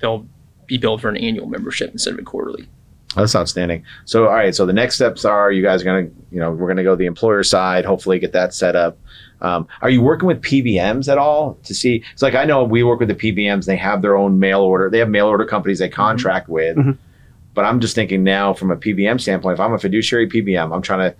they'll 0.00 0.26
be 0.66 0.76
billed 0.78 1.00
for 1.00 1.08
an 1.08 1.16
annual 1.16 1.46
membership 1.48 1.90
instead 1.92 2.12
of 2.14 2.18
a 2.20 2.22
quarterly. 2.22 2.68
That's 3.16 3.34
outstanding. 3.34 3.82
So, 4.04 4.26
all 4.28 4.34
right. 4.34 4.54
So 4.54 4.66
the 4.66 4.72
next 4.72 4.94
steps 4.94 5.24
are 5.24 5.50
you 5.50 5.62
guys 5.64 5.82
are 5.82 5.84
gonna, 5.84 6.08
you 6.30 6.38
know, 6.38 6.52
we're 6.52 6.68
gonna 6.68 6.84
go 6.84 6.94
the 6.94 7.06
employer 7.06 7.42
side. 7.42 7.84
Hopefully, 7.84 8.20
get 8.20 8.30
that 8.34 8.54
set 8.54 8.76
up. 8.76 8.98
Um, 9.42 9.66
are 9.82 9.90
you 9.90 10.02
working 10.02 10.26
with 10.26 10.42
PBMs 10.42 11.10
at 11.10 11.18
all 11.18 11.58
to 11.64 11.74
see? 11.74 12.04
It's 12.12 12.22
like 12.22 12.34
I 12.34 12.44
know 12.44 12.64
we 12.64 12.82
work 12.82 13.00
with 13.00 13.08
the 13.08 13.14
PBMs. 13.14 13.64
They 13.66 13.76
have 13.76 14.02
their 14.02 14.16
own 14.16 14.38
mail 14.38 14.60
order. 14.60 14.90
They 14.90 14.98
have 14.98 15.08
mail 15.08 15.26
order 15.26 15.44
companies 15.44 15.78
they 15.78 15.88
contract 15.88 16.48
with. 16.48 16.76
Mhm. 16.76 16.98
But 17.54 17.64
I'm 17.64 17.80
just 17.80 17.94
thinking 17.94 18.22
now 18.22 18.52
from 18.54 18.70
a 18.70 18.76
PBM 18.76 19.20
standpoint. 19.20 19.54
If 19.54 19.60
I'm 19.60 19.72
a 19.72 19.78
fiduciary 19.78 20.28
PBM, 20.28 20.72
I'm 20.74 20.82
trying 20.82 21.10
to. 21.10 21.16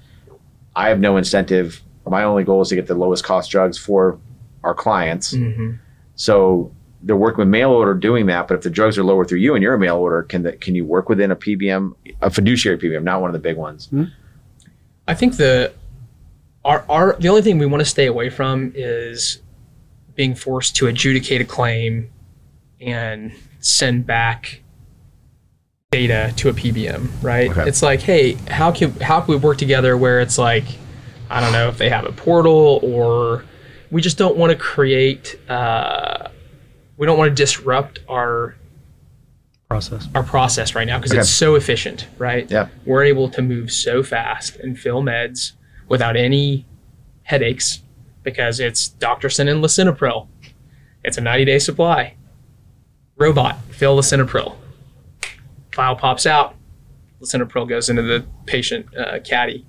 I 0.77 0.89
have 0.89 1.01
no 1.01 1.17
incentive. 1.17 1.83
My 2.07 2.23
only 2.25 2.45
goal 2.45 2.63
is 2.63 2.69
to 2.69 2.75
get 2.77 2.87
the 2.87 2.95
lowest 2.95 3.25
cost 3.25 3.51
drugs 3.51 3.77
for 3.79 4.19
our 4.65 4.75
clients. 4.75 5.35
Mm-hmm. 5.35 5.73
So 6.15 6.71
they're 7.03 7.17
working 7.17 7.39
with 7.39 7.49
mail 7.49 7.71
order 7.71 7.95
doing 7.95 8.27
that. 8.27 8.47
But 8.47 8.55
if 8.55 8.63
the 8.63 8.71
drugs 8.71 8.99
are 8.99 9.05
lower 9.05 9.25
through 9.25 9.39
you 9.39 9.55
and 9.55 9.63
you're 9.63 9.75
a 9.75 9.79
mail 9.79 9.97
order, 9.97 10.23
can 10.23 10.43
the, 10.43 10.53
can 10.53 10.75
you 10.75 10.85
work 10.85 11.09
within 11.09 11.31
a 11.31 11.37
PBM, 11.37 11.95
a 12.21 12.31
fiduciary 12.31 12.79
PBM, 12.79 13.03
not 13.03 13.21
one 13.21 13.29
of 13.31 13.33
the 13.33 13.39
big 13.41 13.57
ones? 13.57 13.89
I 15.09 15.15
think 15.15 15.37
the 15.37 15.73
our, 16.65 16.85
our 16.89 17.17
the 17.19 17.29
only 17.29 17.43
thing 17.43 17.59
we 17.59 17.67
want 17.67 17.81
to 17.81 17.85
stay 17.89 18.07
away 18.07 18.31
from 18.31 18.73
is 18.75 19.41
being 20.15 20.35
forced 20.35 20.77
to 20.77 20.87
adjudicate 20.87 21.41
a 21.41 21.45
claim 21.45 22.11
and 22.81 23.33
send 23.61 24.07
back 24.07 24.63
data 25.91 26.33
to 26.37 26.49
a 26.49 26.53
PBM, 26.53 27.09
right? 27.23 27.51
Okay. 27.51 27.67
It's 27.67 27.83
like, 27.83 28.01
hey, 28.01 28.33
how 28.49 28.71
can 28.73 28.93
how 29.01 29.21
can 29.21 29.33
we 29.35 29.37
work 29.37 29.59
together 29.59 29.97
where 29.97 30.21
it's 30.21 30.39
like, 30.39 30.65
I 31.31 31.41
don't 31.41 31.53
know 31.53 31.69
if 31.69 31.79
they 31.79 31.89
have 31.89 32.05
a 32.05 32.13
portal 32.13 32.81
or 32.83 33.45
we 33.91 34.01
just 34.03 34.19
don't 34.19 34.37
want 34.37 34.51
to 34.53 34.57
create 34.59 35.39
uh, 35.49 36.29
we 36.97 37.07
don't 37.07 37.19
want 37.19 37.31
to 37.31 37.35
disrupt 37.35 38.01
our 38.09 38.57
Process. 39.69 40.09
our 40.17 40.25
process 40.25 40.75
right 40.75 40.87
now 40.87 40.99
because 40.99 41.13
Okay. 41.13 41.21
it's 41.21 41.31
so 41.31 41.55
efficient, 41.55 42.09
right? 42.19 42.51
Yeah. 42.51 42.69
We're 42.85 43.05
able 43.05 43.29
to 43.31 43.41
move 43.41 43.71
so 43.71 44.03
fast 44.03 44.57
and 44.57 44.77
fill 44.79 45.01
meds 45.03 45.53
without 45.91 46.17
any 46.17 46.65
headaches 47.25 47.83
because 48.23 48.61
it's 48.61 48.89
doctor 48.89 49.29
sent 49.29 49.51
in 49.51 49.61
lisinopril. 49.61 50.29
It's 51.05 51.19
a 51.19 51.21
90 51.21 51.45
day 51.45 51.59
supply. 51.59 52.15
Robot, 53.17 53.59
fill 53.71 53.99
lisinopril. 53.99 54.57
File 55.73 55.97
pops 55.97 56.25
out. 56.25 56.55
Lisinopril 57.21 57.69
goes 57.69 57.91
into 57.91 58.03
the 58.03 58.25
patient 58.47 58.87
uh, 58.97 59.19
caddy, 59.21 59.67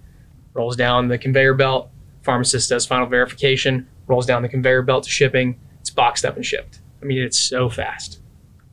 rolls 0.53 0.77
down 0.77 1.09
the 1.09 1.17
conveyor 1.17 1.55
belt. 1.55 1.89
Pharmacist 2.21 2.69
does 2.69 2.85
final 2.85 3.07
verification, 3.07 3.87
rolls 4.07 4.25
down 4.25 4.41
the 4.41 4.47
conveyor 4.47 4.83
belt 4.83 5.03
to 5.03 5.09
shipping. 5.09 5.59
It's 5.81 5.89
boxed 5.89 6.23
up 6.23 6.35
and 6.35 6.45
shipped. 6.45 6.79
I 7.01 7.05
mean, 7.05 7.17
it's 7.21 7.37
so 7.37 7.67
fast. 7.67 8.19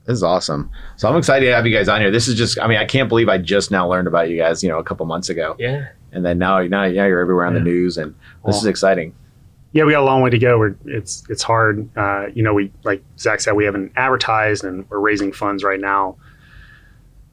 This 0.04 0.16
is 0.16 0.22
awesome. 0.22 0.70
So 0.96 1.08
I'm 1.08 1.16
excited 1.16 1.46
to 1.46 1.54
have 1.54 1.66
you 1.66 1.74
guys 1.74 1.88
on 1.88 2.00
here. 2.00 2.10
This 2.10 2.28
is 2.28 2.34
just, 2.36 2.58
I 2.60 2.66
mean, 2.66 2.78
I 2.78 2.84
can't 2.84 3.08
believe 3.08 3.28
I 3.28 3.38
just 3.38 3.70
now 3.70 3.88
learned 3.88 4.06
about 4.06 4.28
you 4.28 4.36
guys, 4.36 4.62
you 4.62 4.68
know, 4.68 4.78
a 4.78 4.84
couple 4.84 5.04
months 5.06 5.28
ago. 5.28 5.56
Yeah. 5.58 5.88
And 6.12 6.24
then 6.24 6.38
now, 6.38 6.60
now, 6.62 6.82
now 6.88 7.04
you're 7.06 7.20
everywhere 7.20 7.44
on 7.46 7.54
the 7.54 7.60
news 7.60 7.98
and 7.98 8.14
this 8.46 8.56
is 8.56 8.66
exciting. 8.66 9.14
Yeah, 9.72 9.84
we 9.84 9.92
got 9.92 10.00
a 10.02 10.06
long 10.06 10.22
way 10.22 10.30
to 10.30 10.38
go. 10.38 10.58
We're, 10.58 10.76
it's 10.86 11.24
it's 11.28 11.42
hard. 11.42 11.88
Uh, 11.94 12.28
you 12.34 12.42
know, 12.42 12.54
we 12.54 12.72
like 12.84 13.02
Zach 13.18 13.40
said, 13.40 13.52
we 13.52 13.66
haven't 13.66 13.92
advertised, 13.96 14.64
and 14.64 14.88
we're 14.88 14.98
raising 14.98 15.30
funds 15.30 15.62
right 15.62 15.78
now 15.78 16.16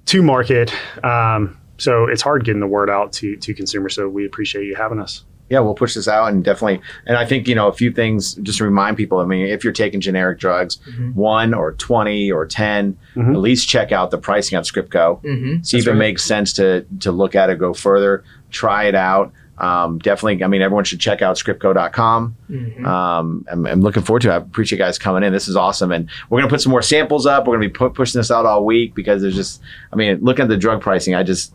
to 0.08 0.22
market. 0.22 0.74
Um, 1.04 1.58
so 1.78 2.06
it's 2.08 2.22
hard 2.22 2.44
getting 2.44 2.60
the 2.60 2.68
word 2.68 2.90
out 2.90 3.14
to 3.14 3.38
to 3.38 3.54
consumers. 3.54 3.96
So 3.96 4.10
we 4.10 4.26
appreciate 4.26 4.66
you 4.66 4.76
having 4.76 5.00
us. 5.00 5.24
Yeah, 5.50 5.60
we'll 5.60 5.76
push 5.76 5.94
this 5.94 6.08
out 6.08 6.32
and 6.34 6.44
definitely, 6.44 6.82
and 7.06 7.18
I 7.18 7.26
think, 7.26 7.48
you 7.48 7.54
know, 7.54 7.68
a 7.68 7.72
few 7.74 7.92
things 7.92 8.34
just 8.34 8.58
to 8.58 8.64
remind 8.64 8.98
people. 8.98 9.20
I 9.20 9.26
mean, 9.26 9.46
if 9.46 9.64
you're 9.64 9.74
taking 9.74 10.02
generic 10.02 10.40
drugs, 10.40 10.80
Mhm. 10.90 11.14
one 11.14 11.54
or 11.54 11.74
20 11.74 12.32
or 12.32 12.48
10, 12.48 12.98
Mhm. 13.16 13.30
at 13.32 13.38
least 13.38 13.70
check 13.70 13.92
out 13.92 14.10
the 14.10 14.18
pricing 14.18 14.58
on 14.58 14.64
Scriptco. 14.64 15.24
Mm-hmm. 15.24 15.62
see 15.62 15.78
if 15.78 15.88
it 15.88 15.94
makes 15.94 16.24
sense 16.24 16.52
to 16.54 16.84
to 17.02 17.12
look 17.12 17.36
at 17.36 17.52
it, 17.52 17.60
go 17.60 17.74
further, 17.76 18.24
try 18.56 18.86
it 18.86 18.96
out. 18.96 19.32
Um, 19.58 20.00
definitely, 20.00 20.44
I 20.44 20.48
mean, 20.48 20.62
everyone 20.62 20.84
should 20.84 21.00
check 21.00 21.22
out 21.22 21.38
scriptco.com. 21.38 22.36
Mhm. 22.50 22.86
Um, 22.86 23.46
I'm, 23.50 23.66
I'm 23.66 23.82
looking 23.82 24.04
forward 24.04 24.22
to 24.24 24.30
it. 24.30 24.34
I 24.34 24.36
appreciate 24.38 24.78
you 24.80 24.84
guys 24.84 24.98
coming 24.98 25.24
in. 25.24 25.32
This 25.32 25.48
is 25.48 25.56
awesome. 25.56 25.92
And 25.94 26.10
we're 26.30 26.40
going 26.40 26.50
to 26.50 26.54
put 26.54 26.62
some 26.62 26.72
more 26.72 26.82
samples 26.82 27.26
up. 27.26 27.48
We're 27.48 27.58
going 27.58 27.70
to 27.70 27.74
be 27.74 27.74
pu- 27.78 27.90
pushing 27.92 28.20
this 28.20 28.32
out 28.32 28.46
all 28.46 28.66
week 28.66 28.96
because 28.96 29.22
there's 29.22 29.36
just, 29.36 29.62
I 29.94 29.96
mean, 29.96 30.20
looking 30.22 30.44
at 30.44 30.50
the 30.50 30.58
drug 30.58 30.82
pricing, 30.82 31.16
I 31.16 31.24
just, 31.24 31.54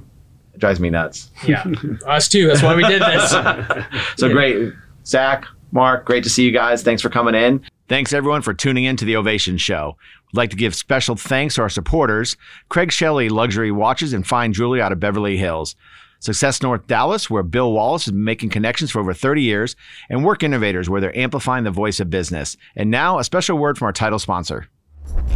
it 0.54 0.60
drives 0.60 0.80
me 0.80 0.88
nuts. 0.88 1.30
Yeah, 1.46 1.64
us 2.06 2.26
too. 2.28 2.46
That's 2.46 2.62
why 2.62 2.74
we 2.74 2.84
did 2.86 3.02
this. 3.02 3.30
So 4.16 4.26
Yeah. 4.28 4.32
great. 4.32 4.72
Zach, 5.04 5.44
Mark, 5.72 6.04
great 6.06 6.24
to 6.24 6.30
see 6.30 6.44
you 6.44 6.52
guys. 6.52 6.82
Thanks 6.82 7.02
for 7.02 7.10
coming 7.10 7.34
in. 7.34 7.62
Thanks 7.88 8.12
everyone 8.14 8.40
for 8.42 8.54
tuning 8.54 8.84
in 8.84 8.96
to 8.96 9.04
the 9.04 9.16
Ovation 9.16 9.58
Show. 9.58 9.96
We'd 10.32 10.38
like 10.38 10.50
to 10.50 10.56
give 10.56 10.74
special 10.74 11.16
thanks 11.16 11.56
to 11.56 11.62
our 11.62 11.68
supporters, 11.68 12.36
Craig 12.70 12.92
Shelley 12.92 13.28
Luxury 13.28 13.72
Watches 13.72 14.12
and 14.14 14.26
Fine 14.26 14.52
Jewelry 14.54 14.80
out 14.80 14.92
of 14.92 15.00
Beverly 15.00 15.36
Hills. 15.36 15.74
Success 16.20 16.62
North 16.62 16.86
Dallas, 16.86 17.28
where 17.28 17.42
Bill 17.42 17.72
Wallace 17.72 18.04
has 18.04 18.12
been 18.12 18.24
making 18.24 18.50
connections 18.50 18.90
for 18.90 19.00
over 19.00 19.14
30 19.14 19.42
years, 19.42 19.74
and 20.08 20.24
Work 20.24 20.42
Innovators, 20.42 20.88
where 20.88 21.00
they're 21.00 21.16
amplifying 21.18 21.64
the 21.64 21.70
voice 21.70 21.98
of 21.98 22.10
business. 22.10 22.56
And 22.76 22.90
now, 22.90 23.18
a 23.18 23.24
special 23.24 23.58
word 23.58 23.78
from 23.78 23.86
our 23.86 23.92
title 23.92 24.18
sponsor. 24.18 24.68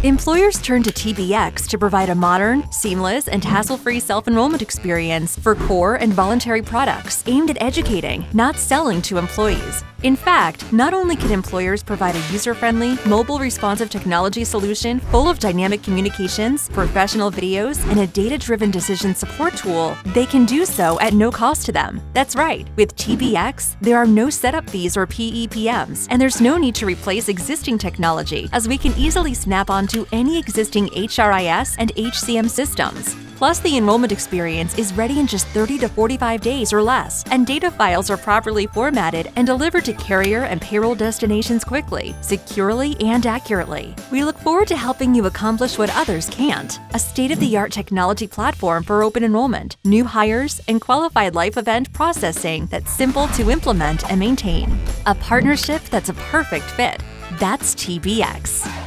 Employers 0.03 0.61
turn 0.61 0.83
to 0.83 0.91
TBX 0.91 1.67
to 1.69 1.79
provide 1.79 2.11
a 2.11 2.15
modern, 2.15 2.71
seamless, 2.71 3.27
and 3.29 3.43
hassle 3.43 3.79
free 3.79 4.01
self 4.01 4.29
enrollment 4.29 4.63
experience 4.63 5.39
for 5.39 5.55
core 5.55 5.95
and 5.95 6.13
voluntary 6.13 6.63
products 6.63 7.25
aimed 7.27 7.51
at 7.51 7.63
educating, 7.63 8.27
not 8.35 8.57
selling 8.57 9.01
to 9.03 9.17
employees. 9.17 9.83
In 10.05 10.17
fact, 10.17 10.71
not 10.71 10.93
only 10.93 11.17
can 11.17 11.31
employers 11.31 11.83
provide 11.83 12.15
a 12.15 12.31
user 12.31 12.53
friendly, 12.53 12.99
mobile 13.07 13.39
responsive 13.39 13.89
technology 13.89 14.45
solution 14.45 15.01
full 15.01 15.31
of 15.31 15.39
dynamic 15.39 15.83
communications, 15.83 16.69
professional 16.69 17.31
videos, 17.31 17.83
and 17.89 17.99
a 17.99 18.07
data 18.07 18.37
driven 18.37 18.71
decision 18.71 19.15
support 19.15 19.57
tool, 19.57 19.97
they 20.09 20.27
can 20.27 20.45
do 20.45 20.67
so 20.67 21.01
at 21.01 21.15
no 21.15 21.31
cost 21.31 21.65
to 21.65 21.73
them. 21.73 22.03
That's 22.13 22.37
right, 22.37 22.69
with 22.77 22.95
TBX, 22.97 23.77
there 23.81 23.97
are 23.97 24.05
no 24.05 24.29
setup 24.29 24.69
fees 24.69 24.95
or 24.95 25.07
PEPMs, 25.07 26.07
and 26.11 26.21
there's 26.21 26.39
no 26.39 26.59
need 26.59 26.75
to 26.75 26.85
replace 26.85 27.31
existing 27.31 27.79
technology, 27.79 28.51
as 28.53 28.69
we 28.69 28.77
can 28.77 28.93
easily 28.99 29.33
snap 29.33 29.71
onto 29.71 30.05
any 30.13 30.39
existing 30.39 30.89
HRIS 30.89 31.77
and 31.79 31.95
HCM 31.95 32.51
systems. 32.51 33.17
Plus, 33.37 33.59
the 33.59 33.77
enrollment 33.77 34.13
experience 34.13 34.79
is 34.79 34.93
ready 34.95 35.19
in 35.19 35.27
just 35.27 35.47
30 35.49 35.79
to 35.79 35.89
45 35.89 36.41
days 36.41 36.73
or 36.73 36.81
less, 36.81 37.25
and 37.31 37.47
data 37.47 37.71
files 37.71 38.09
are 38.09 38.17
properly 38.17 38.67
formatted 38.69 39.31
and 39.35 39.47
delivered 39.47 39.85
to 39.85 39.93
carrier 39.95 40.45
and 40.45 40.61
payroll 40.61 40.95
destinations 40.95 41.65
quickly, 41.65 42.15
securely, 42.21 42.97
and 43.01 43.27
accurately. 43.27 43.95
We 44.11 44.25
look 44.25 44.39
forward 44.39 44.69
to 44.69 44.77
helping 44.77 45.15
you 45.15 45.27
accomplish 45.27 45.79
what 45.79 45.95
others 45.97 46.29
can't 46.31 46.79
a 46.93 46.99
state 46.99 47.31
of 47.31 47.41
the 47.41 47.57
art 47.57 47.73
technology 47.73 48.27
platform 48.27 48.83
for 48.83 49.03
open 49.03 49.25
enrollment, 49.25 49.77
new 49.85 50.05
hires, 50.05 50.61
and 50.69 50.81
qualified 50.81 51.35
life 51.35 51.57
event 51.57 51.93
processing 51.93 52.67
that's 52.67 52.93
simple 52.93 53.29
to 53.29 53.51
implement 53.51 54.09
and 54.11 54.21
maintain. 54.21 54.79
A 55.07 55.15
partnership 55.15 55.83
that's 55.85 56.09
a 56.09 56.15
perfect 56.15 56.65
fit. 56.65 57.03
That's 57.39 57.75
TBX. 57.75 58.85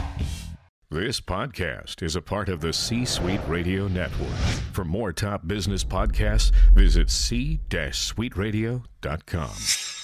This 0.89 1.19
podcast 1.19 2.01
is 2.01 2.15
a 2.15 2.21
part 2.21 2.47
of 2.47 2.61
the 2.61 2.71
C 2.71 3.03
Suite 3.03 3.41
Radio 3.45 3.89
Network. 3.89 4.37
For 4.71 4.85
more 4.85 5.11
top 5.11 5.45
business 5.45 5.83
podcasts, 5.83 6.53
visit 6.73 7.09
c-suiteradio.com. 7.09 9.96